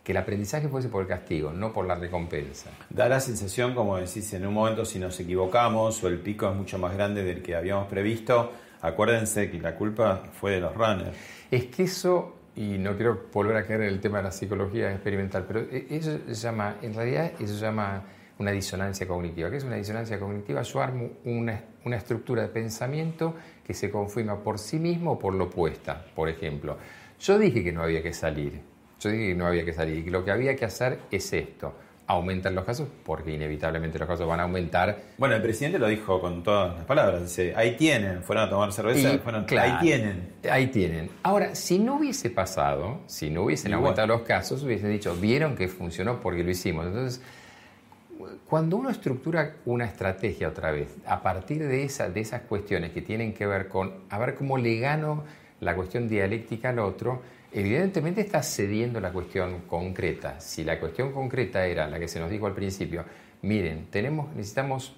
Que 0.03 0.11
el 0.11 0.19
aprendizaje 0.19 0.69
fuese 0.69 0.89
por 0.89 1.03
el 1.03 1.09
castigo, 1.09 1.53
no 1.53 1.73
por 1.73 1.87
la 1.87 1.95
recompensa. 1.95 2.71
Da 2.91 3.09
la 3.09 3.21
sensación, 3.21 3.73
como 3.73 3.97
decís, 3.99 4.33
en 4.33 4.45
un 4.45 4.53
momento 4.53 4.85
si 4.85 4.99
nos 4.99 5.19
equivocamos 5.21 6.03
o 6.03 6.09
el 6.09 6.19
pico 6.19 6.51
es 6.51 6.57
mucho 6.57 6.77
más 6.77 6.93
grande 6.95 7.23
del 7.23 7.41
que 7.41 7.55
habíamos 7.55 7.87
previsto, 7.87 8.51
acuérdense 8.81 9.49
que 9.49 9.61
la 9.61 9.77
culpa 9.77 10.25
fue 10.33 10.53
de 10.53 10.61
los 10.61 10.75
runners. 10.75 11.17
Es 11.49 11.67
que 11.67 11.85
eso, 11.85 12.35
y 12.57 12.79
no 12.79 12.97
quiero 12.97 13.27
volver 13.33 13.57
a 13.57 13.65
caer 13.65 13.83
en 13.83 13.89
el 13.91 14.01
tema 14.01 14.19
de 14.19 14.25
la 14.25 14.33
psicología 14.33 14.91
experimental, 14.91 15.45
pero 15.47 15.61
e, 15.61 15.87
eso 15.91 16.19
se 16.27 16.35
llama, 16.35 16.79
en 16.83 16.95
realidad 16.95 17.31
eso 17.39 17.55
se 17.55 17.61
llama 17.61 18.03
una 18.43 18.51
disonancia 18.51 19.07
cognitiva. 19.07 19.51
¿Qué 19.51 19.57
es 19.57 19.65
una 19.65 19.77
disonancia 19.77 20.19
cognitiva? 20.19 20.63
Yo 20.63 20.83
armo 20.83 21.11
una, 21.25 21.65
una 21.85 21.97
estructura 21.97 22.43
de 22.43 22.49
pensamiento 22.49 23.35
que 23.65 23.73
se 23.73 23.91
confirma 23.91 24.43
por 24.43 24.59
sí 24.59 24.79
mismo 24.79 25.13
o 25.13 25.19
por 25.19 25.35
lo 25.35 25.45
opuesta. 25.45 26.05
Por 26.15 26.29
ejemplo, 26.29 26.77
yo 27.21 27.39
dije 27.39 27.65
que 27.65 27.73
no 27.73 27.83
había 27.83 28.03
que 28.03 28.13
salir. 28.13 28.61
Yo 29.01 29.11
dije 29.11 29.29
que 29.29 29.35
no 29.35 29.47
había 29.47 29.65
que 29.65 29.73
salir 29.73 29.99
y 29.99 30.05
que 30.05 30.11
lo 30.11 30.25
que 30.25 30.31
había 30.31 30.55
que 30.55 30.65
hacer 30.65 31.01
es 31.11 31.33
esto 31.33 31.75
aumentan 32.07 32.55
los 32.55 32.65
casos 32.65 32.89
porque 33.05 33.33
inevitablemente 33.33 33.99
los 33.99 34.09
casos 34.09 34.27
van 34.27 34.41
a 34.41 34.45
aumentar. 34.45 34.99
Bueno, 35.19 35.35
el 35.35 35.43
presidente 35.43 35.79
lo 35.79 35.89
dijo 35.89 36.21
con 36.21 36.43
todas 36.43 36.77
las 36.77 36.85
palabras, 36.85 37.23
dice, 37.23 37.55
ahí 37.57 37.77
tienen, 37.77 38.23
fueron 38.23 38.45
a 38.47 38.51
tomar 38.51 38.73
cerveza, 38.73 39.19
fueron, 39.19 39.47
ahí 39.59 39.79
tienen. 39.81 40.33
Ahí 40.51 40.67
tienen. 40.67 41.11
Ahora, 41.23 41.55
si 41.55 41.79
no 41.79 41.97
hubiese 41.97 42.31
pasado, 42.31 43.01
si 43.07 43.31
no 43.31 43.45
hubiesen 43.45 43.73
aumentado 43.75 44.09
los 44.09 44.23
casos, 44.23 44.63
hubiesen 44.63 44.91
dicho, 44.91 45.15
vieron 45.17 45.57
que 45.57 45.69
funcionó 45.69 46.21
porque 46.21 46.43
lo 46.43 46.51
hicimos. 46.51 46.87
Entonces, 46.87 47.23
cuando 48.49 48.77
uno 48.77 48.91
estructura 48.91 49.57
una 49.65 49.85
estrategia 49.85 50.49
otra 50.49 50.71
vez, 50.71 50.97
a 51.07 51.23
partir 51.23 51.67
de, 51.67 51.85
esa, 51.85 52.09
de 52.09 52.21
esas 52.21 52.43
cuestiones 52.43 52.93
que 52.93 53.03
tienen 53.03 53.33
que 53.33 53.47
ver 53.47 53.69
con, 53.69 54.05
a 54.11 54.19
ver 54.19 54.35
cómo 54.35 54.59
le 54.59 54.79
gano 54.79 55.25
la 55.61 55.75
cuestión 55.75 56.09
dialéctica 56.09 56.71
al 56.71 56.79
otro, 56.79 57.23
evidentemente 57.53 58.21
está 58.21 58.43
cediendo 58.43 59.01
la 59.01 59.13
cuestión 59.13 59.63
concreta. 59.69 60.41
Si 60.41 60.65
la 60.65 60.81
cuestión 60.81 61.13
concreta 61.13 61.67
era 61.67 61.89
la 61.89 61.99
que 61.99 62.09
se 62.09 62.21
nos 62.21 62.31
dijo 62.31 62.47
al 62.47 62.55
principio, 62.55 63.05
miren, 63.43 63.87
tenemos, 63.91 64.35
necesitamos 64.35 64.95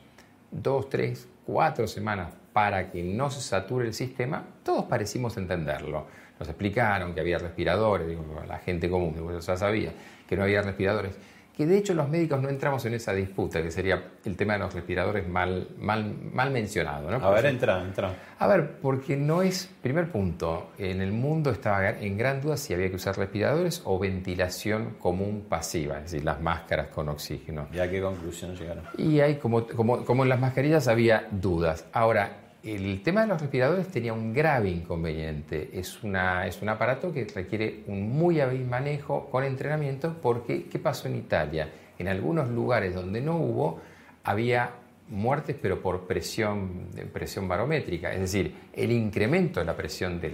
dos, 0.51 0.89
tres, 0.89 1.29
cuatro 1.45 1.87
semanas 1.87 2.33
para 2.53 2.91
que 2.91 3.03
no 3.03 3.31
se 3.31 3.41
sature 3.41 3.87
el 3.87 3.95
sistema, 3.95 4.45
todos 4.63 4.85
parecimos 4.85 5.37
entenderlo. 5.37 6.07
Nos 6.39 6.49
explicaron 6.49 7.15
que 7.15 7.21
había 7.21 7.39
respiradores, 7.39 8.09
digo, 8.09 8.25
la 8.47 8.59
gente 8.59 8.89
común, 8.89 9.15
ya 9.41 9.57
sabía 9.57 9.93
que 10.29 10.37
no 10.37 10.45
había 10.45 10.63
respiradores 10.63 11.17
que 11.57 11.67
de 11.67 11.79
hecho 11.79 11.95
los 11.95 12.09
médicos 12.09 12.41
no 12.43 12.49
entramos 12.49 12.85
en 12.85 12.95
esa 12.95 13.13
disputa, 13.13 13.63
que 13.63 13.71
sería 13.71 14.03
el 14.25 14.37
tema 14.37 14.55
de 14.55 14.59
los 14.61 14.75
respiradores 14.75 15.29
mal, 15.29 15.69
mal, 15.79 16.15
mal 16.33 16.51
mencionado. 16.51 17.11
¿no? 17.11 17.25
A 17.25 17.31
ver, 17.31 17.47
entra, 17.47 17.83
entra. 17.83 18.15
A 18.39 18.47
ver, 18.47 18.79
porque 18.83 19.17
no 19.17 19.43
es, 19.43 19.71
primer 19.81 20.11
punto, 20.11 20.73
en 20.79 21.01
el 21.01 21.13
mundo 21.13 21.51
estaba 21.51 21.91
en 21.91 22.19
gran 22.19 22.41
duda 22.41 22.57
si 22.57 22.75
había 22.75 22.91
que 22.91 22.97
usar 22.97 23.17
respiradores 23.17 23.83
o 23.85 23.99
ventilación 23.99 24.97
común 24.99 25.47
pasiva, 25.49 25.99
es 25.99 26.05
decir, 26.05 26.25
las 26.25 26.41
máscaras 26.41 26.89
con 26.89 27.09
oxígeno. 27.09 27.69
¿Y 27.73 27.79
a 27.79 27.89
qué 27.89 28.01
conclusión 28.01 28.57
llegaron? 28.57 28.85
Y 28.99 29.21
hay, 29.21 29.37
como, 29.37 29.67
como, 29.67 30.05
como 30.05 30.25
en 30.25 30.29
las 30.29 30.41
mascarillas 30.41 30.89
había 30.89 31.29
dudas. 31.31 31.87
Ahora, 31.93 32.44
el 32.65 33.03
tema 33.03 33.23
de 33.23 33.27
los 33.29 33.41
respiradores 33.41 33.89
tenía 33.89 34.13
un 34.13 34.33
grave 34.33 34.71
inconveniente. 34.71 35.71
Es, 35.73 36.03
una, 36.03 36.47
es 36.47 36.63
un 36.63 36.69
aparato 36.71 37.13
que 37.13 37.27
requiere 37.27 37.85
un 37.87 38.11
muy 38.11 38.41
hábil 38.41 38.65
manejo 38.65 39.29
con 39.31 39.45
entrenamiento 39.45 40.17
porque, 40.23 40.65
¿qué 40.65 40.79
pasó 40.79 41.09
en 41.09 41.17
Italia? 41.17 41.69
En 41.99 42.09
algunos 42.09 42.49
lugares 42.49 42.95
donde 42.95 43.21
no 43.21 43.37
hubo, 43.37 43.81
había 44.25 44.71
muertes 45.09 45.57
pero 45.61 45.83
por 45.83 46.07
presión, 46.07 46.89
presión 47.13 47.47
barométrica, 47.47 48.13
es 48.13 48.21
decir, 48.21 48.55
el 48.73 48.91
incremento 48.91 49.61
de 49.61 49.67
la 49.67 49.77
presión 49.77 50.19
del, 50.19 50.33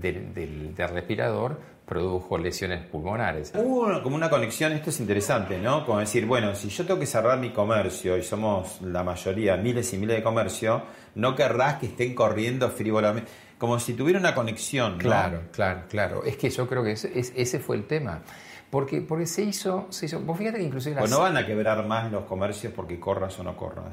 del 0.00 0.74
respirador 0.76 1.58
produjo 1.86 2.36
lesiones 2.36 2.84
pulmonares. 2.84 3.52
Hubo 3.54 4.02
como 4.02 4.16
una 4.16 4.28
conexión, 4.28 4.72
esto 4.72 4.90
es 4.90 4.98
interesante, 4.98 5.58
¿no? 5.58 5.86
Como 5.86 6.00
decir, 6.00 6.26
bueno, 6.26 6.54
si 6.54 6.68
yo 6.68 6.84
tengo 6.84 6.98
que 6.98 7.06
cerrar 7.06 7.38
mi 7.38 7.50
comercio 7.50 8.18
y 8.18 8.22
somos 8.22 8.82
la 8.82 9.04
mayoría, 9.04 9.56
miles 9.56 9.92
y 9.94 9.98
miles 9.98 10.16
de 10.16 10.22
comercio, 10.22 10.82
no 11.14 11.36
querrás 11.36 11.76
que 11.76 11.86
estén 11.86 12.14
corriendo 12.14 12.68
frívolamente. 12.70 13.30
Como 13.56 13.78
si 13.78 13.94
tuviera 13.94 14.18
una 14.18 14.34
conexión, 14.34 14.94
¿no? 14.94 14.98
Claro, 14.98 15.42
claro, 15.52 15.82
claro. 15.88 16.24
Es 16.24 16.36
que 16.36 16.50
yo 16.50 16.66
creo 16.66 16.82
que 16.82 16.92
ese, 16.92 17.10
ese 17.14 17.58
fue 17.60 17.76
el 17.76 17.84
tema. 17.84 18.20
Porque, 18.68 19.00
porque 19.00 19.26
se 19.26 19.42
hizo, 19.42 19.86
se 19.90 20.06
hizo. 20.06 20.20
Vos 20.20 20.36
fíjate 20.36 20.58
que 20.58 20.64
inclusive. 20.64 20.96
Pues 20.98 21.10
no 21.10 21.20
van 21.20 21.36
a 21.36 21.46
quebrar 21.46 21.86
más 21.86 22.10
los 22.10 22.24
comercios 22.24 22.72
porque 22.74 22.98
corras 22.98 23.38
o 23.38 23.44
no 23.44 23.56
corras, 23.56 23.92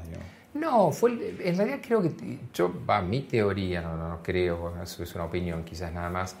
No, 0.52 0.90
fue, 0.90 1.12
en 1.40 1.56
realidad 1.56 1.78
creo 1.80 2.02
que. 2.02 2.10
Yo, 2.52 2.74
va, 2.84 3.00
mi 3.00 3.20
teoría, 3.20 3.80
no, 3.80 3.96
no, 3.96 4.08
no 4.08 4.22
creo, 4.22 4.74
eso 4.82 5.04
es 5.04 5.14
una 5.14 5.24
opinión 5.24 5.62
quizás 5.62 5.92
nada 5.92 6.10
más 6.10 6.36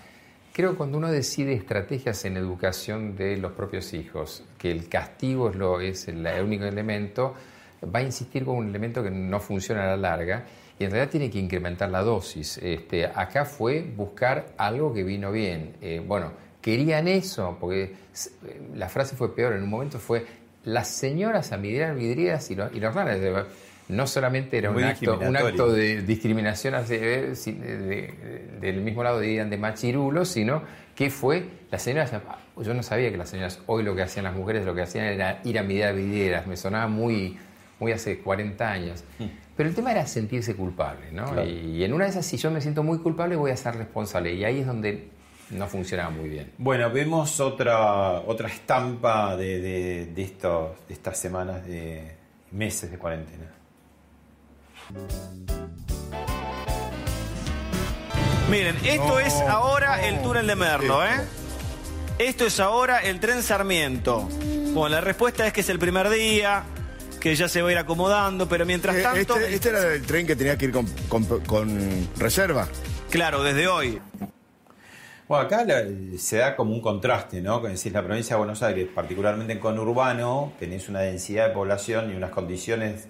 Creo 0.54 0.70
que 0.70 0.76
cuando 0.76 0.98
uno 0.98 1.10
decide 1.10 1.52
estrategias 1.52 2.24
en 2.26 2.36
educación 2.36 3.16
de 3.16 3.36
los 3.38 3.50
propios 3.54 3.92
hijos, 3.92 4.44
que 4.56 4.70
el 4.70 4.88
castigo 4.88 5.50
es, 5.50 5.56
lo, 5.56 5.80
es 5.80 6.06
el, 6.06 6.24
único 6.44 6.64
elemento, 6.64 7.34
va 7.92 7.98
a 7.98 8.02
insistir 8.02 8.44
con 8.44 8.58
un 8.58 8.68
elemento 8.68 9.02
que 9.02 9.10
no 9.10 9.40
funciona 9.40 9.82
a 9.82 9.86
la 9.88 9.96
larga 9.96 10.44
y 10.78 10.84
en 10.84 10.92
realidad 10.92 11.10
tiene 11.10 11.28
que 11.28 11.40
incrementar 11.40 11.90
la 11.90 12.02
dosis. 12.02 12.58
Este, 12.58 13.04
acá 13.04 13.44
fue 13.44 13.82
buscar 13.82 14.54
algo 14.56 14.94
que 14.94 15.02
vino 15.02 15.32
bien. 15.32 15.74
Eh, 15.82 16.00
bueno, 16.06 16.30
querían 16.62 17.08
eso, 17.08 17.56
porque 17.60 17.92
la 18.76 18.88
frase 18.88 19.16
fue 19.16 19.34
peor, 19.34 19.54
en 19.54 19.64
un 19.64 19.70
momento 19.70 19.98
fue 19.98 20.24
las 20.62 20.86
señoras 20.86 21.50
a 21.50 21.56
vidrieras 21.56 21.96
vidrieras 21.96 22.48
y 22.52 22.54
los, 22.54 22.72
y 22.72 22.78
los 22.78 22.94
no 23.88 24.06
solamente 24.06 24.58
era 24.58 24.70
un 24.70 24.82
acto, 24.82 25.18
un 25.18 25.36
acto 25.36 25.70
de 25.70 26.02
discriminación 26.02 26.74
del 26.86 28.80
mismo 28.80 29.02
lado 29.02 29.20
de, 29.20 29.44
de 29.44 29.56
machirulo, 29.58 30.24
sino 30.24 30.62
que 30.94 31.10
fue 31.10 31.46
las 31.70 31.82
señoras, 31.82 32.12
yo 32.56 32.74
no 32.74 32.82
sabía 32.82 33.10
que 33.10 33.16
las 33.16 33.28
señoras 33.28 33.60
hoy 33.66 33.82
lo 33.82 33.94
que 33.94 34.02
hacían 34.02 34.24
las 34.24 34.34
mujeres, 34.34 34.64
lo 34.64 34.74
que 34.74 34.82
hacían 34.82 35.06
era 35.06 35.40
ir 35.44 35.58
a 35.58 35.62
mirar 35.62 35.94
videras, 35.94 36.46
me 36.46 36.56
sonaba 36.56 36.86
muy, 36.86 37.36
muy 37.80 37.92
hace 37.92 38.18
40 38.18 38.70
años. 38.70 39.04
Mm. 39.18 39.24
Pero 39.56 39.68
el 39.68 39.74
tema 39.74 39.92
era 39.92 40.06
sentirse 40.06 40.56
culpable, 40.56 41.12
¿no? 41.12 41.44
Y, 41.44 41.84
en 41.84 41.92
una 41.92 42.04
de 42.04 42.10
esas, 42.10 42.26
si 42.26 42.36
yo 42.36 42.50
me 42.50 42.60
siento 42.60 42.82
muy 42.82 42.98
culpable, 42.98 43.36
voy 43.36 43.52
a 43.52 43.56
ser 43.56 43.76
responsable. 43.76 44.34
Y 44.34 44.44
ahí 44.44 44.60
es 44.60 44.66
donde 44.66 45.08
no 45.50 45.66
funcionaba 45.68 46.10
muy 46.10 46.28
bien. 46.28 46.50
Bueno, 46.58 46.90
vemos 46.90 47.38
otra, 47.38 48.20
otra 48.20 48.48
estampa 48.48 49.36
de, 49.36 49.60
de, 49.60 50.06
de, 50.06 50.22
estos, 50.22 50.88
de 50.88 50.94
estas 50.94 51.18
semanas 51.18 51.64
de 51.66 52.16
meses 52.50 52.90
de 52.90 52.98
cuarentena. 52.98 53.46
Miren, 58.50 58.76
esto 58.84 59.18
es 59.18 59.34
ahora 59.34 60.06
el 60.06 60.22
túnel 60.22 60.46
de 60.46 60.54
Merlo, 60.54 61.04
¿eh? 61.04 61.20
Esto 62.18 62.46
es 62.46 62.60
ahora 62.60 62.98
el 63.00 63.18
tren 63.18 63.42
Sarmiento. 63.42 64.28
Bueno, 64.72 64.90
la 64.90 65.00
respuesta 65.00 65.46
es 65.46 65.52
que 65.52 65.62
es 65.62 65.68
el 65.68 65.78
primer 65.78 66.08
día, 66.10 66.64
que 67.20 67.34
ya 67.34 67.48
se 67.48 67.62
va 67.62 67.70
a 67.70 67.72
ir 67.72 67.78
acomodando, 67.78 68.48
pero 68.48 68.64
mientras 68.66 68.94
eh, 68.96 69.02
tanto... 69.02 69.36
Este, 69.36 69.54
este, 69.54 69.68
era 69.70 69.94
el 69.94 70.02
tren 70.02 70.26
que 70.26 70.36
tenía 70.36 70.56
que 70.56 70.66
ir 70.66 70.72
con, 70.72 72.08
reserva. 72.16 72.68
Claro, 73.10 73.42
desde 73.42 73.66
hoy. 73.66 74.00
Bueno, 75.26 75.46
acá 75.46 75.64
se 76.18 76.36
da 76.36 76.54
como 76.54 76.72
un 76.74 76.80
contraste, 76.80 77.40
¿no? 77.40 77.60
Con 77.60 77.70
decir, 77.72 77.92
la 77.92 78.04
provincia 78.04 78.36
de 78.36 78.38
Buenos 78.38 78.62
Aires, 78.62 78.88
particularmente 78.94 79.54
en 79.54 79.58
conurbano, 79.58 80.52
tenés 80.58 80.88
una 80.88 81.00
densidad 81.00 81.48
de 81.48 81.54
población 81.54 82.12
y 82.12 82.14
unas 82.14 82.30
condiciones 82.30 83.08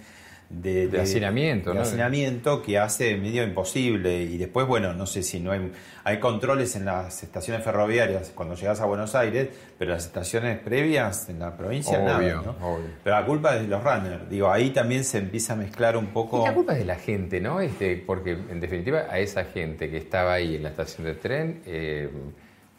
de, 0.51 1.01
hacinamiento, 1.01 1.73
hacinamiento 1.73 2.63
que 2.63 2.79
hace 2.79 3.17
medio 3.17 3.43
imposible. 3.43 4.23
Y 4.23 4.39
después, 4.39 4.67
bueno, 4.67 4.93
no 4.95 5.07
sé 5.07 5.23
si 5.23 5.41
no 5.41 5.53
hay, 5.53 5.73
hay 6.05 6.21
controles 6.21 6.77
en 6.77 6.85
las 6.85 7.23
estaciones 7.23 7.65
ferroviarias 7.65 8.33
cuando 8.35 8.55
llegas 8.55 8.81
a 8.81 8.87
Buenos 8.87 9.15
Aires, 9.15 9.49
pero 9.79 9.93
las 9.93 10.07
estaciones 10.07 10.59
previas 10.59 11.29
en 11.29 11.39
la 11.41 11.57
provincia 11.57 11.99
nada. 11.99 12.43
¿no? 12.43 12.57
Pero 13.03 13.17
la 13.17 13.27
culpa 13.27 13.57
es 13.57 13.63
de 13.63 13.69
los 13.69 13.83
runners. 13.83 14.29
Digo, 14.29 14.51
ahí 14.51 14.71
también 14.71 15.05
se 15.05 15.19
empieza 15.19 15.55
a 15.55 15.57
mezclar 15.57 15.97
un 15.97 16.09
poco. 16.09 16.43
Y 16.43 16.45
la 16.45 16.55
culpa 16.55 16.73
es 16.73 16.79
de 16.81 16.85
la 16.85 16.97
gente, 16.97 17.41
¿no? 17.41 17.61
Este, 17.61 17.97
porque 17.97 18.33
en 18.33 18.61
definitiva 18.61 19.07
a 19.11 19.19
esa 19.19 19.45
gente 19.45 19.91
que 19.91 19.97
estaba 19.97 20.35
ahí 20.35 20.57
en 20.57 20.63
la 20.63 20.71
estación 20.71 21.07
de 21.07 21.15
tren. 21.15 21.63
Eh, 21.67 22.11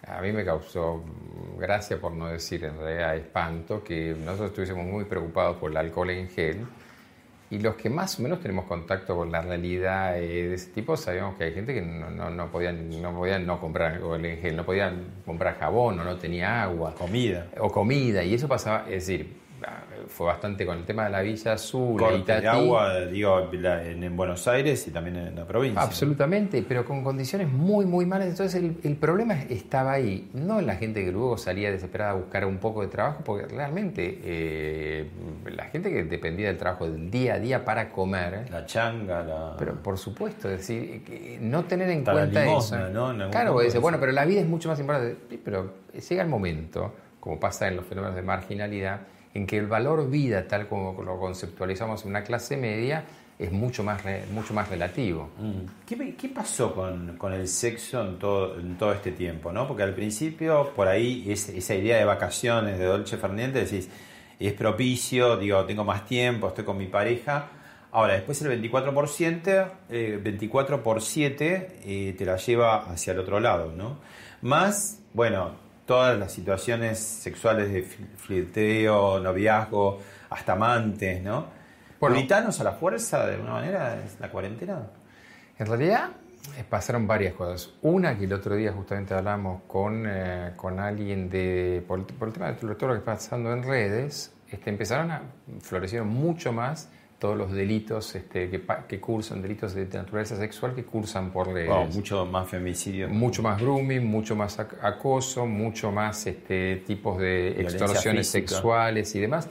a 0.07 0.22
mí 0.22 0.32
me 0.32 0.45
causó 0.45 1.03
gracia, 1.57 1.99
por 1.99 2.11
no 2.11 2.28
decir 2.28 2.63
en 2.63 2.78
realidad 2.78 3.16
espanto, 3.16 3.84
que 3.84 4.16
nosotros 4.24 4.49
estuviésemos 4.49 4.86
muy 4.86 5.05
preocupados 5.05 5.57
por 5.57 5.72
el 5.72 5.78
alcohol 5.78 6.11
en 6.11 6.30
gel 6.30 6.68
y 7.49 7.59
los 7.59 7.75
que 7.75 7.89
más 7.89 8.19
o 8.19 8.23
menos 8.23 8.39
tenemos 8.39 8.65
contacto 8.65 9.15
con 9.15 9.31
la 9.31 9.41
realidad 9.41 10.17
eh, 10.17 10.47
de 10.47 10.53
ese 10.55 10.71
tipo, 10.71 10.97
sabíamos 10.97 11.35
que 11.35 11.45
hay 11.45 11.53
gente 11.53 11.73
que 11.73 11.81
no, 11.81 12.09
no, 12.09 12.29
no 12.29 12.51
podían, 12.51 12.89
no 13.01 13.13
podían 13.13 13.45
no 13.45 13.59
comprar 13.59 14.01
el 14.01 14.37
gel, 14.37 14.55
no 14.55 14.65
podían 14.65 15.21
comprar 15.25 15.59
jabón 15.59 15.99
o 15.99 16.03
no 16.03 16.17
tenía 16.17 16.63
agua. 16.63 16.95
Comida. 16.95 17.47
O 17.59 17.71
comida, 17.71 18.23
y 18.23 18.33
eso 18.33 18.47
pasaba, 18.47 18.85
es 18.89 19.07
decir, 19.07 19.44
fue 20.07 20.28
bastante 20.28 20.66
con 20.66 20.78
el 20.78 20.86
tema 20.86 21.05
de 21.05 21.09
la 21.09 21.22
Villa 21.22 21.53
Azul, 21.53 21.99
Corte 21.99 22.41
de 22.41 22.47
agua, 22.47 23.05
digo, 23.05 23.49
en, 23.51 24.16
Buenos 24.16 24.47
Aires 24.47 24.88
y 24.88 24.91
también 24.91 25.16
en 25.18 25.36
la 25.36 25.45
provincia. 25.45 25.82
Absolutamente, 25.82 26.63
pero 26.68 26.86
con 26.86 27.03
condiciones 27.03 27.49
muy, 27.49 27.86
muy 27.86 28.05
malas. 28.05 28.28
Entonces 28.28 28.61
el, 28.84 28.95
problema 28.95 29.41
estaba 29.49 29.93
ahí, 29.93 30.30
no 30.34 30.59
en 30.59 30.68
la 30.68 30.76
gente 30.76 31.03
que 31.03 31.11
luego 31.11 31.38
salía 31.38 31.72
desesperada 31.72 32.11
a 32.11 32.16
buscar 32.16 32.45
un 32.45 32.57
poco 32.57 32.82
de 32.82 32.88
trabajo, 32.88 33.22
porque 33.26 33.45
realmente 33.47 34.20
eh, 34.24 35.09
la 35.45 35.66
gente 35.66 35.91
que 35.91 36.03
dependía 36.03 36.47
del 36.47 36.57
trabajo 36.57 36.89
del 36.89 37.09
día 37.09 37.36
a 37.36 37.39
día 37.39 37.66
para 37.66 37.91
comer. 37.91 38.49
La 38.51 38.66
changa, 38.66 39.24
la... 39.24 39.55
Pero 39.57 39.82
por 39.82 39.97
supuesto, 39.97 40.49
es 40.49 40.59
decir, 40.59 41.39
no 41.41 41.66
tener 41.66 41.89
en 41.89 42.03
cuenta 42.03 42.45
eso. 42.45 42.78
claro, 43.32 43.59
dice, 43.59 43.80
bueno, 43.80 43.99
pero 43.99 44.11
la 44.11 44.26
vida 44.26 44.41
es 44.41 44.47
mucho 44.47 44.70
más 44.70 44.80
importante. 44.80 45.18
Pero 45.43 45.74
llega 45.93 46.24
el 46.24 46.30
momento, 46.30 46.93
como 47.20 47.39
pasa 47.39 47.68
en 47.68 47.76
los 47.76 47.86
fenómenos 47.86 48.16
de 48.16 48.22
marginalidad, 48.22 49.01
en 49.36 49.45
que 49.45 49.57
el 49.57 49.67
valor 49.67 50.09
vida, 50.09 50.47
tal 50.47 50.67
como 50.67 51.03
lo 51.03 51.19
conceptualizamos 51.19 52.03
en 52.03 52.09
una 52.09 52.23
clase 52.23 52.55
media, 52.55 53.03
es 53.38 53.51
mucho 53.51 53.83
más, 53.83 54.01
mucho 54.31 54.53
más 54.53 54.69
relativo. 54.69 55.29
Mm. 55.38 56.15
¿Qué, 56.17 56.29
pasó 56.29 56.73
con, 56.73 57.33
el 57.33 57.47
sexo 57.49 58.01
en 58.01 58.17
todo, 58.17 58.57
en 58.57 58.77
todo 58.77 58.93
este 58.93 59.11
tiempo? 59.11 59.51
¿no? 59.51 59.67
Porque 59.67 59.83
al 59.83 59.93
principio, 59.93 60.71
por 60.73 60.88
ahí, 60.88 61.29
esa 61.29 61.75
idea 61.75 61.97
de 61.97 62.05
vacaciones 62.05 62.79
de 62.79 62.86
Dolce 62.86 63.17
Fernández, 63.17 63.69
decís, 63.69 63.89
es 64.39 64.53
propicio, 64.53 65.36
digo, 65.36 65.65
tengo 65.65 65.83
más 65.83 66.05
tiempo, 66.05 66.47
estoy 66.47 66.63
con 66.63 66.77
mi 66.77 66.88
pareja. 66.88 67.49
Ahora, 67.91 68.13
después 68.13 68.41
el 68.41 68.61
24%, 68.61 69.71
eh, 69.89 70.19
24 70.23 70.81
por 70.81 71.01
7 71.01 71.79
eh, 71.83 72.15
te 72.17 72.25
la 72.25 72.38
lleva 72.38 72.89
hacia 72.89 73.11
el 73.11 73.19
otro 73.19 73.41
lado, 73.41 73.73
¿no? 73.75 73.97
Más, 74.41 75.01
bueno, 75.13 75.64
todas 75.86 76.17
las 76.17 76.31
situaciones 76.31 76.99
sexuales 76.99 77.71
de 77.71 77.83
fl- 77.86 78.15
flirteo, 78.17 79.19
noviazgo, 79.19 79.99
hasta 80.29 80.53
amantes, 80.53 81.21
¿no? 81.21 81.45
Bueno. 81.99 82.15
Puritanos 82.15 82.59
a 82.59 82.63
la 82.63 82.71
fuerza, 82.73 83.25
de 83.25 83.36
alguna 83.36 83.53
manera, 83.53 84.03
es 84.03 84.19
la 84.19 84.29
cuarentena. 84.29 84.79
En 85.57 85.65
realidad 85.67 86.09
eh, 86.57 86.63
pasaron 86.69 87.07
varias 87.07 87.33
cosas. 87.33 87.71
Una 87.81 88.17
que 88.17 88.25
el 88.25 88.33
otro 88.33 88.55
día 88.55 88.71
justamente 88.73 89.13
hablamos 89.13 89.61
con, 89.67 90.03
eh, 90.07 90.51
con 90.55 90.79
alguien 90.79 91.29
de, 91.29 91.83
por, 91.88 92.05
por 92.05 92.27
el 92.27 92.33
tema 92.33 92.51
de 92.51 92.53
todo 92.55 92.88
lo 92.88 92.93
que 92.93 92.99
está 92.99 93.13
pasando 93.13 93.53
en 93.53 93.63
redes, 93.63 94.33
este, 94.49 94.69
empezaron 94.69 95.11
a, 95.11 95.21
florecieron 95.61 96.07
mucho 96.07 96.51
más 96.51 96.89
todos 97.20 97.38
los 97.38 97.51
delitos 97.53 98.13
este, 98.16 98.49
que, 98.88 98.99
cursan, 98.99 99.41
delitos 99.41 99.74
de 99.74 99.86
naturaleza 99.86 100.36
sexual 100.36 100.76
que 100.76 100.84
cursan 100.84 101.32
por. 101.32 101.47
Wow, 101.47 101.86
mucho 101.88 102.26
más 102.26 102.49
femicidio. 102.49 103.07
Mucho 103.09 103.41
más 103.41 103.59
grooming, 103.59 104.05
mucho 104.05 104.36
más 104.36 104.59
ac- 104.59 104.78
acoso, 104.82 105.45
mucho 105.45 105.91
más 105.91 106.28
este, 106.28 106.84
tipos 106.86 107.18
de 107.20 107.51
Violencia 107.55 107.80
extorsiones 107.80 108.28
física. 108.32 108.47
sexuales 108.49 109.16
y 109.16 109.20
demás. 109.22 109.47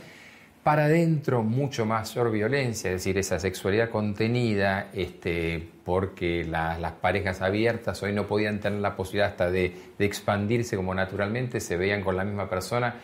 Para 0.62 0.84
adentro, 0.86 1.42
mucho 1.42 1.84
mayor 1.84 2.30
violencia, 2.30 2.90
es 2.90 2.96
decir, 2.96 3.18
esa 3.18 3.38
sexualidad 3.38 3.90
contenida, 3.90 4.88
este, 4.94 5.66
porque 5.84 6.44
la- 6.44 6.78
las 6.78 6.92
parejas 6.92 7.42
abiertas 7.42 8.02
hoy 8.02 8.12
no 8.14 8.26
podían 8.26 8.60
tener 8.60 8.80
la 8.80 8.96
posibilidad 8.96 9.28
hasta 9.28 9.50
de, 9.50 9.74
de 9.98 10.04
expandirse 10.06 10.76
como 10.76 10.94
naturalmente, 10.94 11.60
se 11.60 11.76
veían 11.76 12.02
con 12.02 12.16
la 12.16 12.24
misma 12.24 12.48
persona, 12.48 12.94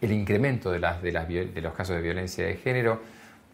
el 0.00 0.10
incremento 0.12 0.72
de, 0.72 0.80
las, 0.80 1.00
de, 1.02 1.12
las, 1.12 1.28
de 1.28 1.60
los 1.62 1.72
casos 1.74 1.94
de 1.96 2.02
violencia 2.02 2.46
de 2.46 2.56
género, 2.56 3.00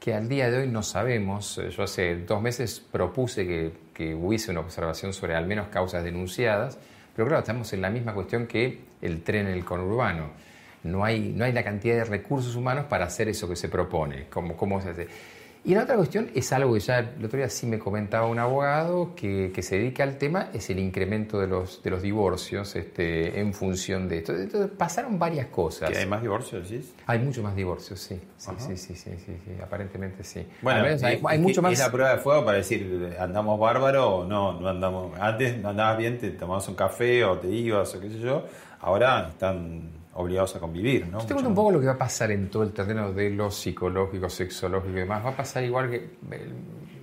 que 0.01 0.15
al 0.15 0.29
día 0.29 0.51
de 0.51 0.59
hoy 0.61 0.67
no 0.67 0.83
sabemos. 0.83 1.59
Eh, 1.59 1.71
Yo 1.71 1.83
hace 1.85 2.17
dos 2.17 2.41
meses 2.43 2.81
propuse 2.91 3.47
que, 3.47 3.73
que 3.95 4.15
hubiese 4.15 4.51
una 4.51 4.61
observación 4.61 5.13
sobre 5.13 5.37
al 5.37 5.47
menos 5.47 5.69
causas 5.69 6.03
denunciadas, 6.03 6.79
pero 7.15 7.29
claro, 7.29 7.41
estamos 7.41 7.73
en 7.75 7.83
la 7.83 7.91
misma 7.91 8.15
cuestión 8.15 8.47
que 8.47 8.81
el 9.03 9.23
tren 9.23 9.47
en 9.47 9.53
el 9.53 9.65
conurbano. 9.65 10.31
No 10.83 11.05
hay, 11.05 11.35
no 11.37 11.45
hay 11.45 11.53
la 11.53 11.63
cantidad 11.63 11.95
de 11.97 12.05
recursos 12.05 12.57
humanos 12.57 12.87
para 12.87 13.05
hacer 13.05 13.29
eso 13.29 13.47
que 13.47 13.57
se 13.57 13.69
propone. 13.69 14.27
¿Cómo, 14.31 14.57
cómo 14.57 14.81
se 14.81 14.89
hace? 14.91 15.09
Y 15.63 15.75
la 15.75 15.83
otra 15.83 15.97
cuestión 15.97 16.31
es 16.35 16.53
algo 16.55 16.73
que 16.73 16.81
ya 16.81 17.01
el 17.01 17.25
otro 17.25 17.37
día 17.37 17.51
sí 17.51 17.67
me 17.67 17.79
comentaba 17.79 18.27
un 18.27 18.39
abogado 18.39 19.15
que, 19.15 19.53
que 19.55 19.63
se 19.63 19.77
dedica 19.77 20.03
al 20.05 20.17
tema, 20.17 20.49
es 20.55 20.71
el 20.71 20.79
incremento 20.79 21.39
de 21.39 21.49
los, 21.49 21.83
de 21.83 21.91
los 21.91 22.01
divorcios 22.01 22.75
este, 22.77 23.41
en 23.41 23.53
función 23.53 24.09
de 24.09 24.19
esto. 24.19 24.35
Entonces 24.35 24.71
pasaron 24.71 25.19
varias 25.19 25.49
cosas. 25.49 25.91
¿Que 25.91 25.99
hay 25.99 26.07
más 26.07 26.23
divorcios, 26.23 26.69
decís? 26.69 26.95
Hay 27.07 27.19
mucho 27.19 27.43
más 27.43 27.55
divorcios, 27.55 28.01
sí. 28.01 28.19
Sí, 28.39 28.51
sí, 28.57 28.77
sí, 28.79 28.95
sí, 28.95 29.11
sí, 29.19 29.37
sí, 29.45 29.63
aparentemente 29.63 30.25
sí. 30.25 30.47
Bueno, 30.63 30.83
menos 30.83 31.03
hay, 31.03 31.21
hay 31.27 31.39
mucho 31.39 31.61
más. 31.61 31.75
Es 31.75 31.79
la 31.79 31.93
prueba 31.93 32.13
de 32.13 32.19
fuego 32.19 32.43
para 32.43 32.57
decir, 32.57 33.15
andamos 33.21 33.61
bárbaro 33.61 34.17
o 34.17 34.25
no, 34.25 34.59
no 34.59 34.67
andamos. 34.67 35.19
Antes 35.21 35.63
andabas 35.63 35.99
bien, 35.99 36.17
te 36.17 36.31
tomabas 36.31 36.67
un 36.69 36.75
café 36.75 37.23
o 37.25 37.39
te 37.39 37.49
ibas 37.49 37.95
o 37.95 38.01
qué 38.01 38.09
sé 38.09 38.19
yo. 38.19 38.47
Ahora 38.81 39.29
están 39.29 40.00
obligados 40.15 40.57
a 40.57 40.61
convivir, 40.61 41.07
¿no? 41.07 41.21
Yo 41.21 41.27
te 41.27 41.35
cuento 41.35 41.49
un 41.49 41.55
poco 41.55 41.73
lo 41.73 41.81
que 41.81 41.87
va 41.87 41.93
a 41.93 41.99
pasar 41.99 42.31
en 42.31 42.51
todo 42.51 42.63
el 42.63 42.73
terreno 42.73 43.13
de 43.13 43.31
lo 43.31 43.51
psicológico, 43.51 44.29
sexológico 44.29 44.97
y 44.97 45.01
demás. 45.01 45.25
Va 45.25 45.31
a 45.31 45.37
pasar 45.37 45.63
igual 45.65 45.91
que, 45.91 46.11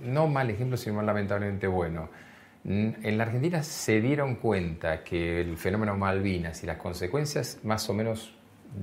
no 0.04 0.26
mal 0.26 0.50
ejemplo, 0.50 0.76
sino 0.76 1.00
lamentablemente 1.02 1.66
bueno. 1.66 2.10
En 2.64 3.16
la 3.16 3.24
Argentina 3.24 3.62
se 3.62 4.00
dieron 4.00 4.36
cuenta 4.36 5.02
que 5.02 5.40
el 5.40 5.56
fenómeno 5.56 5.96
Malvinas 5.96 6.62
y 6.64 6.66
las 6.66 6.76
consecuencias 6.76 7.60
más 7.62 7.88
o 7.88 7.94
menos 7.94 8.34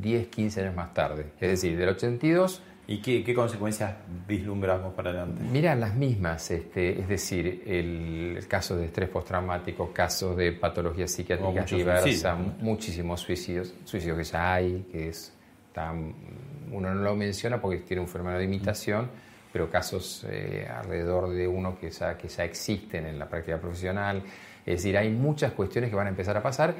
10, 0.01 0.27
15 0.27 0.61
años 0.61 0.75
más 0.75 0.93
tarde. 0.93 1.27
Es 1.39 1.49
decir, 1.49 1.77
del 1.77 1.89
82 1.89 2.63
¿Y 2.87 2.97
qué, 2.99 3.23
qué 3.23 3.33
consecuencias 3.33 3.95
vislumbramos 4.27 4.93
para 4.93 5.09
adelante? 5.09 5.41
Mira, 5.51 5.73
las 5.75 5.95
mismas, 5.95 6.51
este, 6.51 6.99
es 7.01 7.07
decir, 7.07 7.63
el, 7.65 8.35
el 8.37 8.47
caso 8.47 8.75
de 8.77 8.85
estrés 8.85 9.09
postraumático, 9.09 9.91
casos 9.91 10.37
de 10.37 10.51
patologías 10.51 11.11
Oh, 11.11 11.15
psiquiátricas 11.15 11.53
muchos 11.55 11.77
diversas, 11.79 12.37
muchísimos 12.61 13.21
suicidios, 13.21 13.73
suicidios 13.85 14.17
que 14.19 14.23
ya 14.23 14.53
hay, 14.53 14.85
que 14.91 15.09
es, 15.09 15.33
está- 15.67 15.91
uno 15.91 16.93
no 16.93 17.01
lo 17.01 17.15
menciona 17.15 17.59
porque 17.59 17.77
tiene 17.79 18.01
un 18.01 18.07
fenómeno 18.07 18.37
de 18.37 18.45
imitación, 18.45 19.09
pero 19.51 19.69
casos 19.71 20.25
eh, 20.29 20.67
alrededor 20.69 21.29
de 21.31 21.47
uno 21.47 21.79
que 21.79 21.89
ya, 21.89 22.17
que 22.17 22.27
ya 22.27 22.43
existen 22.43 23.05
en 23.07 23.17
la 23.17 23.27
práctica 23.27 23.57
profesional. 23.59 24.21
Es 24.65 24.75
decir, 24.83 24.95
hay 24.97 25.09
muchas 25.09 25.53
cuestiones 25.53 25.89
que 25.89 25.95
van 25.95 26.07
a 26.07 26.09
empezar 26.09 26.35
a 26.37 26.43
pasar 26.43 26.75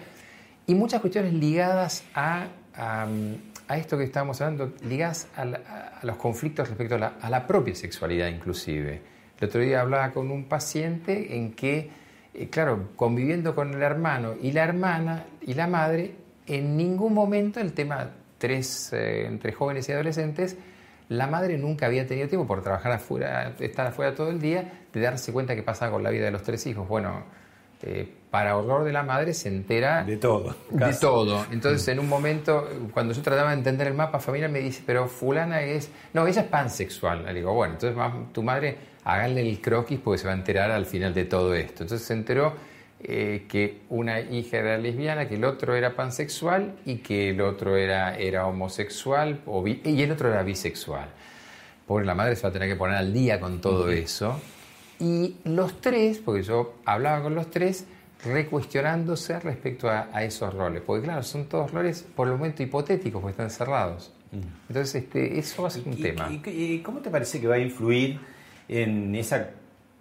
y 0.67 0.75
muchas 0.75 0.99
cuestiones 1.01 1.33
ligadas 1.33 2.03
a, 2.13 2.47
a, 2.77 3.07
a 3.67 3.77
esto 3.77 3.97
que 3.97 4.03
estábamos 4.03 4.41
hablando, 4.41 4.73
ligadas 4.83 5.27
a, 5.35 5.99
los 6.03 6.17
conflictos 6.17 6.69
respecto 6.69 6.95
a 6.95 6.99
la, 6.99 7.13
a 7.21 7.29
la 7.29 7.47
propia 7.47 7.75
sexualidad 7.75 8.27
inclusive. 8.27 9.01
El 9.39 9.47
otro 9.47 9.61
día 9.61 9.81
hablaba 9.81 10.11
con 10.11 10.31
un 10.31 10.45
paciente 10.45 11.35
en 11.35 11.53
que, 11.53 11.89
eh, 12.33 12.49
claro, 12.49 12.89
conviviendo 12.95 13.55
con 13.55 13.73
el 13.73 13.81
hermano 13.81 14.33
y 14.41 14.51
la 14.51 14.63
hermana 14.63 15.25
y 15.41 15.53
la 15.53 15.67
madre, 15.67 16.15
en 16.47 16.77
ningún 16.77 17.13
momento 17.13 17.59
el 17.59 17.73
tema 17.73 18.11
tres, 18.37 18.93
eh, 18.93 19.25
entre 19.25 19.51
jóvenes 19.51 19.89
y 19.89 19.91
adolescentes, 19.91 20.57
la 21.09 21.27
madre 21.27 21.57
nunca 21.57 21.85
había 21.85 22.07
tenido 22.07 22.27
tiempo 22.27 22.47
por 22.47 22.61
trabajar 22.63 22.91
afuera, 22.91 23.55
estar 23.59 23.87
afuera 23.87 24.15
todo 24.15 24.29
el 24.29 24.39
día, 24.39 24.85
de 24.91 24.99
darse 24.99 25.31
cuenta 25.31 25.55
qué 25.55 25.63
pasaba 25.63 25.91
con 25.91 26.03
la 26.03 26.09
vida 26.09 26.25
de 26.25 26.31
los 26.31 26.43
tres 26.43 26.65
hijos. 26.65 26.87
Bueno, 26.87 27.23
eh, 27.81 28.07
para 28.31 28.57
horror 28.57 28.83
de 28.83 28.91
la 28.91 29.03
madre 29.03 29.33
se 29.33 29.47
entera 29.47 30.03
De 30.03 30.17
todo. 30.17 30.55
de 30.69 30.93
todo. 30.93 31.45
Entonces, 31.51 31.87
en 31.87 31.99
un 31.99 32.09
momento, 32.09 32.67
cuando 32.93 33.13
yo 33.13 33.21
trataba 33.21 33.51
de 33.51 33.57
entender 33.57 33.87
el 33.87 33.93
mapa 33.93 34.19
familiar, 34.19 34.49
me 34.49 34.59
dice, 34.59 34.83
pero 34.85 35.07
fulana 35.07 35.61
es... 35.61 35.89
No, 36.13 36.27
ella 36.27 36.41
es 36.41 36.47
pansexual. 36.47 37.23
Le 37.25 37.33
digo, 37.33 37.53
bueno, 37.53 37.75
entonces 37.75 37.97
tu 38.33 38.43
madre, 38.43 38.77
háganle 39.05 39.47
el 39.47 39.61
croquis 39.61 39.99
porque 39.99 40.17
se 40.17 40.27
va 40.27 40.33
a 40.33 40.35
enterar 40.35 40.71
al 40.71 40.85
final 40.85 41.13
de 41.13 41.25
todo 41.25 41.53
esto. 41.53 41.83
Entonces 41.83 42.05
se 42.05 42.13
enteró 42.13 42.53
eh, 42.99 43.45
que 43.47 43.81
una 43.89 44.19
hija 44.19 44.57
era 44.57 44.77
lesbiana, 44.77 45.27
que 45.27 45.35
el 45.35 45.45
otro 45.45 45.75
era 45.75 45.95
pansexual 45.95 46.75
y 46.85 46.97
que 46.97 47.29
el 47.29 47.41
otro 47.41 47.77
era, 47.77 48.17
era 48.17 48.47
homosexual 48.47 49.41
o 49.45 49.65
y 49.67 50.01
el 50.01 50.11
otro 50.11 50.29
era 50.29 50.43
bisexual. 50.43 51.07
Pobre 51.85 52.05
la 52.05 52.15
madre 52.15 52.35
se 52.35 52.43
va 52.43 52.49
a 52.49 52.51
tener 52.51 52.67
que 52.67 52.75
poner 52.75 52.97
al 52.97 53.13
día 53.13 53.39
con 53.39 53.61
todo 53.61 53.89
eso. 53.91 54.41
Y 54.99 55.35
los 55.43 55.81
tres, 55.81 56.19
porque 56.19 56.43
yo 56.43 56.75
hablaba 56.85 57.21
con 57.23 57.35
los 57.35 57.49
tres, 57.51 57.85
recuestionándose 58.23 59.39
respecto 59.39 59.89
a, 59.89 60.09
a 60.13 60.23
esos 60.23 60.53
roles. 60.53 60.81
Porque 60.85 61.03
claro, 61.05 61.23
son 61.23 61.45
todos 61.45 61.71
roles 61.71 62.05
por 62.15 62.27
el 62.27 62.33
momento 62.35 62.63
hipotéticos, 62.63 63.21
porque 63.21 63.31
están 63.31 63.49
cerrados. 63.49 64.11
Entonces, 64.67 65.03
este, 65.03 65.39
eso 65.39 65.61
va 65.61 65.69
a 65.69 65.71
ser 65.71 65.83
un 65.85 65.93
¿Y- 65.93 66.01
tema. 66.01 66.29
y- 66.31 66.49
y 66.49 66.79
cómo 66.81 66.99
te 66.99 67.09
parece 67.09 67.39
que 67.39 67.47
va 67.47 67.55
a 67.55 67.59
influir 67.59 68.19
en 68.67 69.15
esa 69.15 69.49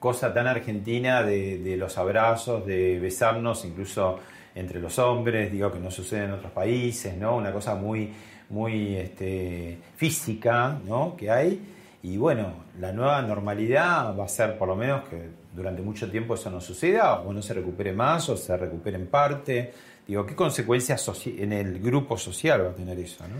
cosa 0.00 0.32
tan 0.34 0.46
argentina 0.46 1.22
de, 1.22 1.58
de 1.58 1.76
los 1.76 1.96
abrazos, 1.98 2.66
de 2.66 2.98
besarnos 2.98 3.64
incluso 3.64 4.18
entre 4.54 4.80
los 4.80 4.98
hombres, 4.98 5.50
digo 5.52 5.70
que 5.72 5.78
no 5.80 5.90
sucede 5.90 6.24
en 6.24 6.32
otros 6.32 6.52
países, 6.52 7.16
¿no? 7.16 7.36
Una 7.36 7.52
cosa 7.52 7.74
muy, 7.74 8.12
muy 8.50 8.96
este, 8.96 9.78
física, 9.96 10.78
¿no? 10.86 11.16
Que 11.16 11.30
hay. 11.30 11.60
Y 12.04 12.18
bueno, 12.18 12.64
la 12.80 12.92
nueva 12.92 13.22
normalidad 13.22 14.14
va 14.14 14.26
a 14.26 14.28
ser 14.28 14.58
por 14.58 14.68
lo 14.68 14.76
menos 14.76 15.08
que 15.08 15.30
durante 15.54 15.80
mucho 15.80 16.10
tiempo 16.10 16.34
eso 16.34 16.50
no 16.50 16.60
suceda, 16.60 17.20
o 17.20 17.32
no 17.32 17.40
se 17.40 17.54
recupere 17.54 17.94
más, 17.94 18.28
o 18.28 18.36
se 18.36 18.54
recupere 18.58 18.98
en 18.98 19.06
parte. 19.06 19.72
Digo, 20.06 20.26
¿qué 20.26 20.36
consecuencias 20.36 21.10
en 21.24 21.54
el 21.54 21.80
grupo 21.80 22.18
social 22.18 22.62
va 22.62 22.70
a 22.72 22.74
tener 22.74 22.98
eso, 22.98 23.26
no? 23.26 23.36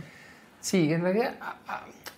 Sí, 0.61 0.91
en 0.91 1.03
realidad, 1.03 1.35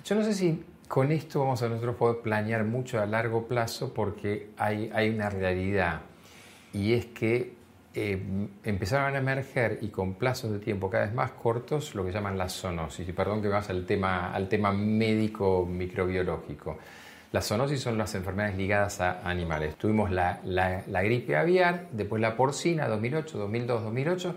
yo 0.05 0.15
no 0.15 0.23
sé 0.23 0.35
si 0.35 0.65
con 0.87 1.11
esto 1.11 1.41
vamos 1.41 1.61
a 1.65 1.69
nosotros 1.69 1.97
poder 1.97 2.23
planear 2.23 2.63
mucho 2.63 3.01
a 3.01 3.07
largo 3.07 3.49
plazo 3.49 3.93
porque 3.93 4.51
hay, 4.57 4.89
hay 4.95 5.11
una 5.11 5.29
realidad 5.29 6.03
y 6.73 6.93
es 6.93 7.07
que 7.07 7.57
eh, 7.99 8.23
empezaron 8.63 9.15
a 9.15 9.19
emerger 9.19 9.79
y 9.81 9.89
con 9.89 10.15
plazos 10.15 10.53
de 10.53 10.59
tiempo 10.59 10.91
cada 10.91 11.07
vez 11.07 11.15
más 11.15 11.31
cortos 11.33 11.95
lo 11.95 12.05
que 12.05 12.13
llaman 12.13 12.37
la 12.37 12.49
zoonosis. 12.51 13.09
Y 13.09 13.13
perdón 13.13 13.41
que 13.41 13.49
vas 13.49 13.71
al 13.71 13.87
tema, 13.87 14.33
al 14.35 14.49
tema 14.51 14.71
médico 14.71 15.67
microbiológico. 15.67 16.77
Las 17.33 17.49
zoonosis 17.49 17.81
son 17.81 17.97
las 17.99 18.15
enfermedades 18.15 18.57
ligadas 18.57 19.01
a 19.01 19.29
animales. 19.29 19.77
Tuvimos 19.77 20.11
la, 20.11 20.41
la- 20.45 20.83
gripe 21.03 21.37
aviar, 21.37 21.87
después 21.91 22.21
la 22.21 22.37
porcina 22.37 22.87
2008, 22.87 23.39
2002, 23.39 23.83
2008 23.83 24.35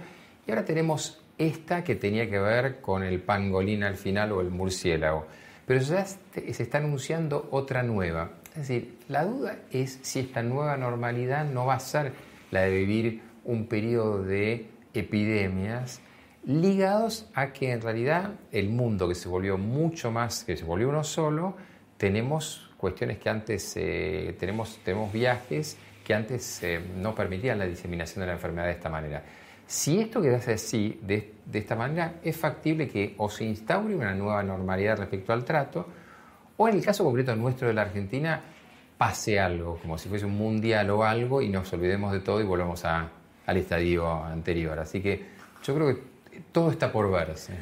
y 0.48 0.52
ahora 0.52 0.66
tenemos 0.66 1.22
esta 1.38 1.84
que 1.84 1.96
tenía 1.96 2.30
que 2.30 2.40
ver 2.40 2.82
con 2.82 3.04
el 3.04 3.20
pangolín 3.22 3.84
al 3.84 3.96
final 3.98 4.32
o 4.32 4.42
el 4.42 4.50
murciélago. 4.50 5.28
Pero 5.66 5.82
ya 5.82 6.06
se 6.06 6.20
está 6.64 6.78
anunciando 6.80 7.48
otra 7.52 7.84
nueva. 7.84 8.32
Es 8.52 8.68
decir, 8.68 8.98
la 9.10 9.26
duda 9.26 9.58
es 9.72 10.00
si 10.02 10.20
esta 10.22 10.42
nueva 10.44 10.76
normalidad 10.78 11.46
no 11.46 11.66
va 11.66 11.76
a 11.76 11.80
ser 11.80 12.12
la 12.52 12.62
de 12.62 12.72
vivir 12.72 13.22
un 13.46 13.68
periodo 13.68 14.24
de 14.24 14.68
epidemias 14.94 16.02
ligados 16.46 17.28
a 17.34 17.52
que 17.52 17.72
en 17.72 17.82
realidad 17.82 18.32
el 18.52 18.70
mundo 18.70 19.08
que 19.08 19.16
se 19.16 19.28
volvió 19.28 19.58
mucho 19.58 20.12
más, 20.12 20.44
que 20.44 20.56
se 20.58 20.64
volvió 20.64 20.90
uno 20.90 21.04
solo, 21.04 21.56
tenemos 21.98 22.72
cuestiones 22.78 23.20
que 23.20 23.30
antes, 23.30 23.74
eh, 23.76 24.36
tenemos, 24.40 24.80
tenemos 24.84 25.12
viajes 25.12 25.78
que 26.04 26.14
antes 26.14 26.64
eh, 26.64 26.80
no 26.96 27.14
permitían 27.14 27.60
la 27.60 27.66
diseminación 27.66 28.22
de 28.22 28.28
la 28.28 28.34
enfermedad 28.34 28.68
de 28.68 28.74
esta 28.74 28.90
manera. 28.90 29.24
Si 29.68 30.00
esto 30.00 30.22
quedase 30.22 30.54
así, 30.54 31.00
de, 31.04 31.34
de 31.46 31.60
esta 31.60 31.76
manera, 31.76 32.16
es 32.24 32.36
factible 32.36 32.88
que 32.88 33.14
o 33.18 33.30
se 33.30 33.44
instaure 33.44 33.96
una 33.96 34.16
nueva 34.16 34.42
normalidad 34.42 34.98
respecto 34.98 35.34
al 35.34 35.46
trato, 35.46 35.86
o 36.58 36.68
en 36.68 36.76
el 36.76 36.84
caso 36.84 37.04
concreto 37.04 37.36
nuestro 37.36 37.68
de 37.68 37.74
la 37.74 37.84
Argentina, 37.84 38.42
pase 38.98 39.40
algo, 39.40 39.78
como 39.78 39.98
si 39.98 40.10
fuese 40.10 40.26
un 40.26 40.36
mundial 40.36 40.90
o 40.90 41.04
algo, 41.04 41.42
y 41.42 41.50
nos 41.50 41.72
olvidemos 41.74 42.12
de 42.12 42.22
todo 42.22 42.42
y 42.42 42.44
volvamos 42.44 42.84
a, 42.86 43.12
al 43.50 43.58
estadio 43.58 44.12
anterior. 44.24 44.78
Así 44.80 45.02
que 45.02 45.26
yo 45.64 45.76
creo 45.76 45.96
que 45.96 46.02
todo 46.52 46.72
está 46.72 46.92
por 46.92 47.12
verse. 47.12 47.54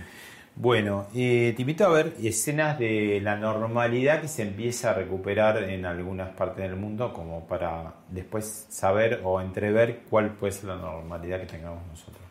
Bueno, 0.56 1.08
eh, 1.14 1.54
te 1.56 1.62
invito 1.62 1.86
a 1.86 1.90
ver 1.90 2.16
escenas 2.22 2.80
de 2.80 3.20
la 3.22 3.36
normalidad 3.36 4.22
que 4.22 4.28
se 4.28 4.42
empieza 4.42 4.90
a 4.90 4.94
recuperar 4.94 5.64
en 5.64 5.86
algunas 5.86 6.30
partes 6.30 6.68
del 6.68 6.76
mundo, 6.76 7.14
como 7.14 7.48
para 7.48 7.94
después 8.10 8.66
saber 8.70 9.22
o 9.24 9.40
entrever 9.40 10.02
cuál 10.10 10.32
puede 10.32 10.54
ser 10.54 10.66
la 10.66 10.78
normalidad 10.78 11.40
que 11.42 11.46
tengamos 11.46 11.84
nosotros. 11.88 12.24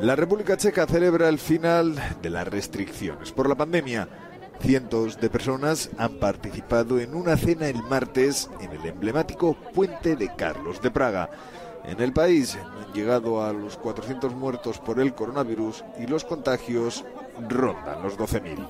La 0.00 0.14
República 0.14 0.56
Checa 0.56 0.86
celebra 0.86 1.28
el 1.28 1.40
final 1.40 1.96
de 2.22 2.30
las 2.30 2.46
restricciones 2.46 3.32
por 3.32 3.48
la 3.48 3.56
pandemia. 3.56 4.08
Cientos 4.60 5.20
de 5.20 5.30
personas 5.30 5.90
han 5.98 6.14
participado 6.14 6.98
en 6.98 7.14
una 7.14 7.36
cena 7.36 7.68
el 7.68 7.82
martes 7.84 8.50
en 8.60 8.72
el 8.72 8.84
emblemático 8.86 9.54
puente 9.72 10.16
de 10.16 10.34
Carlos 10.34 10.82
de 10.82 10.90
Praga. 10.90 11.30
En 11.84 12.00
el 12.00 12.12
país 12.12 12.56
han 12.56 12.92
llegado 12.92 13.42
a 13.44 13.52
los 13.52 13.76
400 13.76 14.34
muertos 14.34 14.78
por 14.78 15.00
el 15.00 15.14
coronavirus 15.14 15.84
y 15.98 16.06
los 16.06 16.24
contagios 16.24 17.04
rondan 17.48 18.02
los 18.02 18.18
12.000. 18.18 18.68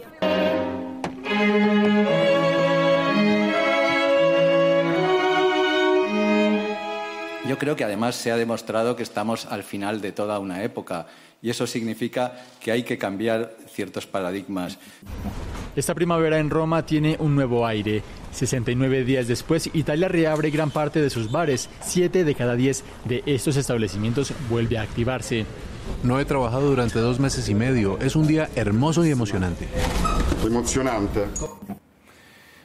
Yo 7.49 7.57
creo 7.57 7.76
que 7.76 7.84
además 7.84 8.14
se 8.14 8.30
ha 8.30 8.36
demostrado 8.36 8.95
que 8.95 9.03
estamos 9.03 9.47
al 9.47 9.62
final 9.62 10.03
de 10.03 10.12
toda 10.12 10.39
una 10.39 10.62
época 10.62 11.07
y 11.41 11.51
eso 11.51 11.66
significa 11.66 12.32
que 12.61 12.72
hay 12.72 12.82
que 12.82 12.99
cambiar 12.99 13.57
ciertos 13.70 14.07
paradigmas. 14.07 14.78
Esta 15.76 15.95
primavera 15.95 16.39
en 16.39 16.51
Roma 16.51 16.84
tiene 16.84 17.16
un 17.20 17.34
nuevo 17.36 17.66
aire. 17.66 18.03
69 18.32 19.05
días 19.05 19.28
después, 19.28 19.70
Italia 19.72 20.09
reabre 20.09 20.51
gran 20.51 20.70
parte 20.70 21.01
de 21.01 21.11
sus 21.11 21.30
bares. 21.30 21.68
Siete 21.80 22.24
de 22.24 22.34
cada 22.34 22.57
diez 22.57 22.84
de 23.05 23.22
estos 23.26 23.57
establecimientos 23.57 24.32
vuelve 24.51 24.78
a 24.78 24.82
activarse. 24.82 25.47
No 26.03 26.20
he 26.20 26.24
trabajado 26.24 26.68
durante 26.68 26.99
dos 26.99 27.20
meses 27.20 27.49
y 27.49 27.55
medio. 27.55 27.99
Es 28.01 28.16
un 28.16 28.26
día 28.26 28.49
hermoso 28.57 29.05
y 29.05 29.11
emocionante. 29.11 29.68
Emocionante. 30.45 31.24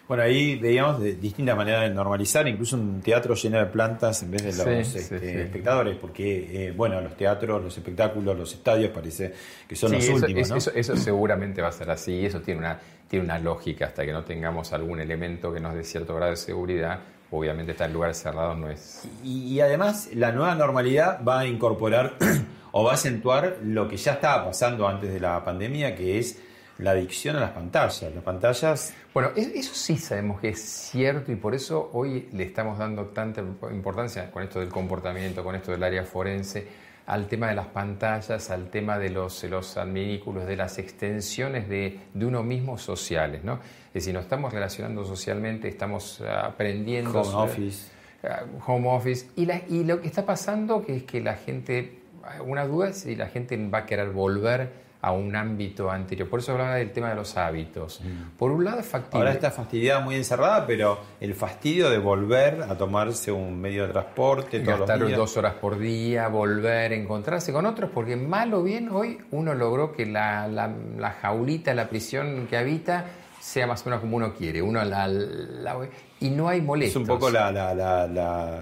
Bueno, 0.07 0.23
ahí 0.23 0.57
veíamos 0.57 1.01
de 1.01 1.13
distintas 1.15 1.55
maneras 1.55 1.83
de 1.83 1.89
normalizar, 1.91 2.45
incluso 2.47 2.75
un 2.75 3.01
teatro 3.01 3.35
lleno 3.35 3.57
de 3.57 3.65
plantas 3.67 4.21
en 4.23 4.31
vez 4.31 4.41
de 4.43 4.49
los 4.49 4.87
Sí, 4.87 4.97
este, 4.99 5.19
sí, 5.19 5.25
espectadores, 5.27 5.95
porque, 5.95 6.67
eh, 6.67 6.71
bueno, 6.75 6.99
los 6.99 7.15
teatros, 7.15 7.63
los 7.63 7.77
espectáculos, 7.77 8.37
los 8.37 8.53
estadios 8.53 8.91
parece 8.91 9.33
que 9.67 9.75
son 9.77 9.91
Sí, 9.91 9.95
los 9.95 10.03
eso, 10.03 10.13
últimos, 10.15 10.41
eso- 10.43 10.53
¿no? 10.53 10.57
eso- 10.57 10.71
eso 10.75 10.97
seguramente 10.97 11.61
va 11.61 11.69
a 11.69 11.71
ser 11.71 11.89
así 11.89 12.25
eso 12.25 12.41
tiene 12.41 12.59
una, 12.59 12.79
tiene 13.07 13.23
una 13.23 13.39
lógica 13.39 13.85
hasta 13.85 14.05
que 14.05 14.11
no 14.11 14.23
tengamos 14.25 14.73
algún 14.73 14.99
elemento 14.99 15.53
que 15.53 15.61
nos 15.61 15.73
dé 15.73 15.83
cierto 15.85 16.15
grado 16.15 16.31
de 16.31 16.37
seguridad. 16.37 16.99
Obviamente 17.31 17.71
estar 17.71 17.87
en 17.87 17.93
lugares 17.93 18.17
cerrados 18.17 18.57
no 18.57 18.69
es... 18.69 19.07
Y, 19.23 19.53
y 19.55 19.61
además 19.61 20.09
la 20.13 20.31
nueva 20.33 20.53
normalidad 20.53 21.23
va 21.27 21.39
a 21.39 21.47
incorporar 21.47 22.17
o 22.73 22.83
va 22.83 22.91
a 22.91 22.93
acentuar 22.95 23.57
lo 23.63 23.87
que 23.87 23.95
ya 23.97 24.11
estaba 24.13 24.45
pasando 24.45 24.87
antes 24.87 25.11
de 25.13 25.19
la 25.19 25.43
pandemia, 25.43 25.95
que 25.95 26.19
es 26.19 26.39
la 26.79 26.91
adicción 26.91 27.35
a 27.35 27.39
las 27.39 27.51
pantallas. 27.51 28.01
Las 28.13 28.23
pantallas 28.23 28.93
Bueno, 29.13 29.29
es- 29.35 29.47
eso 29.53 29.73
sí 29.75 29.97
sabemos 29.97 30.39
que 30.41 30.49
es 30.49 30.59
cierto 30.61 31.31
y 31.31 31.35
por 31.35 31.53
eso 31.53 31.89
hoy 31.93 32.27
le 32.33 32.43
estamos 32.43 32.77
dando 32.79 33.05
tanta 33.07 33.41
importancia 33.71 34.31
con 34.31 34.43
esto 34.43 34.59
del 34.59 34.69
comportamiento, 34.69 35.43
con 35.43 35.55
esto 35.55 35.71
del 35.71 35.83
área 35.83 36.03
forense, 36.03 36.67
al 37.05 37.27
tema 37.27 37.49
de 37.49 37.55
las 37.55 37.67
pantallas, 37.67 38.49
al 38.49 38.69
tema 38.69 38.97
de 38.97 39.09
los, 39.09 39.43
los 39.43 39.75
adminículos, 39.77 40.45
de 40.47 40.55
las 40.55 40.79
extensiones 40.79 41.67
de, 41.69 41.99
de 42.13 42.25
uno 42.25 42.41
mismo 42.43 42.77
sociales, 42.77 43.43
¿no? 43.43 43.59
Es 43.87 43.93
decir, 43.93 44.13
nos 44.13 44.23
estamos 44.23 44.51
relacionando 44.53 45.03
socialmente, 45.05 45.67
estamos 45.67 46.21
aprendiendo... 46.21 47.21
Home 47.21 47.31
sobre- 47.31 47.51
office. 47.51 47.91
eh, 48.23 48.29
home 48.65 48.87
office. 48.89 49.27
Y, 49.35 49.45
la- 49.45 49.61
y 49.67 49.83
lo 49.83 49.99
que 50.01 50.07
está 50.07 50.25
pasando 50.25 50.83
que 50.85 50.95
es 50.95 51.03
que 51.03 51.19
la 51.21 51.35
gente, 51.35 51.99
una 52.45 52.65
duda 52.65 52.89
es 52.89 52.99
si 53.01 53.15
la 53.15 53.27
gente 53.27 53.57
va 53.69 53.79
a 53.79 53.85
querer 53.85 54.09
volver 54.11 54.69
a 55.05 55.11
un 55.11 55.35
ámbito 55.35 55.91
anterior. 55.91 56.29
Por 56.29 56.39
eso 56.39 56.53
hablaba 56.53 56.75
del 56.75 56.91
tema 56.93 57.09
de 57.09 57.15
los 57.15 57.35
hábitos. 57.35 57.99
Por 58.39 58.51
un 58.51 58.63
lado 58.63 58.79
es 58.79 58.85
factible. 58.85 59.19
ahora 59.19 59.31
está 59.33 59.51
fastidiada, 59.51 59.99
muy 59.99 60.15
encerrada, 60.15 60.65
pero 60.65 60.97
el 61.19 61.33
fastidio 61.35 61.89
de 61.89 61.97
volver 61.97 62.63
a 62.63 62.77
tomarse 62.77 63.29
un 63.29 63.59
medio 63.59 63.85
de 63.85 63.91
transporte 63.91 64.61
todos 64.61 64.79
gastar 64.79 64.99
los 64.99 65.07
días. 65.09 65.17
dos 65.17 65.35
horas 65.35 65.55
por 65.55 65.77
día, 65.77 66.29
volver, 66.29 66.93
encontrarse 66.93 67.51
con 67.51 67.65
otros, 67.65 67.89
porque 67.93 68.15
mal 68.15 68.53
o 68.53 68.63
bien 68.63 68.87
hoy 68.89 69.17
uno 69.31 69.53
logró 69.53 69.91
que 69.91 70.05
la, 70.05 70.47
la- 70.47 70.71
la 70.97 71.11
jaulita, 71.11 71.73
la 71.73 71.89
prisión 71.89 72.47
que 72.49 72.55
habita, 72.55 73.03
sea 73.41 73.67
más 73.67 73.81
o 73.81 73.89
menos 73.89 73.99
como 73.99 74.15
uno 74.15 74.33
quiere. 74.33 74.61
Uno 74.61 74.81
la, 74.85 75.05
la- 75.09 75.77
y 76.21 76.29
no 76.29 76.47
hay 76.47 76.59
Es 76.59 76.63
molestos. 76.65 77.01
un 77.01 77.07
poco 77.09 77.29
la, 77.29 77.51
la, 77.51 77.73
la, 77.75 78.07
la, 78.07 78.59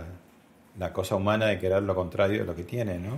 la 0.82 0.91
cosa 0.91 1.15
humana 1.15 1.45
de 1.45 1.59
querer 1.59 1.84
lo 1.84 1.93
contrario 1.95 2.39
de 2.39 2.45
lo 2.45 2.55
que 2.55 2.63
tiene, 2.63 2.97
¿no? 2.99 3.17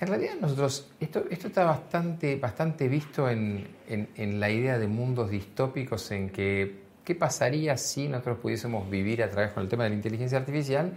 En 0.00 0.06
realidad 0.06 0.34
nosotros, 0.40 0.88
esto, 1.00 1.24
esto 1.30 1.48
está 1.48 1.64
bastante, 1.64 2.36
bastante 2.36 2.88
visto 2.88 3.28
en, 3.28 3.66
en- 3.88 4.40
la 4.40 4.48
idea 4.48 4.78
de 4.78 4.86
mundos 4.86 5.28
distópicos 5.28 6.10
en 6.12 6.30
que 6.30 6.80
qué 7.04 7.14
pasaría 7.16 7.76
si 7.76 8.06
nosotros 8.08 8.38
pudiésemos 8.38 8.88
vivir 8.88 9.22
a 9.22 9.28
través 9.28 9.50
con 9.52 9.64
el 9.64 9.68
tema 9.68 9.82
de 9.84 9.90
la 9.90 9.96
inteligencia 9.96 10.38
artificial 10.38 10.92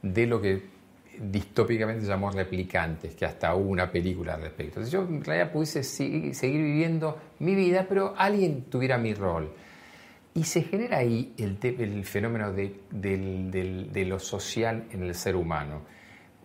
de 0.00 0.26
lo 0.28 0.40
que 0.40 0.62
distópicamente 1.20 2.06
llamamos 2.06 2.36
replicantes, 2.36 3.14
que 3.16 3.24
hasta 3.24 3.52
hubo 3.56 3.70
una 3.70 3.90
película 3.90 4.34
al 4.34 4.42
respecto. 4.42 4.78
Entonces 4.80 4.92
yo 4.92 5.02
en 5.02 5.24
realidad 5.24 5.50
pudiese 5.50 5.82
seguir 5.82 6.62
viviendo 6.62 7.18
mi 7.40 7.56
vida, 7.56 7.84
pero 7.88 8.14
alguien 8.16 8.62
tuviera 8.70 8.96
mi 8.98 9.14
rol. 9.14 9.50
Y 10.38 10.44
se 10.44 10.62
genera 10.62 10.98
ahí 10.98 11.34
el, 11.36 12.04
fenómeno 12.04 12.52
de, 12.52 14.04
lo 14.06 14.20
social 14.20 14.84
en 14.92 15.02
el 15.02 15.16
ser 15.16 15.34
humano. 15.34 15.80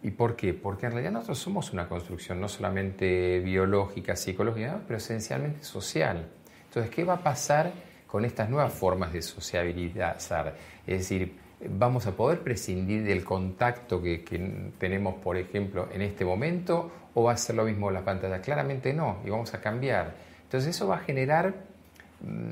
¿Y 0.02 0.10
por 0.10 0.36
qué? 0.36 0.56
Porque 0.56 0.88
en 0.88 0.94
realidad 0.94 1.12
nosotros 1.12 1.38
somos 1.38 1.72
una 1.74 1.88
construcción 1.88 2.42
no 2.42 2.48
solamente 2.48 3.40
biológica, 3.42 4.16
psicológica, 4.16 4.82
pero 4.88 4.98
esencialmente 4.98 5.64
social. 5.64 6.28
Entonces, 6.66 6.90
¿qué 6.90 7.04
va 7.04 7.14
a 7.14 7.22
pasar 7.22 7.72
con 8.08 8.26
estas 8.26 8.50
nuevas 8.50 8.74
formas 8.74 9.14
de 9.14 9.22
sociabilizar? 9.22 10.56
Es 10.88 10.98
decir, 10.98 11.38
¿vamos 11.70 12.08
a 12.08 12.14
poder 12.14 12.40
prescindir 12.40 13.04
del 13.04 13.24
contacto 13.24 14.02
que, 14.02 14.24
que 14.24 14.72
tenemos, 14.80 15.22
por 15.22 15.38
ejemplo, 15.38 15.88
en 15.94 16.02
este 16.02 16.26
momento? 16.26 16.92
¿O 17.14 17.26
va 17.26 17.34
a 17.34 17.38
ser 17.38 17.58
lo 17.58 17.66
mismo 17.66 17.92
la 17.92 18.04
pantalla? 18.04 18.42
Claramente 18.42 18.92
no, 18.92 19.20
y 19.24 19.30
vamos 19.30 19.54
a 19.54 19.62
cambiar. 19.62 20.16
Entonces, 20.46 20.76
eso 20.76 20.88
va 20.88 20.96
a 20.96 21.00
generar 21.02 21.73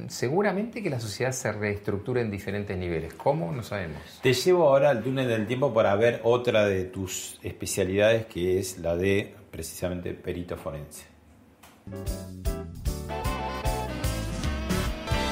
seguramente 0.07 0.83
que 0.83 0.89
la 0.89 0.99
sociedad 0.99 1.31
se 1.31 1.51
reestructure 1.51 2.21
en 2.21 2.31
diferentes 2.31 2.77
niveles. 2.77 3.13
¿Cómo? 3.13 3.51
No 3.51 3.63
sabemos. 3.63 4.01
Te 4.21 4.33
llevo 4.33 4.67
ahora 4.67 4.89
al 4.89 5.03
túnel 5.03 5.27
del 5.27 5.47
tiempo 5.47 5.73
para 5.73 5.95
ver 5.95 6.21
otra 6.23 6.65
de 6.65 6.85
tus 6.85 7.39
especialidades, 7.43 8.25
que 8.25 8.59
es 8.59 8.77
la 8.77 8.95
de 8.95 9.33
precisamente 9.49 10.13
perito 10.13 10.57
forense. 10.57 11.05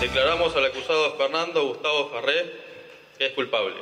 Declaramos 0.02 0.56
al 0.56 0.66
acusado 0.66 1.18
Fernando 1.18 1.68
Gustavo 1.68 2.10
Ferré 2.10 2.70
que 3.20 3.26
es 3.26 3.34
culpable. 3.34 3.76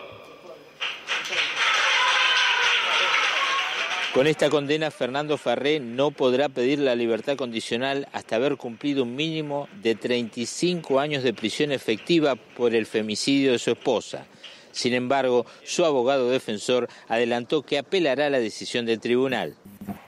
Con 4.18 4.26
esta 4.26 4.50
condena, 4.50 4.90
Fernando 4.90 5.38
Ferré 5.38 5.80
no 5.80 6.10
podrá 6.10 6.50
pedir 6.50 6.80
la 6.80 6.96
libertad 6.96 7.38
condicional 7.38 8.08
hasta 8.14 8.38
haber 8.38 8.58
cumplido 8.58 9.04
un 9.04 9.16
mínimo 9.16 9.70
de 9.84 9.94
35 9.94 11.00
años 11.00 11.22
de 11.22 11.36
prisión 11.36 11.72
efectiva 11.72 12.34
por 12.36 12.74
el 12.74 12.88
femicidio 12.88 13.52
de 13.52 13.60
su 13.60 13.70
esposa. 13.70 14.26
Sin 14.72 14.96
embargo, 14.96 15.46
su 15.64 15.86
abogado 15.86 16.32
defensor 16.32 16.88
adelantó 17.08 17.62
que 17.62 17.78
apelará 17.78 18.28
la 18.32 18.40
decisión 18.40 18.88
del 18.88 19.00
tribunal. 19.00 19.54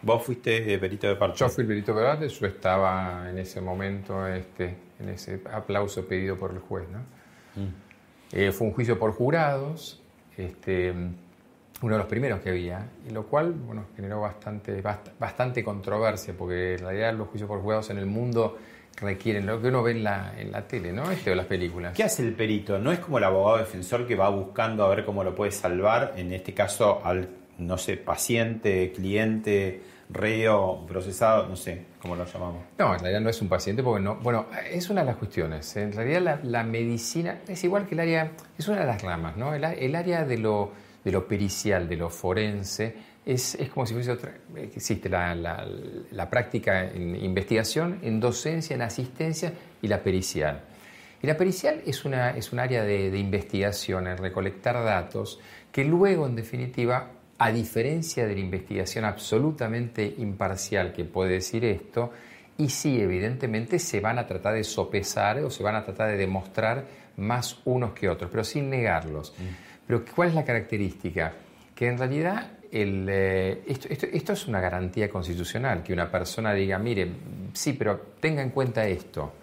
Vos 0.02 0.24
fuiste 0.24 0.74
eh, 0.74 0.80
perito 0.80 1.06
de 1.06 1.16
parte. 1.16 1.38
Yo 1.38 1.50
fui 1.50 1.62
el 1.62 1.68
perito 1.68 1.94
de 1.94 2.02
verdad, 2.02 2.28
yo 2.28 2.48
estaba 2.48 3.30
en 3.30 3.38
ese 3.38 3.62
momento, 3.62 4.26
este, 4.26 4.76
en 5.00 5.10
ese 5.10 5.40
aplauso 5.54 6.08
pedido 6.08 6.36
por 6.36 6.50
el 6.50 6.58
juez. 6.58 6.88
¿no? 6.90 7.06
Eh, 8.32 8.52
fue 8.54 8.66
un 8.66 8.74
juicio 8.74 8.98
por 8.98 9.12
jurados, 9.12 10.02
este, 10.36 10.96
uno 11.82 11.94
de 11.94 12.00
los 12.00 12.08
primeros 12.08 12.42
que 12.42 12.50
había, 12.50 12.86
y 13.08 13.12
lo 13.12 13.24
cual 13.28 13.54
bueno, 13.54 13.86
generó 13.96 14.22
bastante, 14.22 14.84
bast- 14.84 15.12
bastante 15.20 15.64
controversia, 15.64 16.34
porque 16.38 16.74
en 16.76 16.80
realidad 16.80 17.14
los 17.14 17.30
juicios 17.30 17.48
por 17.48 17.62
jurados 17.62 17.90
en 17.90 17.98
el 17.98 18.06
mundo 18.06 18.58
requieren 19.02 19.46
lo 19.46 19.62
que 19.62 19.70
uno 19.70 19.82
ve 19.82 19.92
en 19.92 20.04
la, 20.04 20.34
en 20.38 20.52
la 20.52 20.68
tele, 20.68 20.92
¿no? 20.92 21.10
Este, 21.10 21.32
o 21.32 21.36
las 21.36 21.46
películas. 21.46 21.94
¿Qué 21.94 22.04
hace 22.04 22.22
el 22.24 22.34
perito? 22.34 22.78
¿No 22.80 22.92
es 22.92 23.00
como 23.00 23.18
el 23.18 23.24
abogado 23.24 23.58
defensor 23.60 24.06
que 24.06 24.16
va 24.16 24.28
buscando 24.30 24.84
a 24.84 24.90
ver 24.90 25.06
cómo 25.06 25.24
lo 25.24 25.34
puede 25.34 25.52
salvar, 25.52 26.14
en 26.18 26.34
este 26.34 26.54
caso 26.54 27.02
al 27.06 27.30
no 27.60 27.78
sé, 27.78 27.98
paciente, 27.98 28.92
cliente, 28.94 29.82
reo, 30.10 30.86
procesado, 30.88 31.48
no 31.48 31.56
sé 31.58 31.86
cómo 32.02 32.16
lo 32.16 32.26
llamamos. 32.26 32.64
No, 32.78 32.94
en 32.94 33.00
realidad 33.00 33.20
no 33.22 33.30
es 33.30 33.42
un 33.42 33.50
paciente 33.50 33.84
porque 33.84 34.02
no. 34.02 34.16
Bueno, 34.16 34.46
es 34.72 34.90
una 34.90 35.02
de 35.02 35.08
las 35.08 35.18
cuestiones. 35.18 35.76
En 35.76 35.92
realidad 35.92 36.22
la, 36.22 36.40
la 36.42 36.64
medicina 36.64 37.40
es 37.48 37.62
igual 37.66 37.86
que 37.86 37.96
el 37.96 38.00
área, 38.00 38.32
es 38.58 38.68
una 38.70 38.80
de 38.80 38.86
las 38.86 39.02
ramas, 39.02 39.36
¿no? 39.36 39.54
El, 39.54 39.64
el 39.66 39.96
área 39.96 40.24
de 40.24 40.38
lo, 40.38 40.72
de 41.10 41.14
lo 41.14 41.28
pericial, 41.28 41.90
de 41.90 41.98
lo 41.98 42.10
forense, 42.10 42.96
es, 43.26 43.56
es 43.56 43.70
como 43.70 43.86
si 43.86 43.94
fuese 43.94 44.12
otra. 44.12 44.34
Existe 44.56 45.10
la, 45.10 45.36
la, 45.36 46.30
práctica 46.30 46.86
en 46.86 47.16
investigación, 47.16 48.00
en 48.02 48.20
docencia, 48.20 48.76
en 48.76 48.82
asistencia 48.82 49.54
y 49.82 49.88
la 49.88 50.02
pericial. 50.02 50.62
Y 51.22 51.28
la 51.28 51.36
pericial 51.36 51.82
es, 51.86 52.06
una, 52.06 52.32
es 52.32 52.54
un 52.54 52.60
área 52.60 52.84
de, 52.84 53.12
de 53.12 53.18
investigación, 53.20 54.08
en 54.08 54.18
recolectar 54.18 54.76
datos, 54.84 55.40
que 55.72 55.84
luego, 55.84 56.28
en 56.28 56.36
definitiva, 56.36 57.12
a 57.38 57.52
diferencia 57.52 58.26
de 58.26 58.36
la 58.36 58.40
investigación 58.40 59.06
absolutamente 59.06 60.16
imparcial 60.18 60.94
que 60.94 61.06
puede 61.06 61.34
decir 61.34 61.66
esto, 61.66 62.12
y 62.58 62.70
sí, 62.70 63.02
evidentemente 63.02 63.80
se 63.80 64.00
van 64.00 64.20
a 64.20 64.28
tratar 64.28 64.54
de 64.54 64.64
sopesar 64.64 65.40
o 65.40 65.50
se 65.50 65.64
van 65.64 65.76
a 65.76 65.84
tratar 65.84 66.12
de 66.12 66.18
demostrar 66.18 66.86
más 67.16 67.60
unos 67.66 67.94
que 67.94 68.10
otros, 68.10 68.30
pero 68.30 68.44
sin 68.44 68.70
negarlos. 68.70 69.34
Pero 69.90 70.06
¿cuál 70.16 70.30
es 70.30 70.36
la 70.36 70.46
característica? 70.46 71.34
Que 71.74 71.88
en 71.88 71.98
realidad 71.98 72.52
el, 72.72 73.08
eh, 73.10 73.64
esto, 73.66 73.88
esto, 73.90 74.06
esto, 74.06 74.34
es 74.34 74.48
una 74.48 74.60
garantía 74.60 75.10
constitucional, 75.10 75.82
que 75.82 75.94
una 75.94 76.12
persona 76.12 76.54
diga, 76.54 76.78
mire, 76.78 77.08
sí, 77.54 77.74
pero 77.74 78.00
tenga 78.20 78.44
en 78.44 78.52
cuenta 78.52 78.86
esto. 78.86 79.34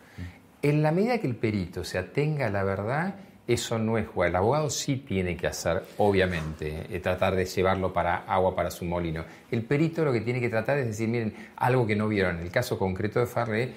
En 0.62 0.84
la 0.84 0.92
medida 0.92 1.18
que 1.18 1.26
el 1.26 1.34
perito 1.34 1.82
se 1.82 1.99
atenga 1.99 2.47
a 2.47 2.51
la 2.51 2.62
verdad, 2.62 3.16
eso 3.49 3.76
no 3.80 3.99
es 3.99 4.07
jugar. 4.07 4.28
El 4.28 4.36
abogado 4.36 4.70
sí 4.70 4.99
tiene 4.99 5.36
que 5.36 5.49
hacer, 5.49 5.82
obviamente, 5.99 6.86
eh, 6.90 7.01
tratar 7.01 7.34
de 7.34 7.44
llevarlo 7.44 7.92
para 7.92 8.18
agua 8.18 8.55
para 8.55 8.70
su 8.70 8.84
molino. 8.84 9.24
El 9.51 9.62
perito 9.62 10.05
lo 10.05 10.12
que 10.12 10.20
tiene 10.20 10.38
que 10.38 10.49
tratar 10.49 10.78
es 10.78 10.86
decir, 10.86 11.09
miren, 11.09 11.34
algo 11.57 11.88
que 11.88 11.97
no 11.97 12.07
vieron. 12.07 12.36
En 12.36 12.42
el 12.42 12.53
caso 12.53 12.78
concreto 12.78 13.18
de 13.18 13.26
Farré, 13.26 13.72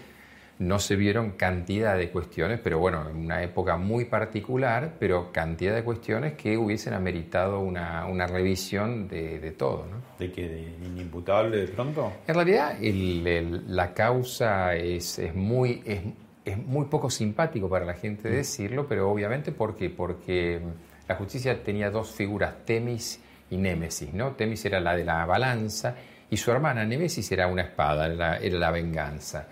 no 0.59 0.77
se 0.79 0.97
vieron 0.97 1.31
cantidad 1.31 1.97
de 1.97 2.09
cuestiones, 2.09 2.59
pero 2.61 2.79
bueno, 2.79 3.09
en 3.09 3.15
una 3.15 3.41
época 3.41 3.77
muy 3.77 4.05
particular, 4.05 4.95
pero 4.99 5.31
cantidad 5.31 5.73
de 5.73 5.83
cuestiones 5.83 6.33
que 6.33 6.57
hubiesen 6.57 6.93
ameritado 6.93 7.61
una, 7.61 8.05
una 8.05 8.27
revisión 8.27 9.07
de, 9.07 9.39
de 9.39 9.51
todo. 9.51 9.85
¿no? 9.89 10.01
¿De 10.19 10.31
qué? 10.31 10.49
¿De 10.49 10.61
inimputable 10.85 11.57
de 11.57 11.67
pronto? 11.69 12.11
En 12.27 12.35
realidad, 12.35 12.75
el, 12.81 13.25
el, 13.25 13.75
la 13.75 13.93
causa 13.93 14.75
es, 14.75 15.17
es 15.19 15.33
muy... 15.33 15.81
Es, 15.85 16.01
es 16.45 16.57
muy 16.57 16.85
poco 16.85 17.11
simpático 17.11 17.69
para 17.69 17.85
la 17.85 17.93
gente 17.93 18.27
decirlo, 18.27 18.87
pero 18.87 19.11
obviamente 19.11 19.51
¿por 19.51 19.75
qué? 19.75 19.91
Porque 19.91 20.59
la 21.07 21.15
justicia 21.15 21.61
tenía 21.61 21.91
dos 21.91 22.11
figuras, 22.11 22.65
Temis 22.65 23.21
y 23.51 23.57
Némesis, 23.57 24.11
¿no? 24.13 24.31
Temis 24.31 24.65
era 24.65 24.79
la 24.79 24.95
de 24.95 25.03
la 25.03 25.25
balanza 25.25 25.95
y 26.27 26.37
su 26.37 26.49
hermana 26.49 26.85
Némesis 26.85 27.31
era 27.31 27.45
una 27.45 27.63
espada, 27.63 28.37
era 28.37 28.57
la 28.57 28.71
venganza. 28.71 29.47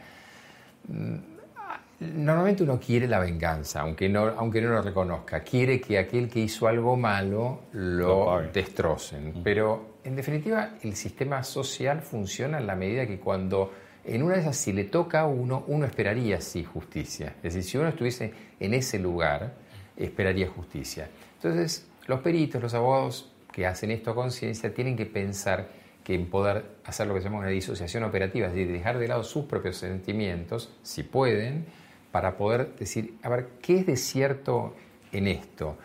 Normalmente 1.99 2.63
uno 2.63 2.79
quiere 2.79 3.07
la 3.07 3.19
venganza, 3.19 3.81
aunque 3.81 4.07
no, 4.07 4.27
aunque 4.27 4.61
no 4.61 4.69
lo 4.69 4.81
reconozca, 4.81 5.41
quiere 5.41 5.81
que 5.81 5.97
aquel 5.97 6.29
que 6.29 6.41
hizo 6.41 6.67
algo 6.67 6.95
malo 6.95 7.63
lo, 7.71 8.39
lo 8.39 8.51
destrocen, 8.51 9.41
pero 9.43 9.97
en 10.03 10.15
definitiva 10.15 10.75
el 10.83 10.95
sistema 10.95 11.43
social 11.43 12.01
funciona 12.01 12.59
en 12.59 12.67
la 12.67 12.75
medida 12.75 13.07
que 13.07 13.19
cuando 13.19 13.71
en 14.07 14.23
una 14.23 14.35
de 14.35 14.41
esas, 14.41 14.55
si 14.55 14.71
le 14.71 14.85
toca 14.85 15.21
a 15.21 15.27
uno, 15.27 15.65
uno 15.67 15.85
esperaría 15.85 16.39
sí 16.39 16.63
justicia. 16.63 17.35
Es 17.43 17.55
decir, 17.55 17.63
si 17.63 17.77
uno 17.77 17.89
estuviese 17.89 18.33
en 18.57 18.73
ese 18.73 18.99
lugar, 18.99 19.53
esperaría 19.97 20.47
justicia. 20.47 21.09
Entonces, 21.35 21.85
los 22.07 22.21
peritos, 22.21 22.61
los 22.61 22.73
abogados 22.73 23.33
que 23.51 23.67
hacen 23.67 23.91
esto 23.91 24.11
a 24.11 24.15
conciencia, 24.15 24.73
tienen 24.73 24.95
que 24.95 25.05
pensar 25.05 25.67
que 26.07 26.15
en 26.15 26.29
poder 26.29 26.63
hacer 26.85 27.05
lo 27.05 27.13
que 27.13 27.19
se 27.19 27.25
llama 27.25 27.39
una 27.39 27.49
disociación 27.49 28.05
operativa, 28.05 28.47
es 28.47 28.53
decir, 28.53 28.71
dejar 28.71 28.97
de 28.97 29.09
lado 29.09 29.25
sus 29.25 29.43
propios 29.43 29.75
sentimientos, 29.75 30.73
si 30.81 31.03
pueden, 31.03 31.65
para 32.13 32.37
poder 32.37 32.77
decir, 32.79 33.15
a 33.23 33.27
ver, 33.27 33.49
¿qué 33.61 33.79
es 33.79 33.85
de 33.85 33.97
cierto 33.97 34.73
en 35.11 35.27
esto? 35.27 35.77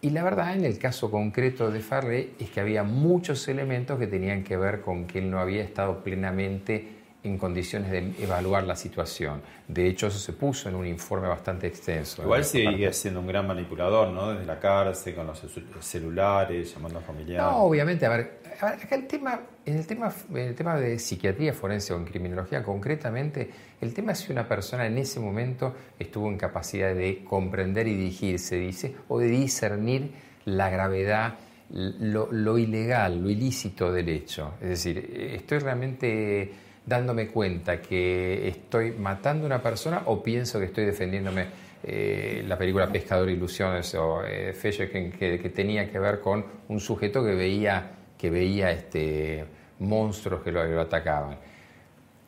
Y 0.00 0.08
la 0.08 0.24
verdad, 0.24 0.56
en 0.56 0.64
el 0.64 0.78
caso 0.78 1.10
concreto 1.10 1.70
de 1.70 1.80
Farré, 1.80 2.30
es 2.38 2.48
que 2.48 2.60
había 2.60 2.82
muchos 2.82 3.46
elementos 3.46 3.98
que 3.98 4.06
tenían 4.06 4.42
que 4.42 4.56
ver 4.56 4.80
con 4.80 5.06
que 5.06 5.18
él 5.18 5.30
no 5.30 5.38
había 5.38 5.62
estado 5.62 6.02
plenamente 6.02 6.88
en 7.24 7.36
condiciones 7.36 7.90
de 7.90 8.14
evaluar 8.22 8.64
la 8.64 8.76
situación. 8.76 9.42
De 9.66 9.86
hecho, 9.88 10.06
eso 10.06 10.18
se 10.18 10.32
puso 10.32 10.68
en 10.68 10.76
un 10.76 10.86
informe 10.86 11.26
bastante 11.26 11.66
extenso. 11.66 12.22
Igual 12.22 12.44
sigue 12.44 12.92
siendo 12.92 13.20
un 13.20 13.26
gran 13.26 13.46
manipulador, 13.46 14.08
¿no? 14.10 14.32
Desde 14.32 14.46
la 14.46 14.60
cárcel, 14.60 15.14
con 15.14 15.26
los 15.26 15.40
celulares, 15.80 16.72
llamando 16.72 17.00
a 17.00 17.02
familiares. 17.02 17.50
No, 17.50 17.64
obviamente, 17.64 18.06
a 18.06 18.10
ver, 18.10 18.40
acá 18.60 18.94
el 18.94 19.06
tema, 19.08 19.40
en 19.66 19.76
el 19.76 19.86
tema, 19.86 20.12
en 20.30 20.38
el 20.38 20.54
tema 20.54 20.76
de 20.76 20.98
psiquiatría 20.98 21.52
forense 21.52 21.92
o 21.92 21.96
en 21.96 22.04
criminología 22.04 22.62
concretamente, 22.62 23.50
el 23.80 23.92
tema 23.92 24.12
es 24.12 24.18
si 24.18 24.32
una 24.32 24.46
persona 24.46 24.86
en 24.86 24.96
ese 24.98 25.18
momento 25.18 25.74
estuvo 25.98 26.28
en 26.28 26.38
capacidad 26.38 26.94
de 26.94 27.24
comprender 27.24 27.88
y 27.88 27.96
dirigirse, 27.96 28.56
dice, 28.56 28.94
o 29.08 29.18
de 29.18 29.26
discernir 29.26 30.12
la 30.44 30.70
gravedad 30.70 31.34
lo, 31.70 32.28
lo 32.32 32.58
ilegal, 32.58 33.22
lo 33.22 33.28
ilícito 33.28 33.92
del 33.92 34.08
hecho. 34.08 34.54
Es 34.60 34.68
decir, 34.68 34.98
estoy 35.34 35.58
realmente 35.58 36.67
dándome 36.88 37.28
cuenta 37.28 37.80
que 37.80 38.48
estoy 38.48 38.92
matando 38.92 39.44
a 39.44 39.46
una 39.46 39.62
persona 39.62 40.02
o 40.06 40.22
pienso 40.22 40.58
que 40.58 40.66
estoy 40.66 40.86
defendiéndome 40.86 41.46
eh, 41.82 42.42
la 42.46 42.56
película 42.56 42.90
Pescador 42.90 43.28
Ilusiones 43.28 43.94
o 43.94 44.22
eh, 44.24 44.54
que, 44.60 45.38
que, 45.40 45.50
tenía 45.50 45.90
que 45.90 45.98
ver 45.98 46.20
con 46.20 46.44
un 46.68 46.80
sujeto 46.80 47.22
que 47.22 47.34
veía, 47.34 47.90
que 48.16 48.30
veía 48.30 48.70
este, 48.70 49.44
monstruos 49.80 50.42
que 50.42 50.50
lo, 50.50 50.62
que 50.62 50.70
lo 50.70 50.80
atacaban. 50.80 51.36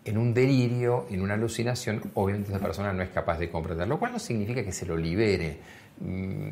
En 0.05 0.19
un 0.19 0.33
delirio, 0.33 1.07
en 1.11 1.23
una 1.23 1.35
alucinación, 1.35 2.11
obviamente 2.15 2.51
esa 2.51 2.61
persona 2.61 2.93
no 2.93 3.03
es 3.03 3.11
capaz 3.11 3.39
de 3.39 3.51
comprender, 3.51 3.89
lo 3.89 3.99
cual 3.99 4.13
no 4.13 4.19
significa 4.19 4.63
que 4.63 4.73
se 4.73 4.87
lo 4.87 4.97
libere. 4.97 5.59
Mm, 6.01 6.49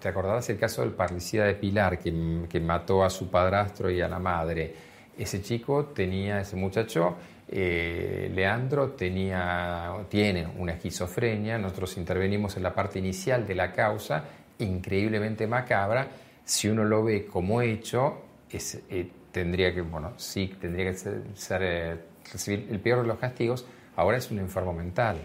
¿Te 0.00 0.08
acordarás 0.08 0.48
el 0.50 0.58
caso 0.58 0.82
del 0.82 0.92
parricida 0.92 1.44
de 1.44 1.54
Pilar 1.54 1.98
que, 1.98 2.46
que 2.48 2.60
mató 2.60 3.04
a 3.04 3.10
su 3.10 3.28
padrastro 3.28 3.90
y 3.90 4.00
a 4.00 4.08
la 4.08 4.20
madre? 4.20 4.93
Ese 5.18 5.42
chico 5.42 5.86
tenía, 5.86 6.40
ese 6.40 6.56
muchacho, 6.56 7.16
eh, 7.48 8.30
Leandro, 8.34 8.90
tenía, 8.90 9.92
tiene 10.08 10.46
una 10.58 10.72
esquizofrenia, 10.72 11.58
nosotros 11.58 11.96
intervenimos 11.96 12.56
en 12.56 12.62
la 12.62 12.74
parte 12.74 12.98
inicial 12.98 13.46
de 13.46 13.54
la 13.54 13.72
causa, 13.72 14.24
increíblemente 14.58 15.46
macabra, 15.46 16.08
si 16.44 16.68
uno 16.68 16.84
lo 16.84 17.04
ve 17.04 17.26
como 17.26 17.60
hecho, 17.62 18.22
eh, 18.50 19.08
tendría 19.30 19.74
que, 19.74 19.82
bueno, 19.82 20.12
sí, 20.16 20.54
tendría 20.60 20.90
que 20.90 20.96
ser, 20.96 21.22
ser 21.34 21.62
eh, 21.62 21.96
recibir 22.32 22.68
el 22.70 22.80
peor 22.80 23.02
de 23.02 23.08
los 23.08 23.18
castigos, 23.18 23.66
ahora 23.96 24.18
es 24.18 24.30
un 24.30 24.38
enfermo 24.38 24.72
mental. 24.72 25.18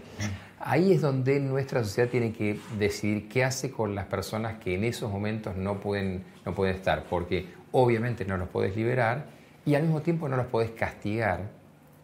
Ahí 0.58 0.92
es 0.92 1.00
donde 1.00 1.40
nuestra 1.40 1.82
sociedad 1.82 2.10
tiene 2.10 2.32
que 2.32 2.58
decidir 2.78 3.28
qué 3.28 3.44
hace 3.44 3.70
con 3.70 3.94
las 3.94 4.06
personas 4.06 4.58
que 4.58 4.74
en 4.74 4.84
esos 4.84 5.10
momentos 5.10 5.56
no 5.56 5.80
pueden, 5.80 6.24
no 6.44 6.54
pueden 6.54 6.76
estar, 6.76 7.04
porque 7.04 7.46
obviamente 7.72 8.24
no 8.24 8.36
los 8.36 8.48
puedes 8.48 8.76
liberar, 8.76 9.39
y 9.66 9.74
al 9.74 9.82
mismo 9.82 10.00
tiempo 10.00 10.28
no 10.28 10.36
los 10.36 10.46
podés 10.46 10.70
castigar. 10.70 11.50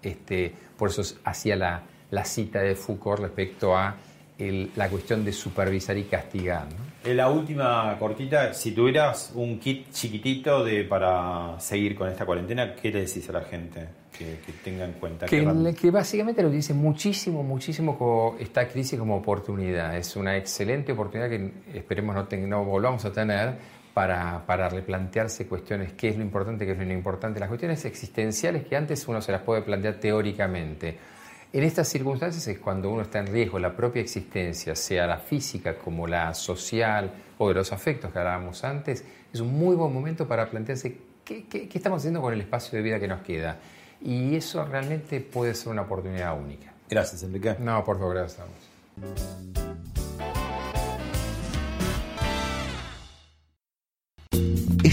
Este, 0.03 0.53
por 0.77 0.91
eso 0.91 1.03
hacía 1.25 1.57
la, 1.57 1.83
la 2.11 2.25
cita 2.25 2.61
de 2.61 2.75
Foucault 2.75 3.21
respecto 3.21 3.77
a 3.77 3.97
el, 4.39 4.71
la 4.77 4.89
cuestión 4.89 5.25
de 5.25 5.33
supervisar 5.33 5.97
y 5.97 6.05
castigar. 6.05 6.67
¿no? 6.67 7.11
En 7.11 7.17
la 7.17 7.31
última 7.31 7.97
cortita, 7.99 8.53
si 8.53 8.73
tuvieras 8.73 9.33
un 9.35 9.59
kit 9.59 9.91
chiquitito 9.93 10.65
de, 10.65 10.85
para 10.85 11.59
seguir 11.59 11.95
con 11.95 12.09
esta 12.09 12.27
cuarentena, 12.27 12.75
¿qué 12.75 12.91
le 12.91 13.01
decís 13.01 13.29
a 13.29 13.33
la 13.33 13.43
gente? 13.43 13.87
Que, 14.17 14.39
que 14.45 14.53
tenga 14.65 14.85
en 14.85 14.93
cuenta. 14.95 15.27
Que, 15.27 15.45
que, 15.45 15.75
que 15.75 15.91
básicamente 15.91 16.43
lo 16.43 16.51
dice 16.51 16.73
muchísimo, 16.73 17.43
muchísimo 17.43 18.35
esta 18.41 18.67
crisis 18.67 18.99
como 18.99 19.17
oportunidad. 19.17 19.97
Es 19.97 20.17
una 20.17 20.37
excelente 20.37 20.93
oportunidad 20.93 21.29
que 21.29 21.53
esperemos 21.75 22.15
no, 22.15 22.25
ten, 22.25 22.49
no 22.49 22.65
volvamos 22.65 23.05
a 23.05 23.13
tener 23.13 23.55
para, 23.97 24.45
para, 24.45 24.69
replantearse 24.69 25.47
cuestiones, 25.47 25.95
qué 25.95 26.11
es 26.11 26.19
lo 26.19 26.23
importante, 26.23 26.67
qué 26.67 26.73
es 26.73 26.79
lo 26.79 26.85
no 26.85 26.93
importante, 26.93 27.41
las 27.41 27.49
cuestiones 27.49 27.83
existenciales 27.87 28.67
que 28.67 28.77
antes 28.77 29.09
uno 29.09 29.23
se 29.23 29.33
las 29.33 29.41
puede 29.41 29.63
plantear 29.63 29.95
teóricamente. 29.95 30.99
En 31.51 31.65
estas 31.65 31.89
circunstancias 31.89 32.47
es 32.47 32.59
cuando 32.59 32.91
uno 32.91 33.01
está 33.01 33.21
en 33.21 33.29
riesgo 33.29 33.59
la 33.59 33.75
propia 33.75 34.03
existencia, 34.03 34.77
sea 34.77 35.07
la 35.07 35.17
física 35.17 35.79
como 35.79 36.07
la 36.07 36.35
social 36.35 37.11
o 37.39 37.49
de 37.49 37.55
los 37.55 37.73
afectos 37.73 38.13
que 38.13 38.19
hablábamos 38.19 38.63
antes, 38.65 39.03
es 39.33 39.41
un 39.41 39.59
muy 39.59 39.75
buen 39.75 39.95
momento 39.95 40.29
para 40.29 40.51
plantearse 40.51 40.99
qué, 41.25 41.47
qué, 41.47 41.67
qué 41.67 41.79
estamos 41.79 42.03
haciendo 42.03 42.21
con 42.21 42.35
el 42.35 42.43
espacio 42.43 42.77
de 42.77 42.83
vida 42.83 43.01
que 43.01 43.09
nos 43.09 43.23
queda. 43.23 43.57
Y 44.03 44.37
eso 44.37 44.63
realmente 44.67 45.23
puede 45.23 45.55
ser 45.55 45.73
una 45.73 45.81
oportunidad 45.81 46.39
única. 46.39 46.71
Gracias, 46.91 47.23
Enrique. 47.23 47.57
No, 47.61 47.83
por 47.83 47.99
favor, 47.99 48.15
gracias. 48.15 48.47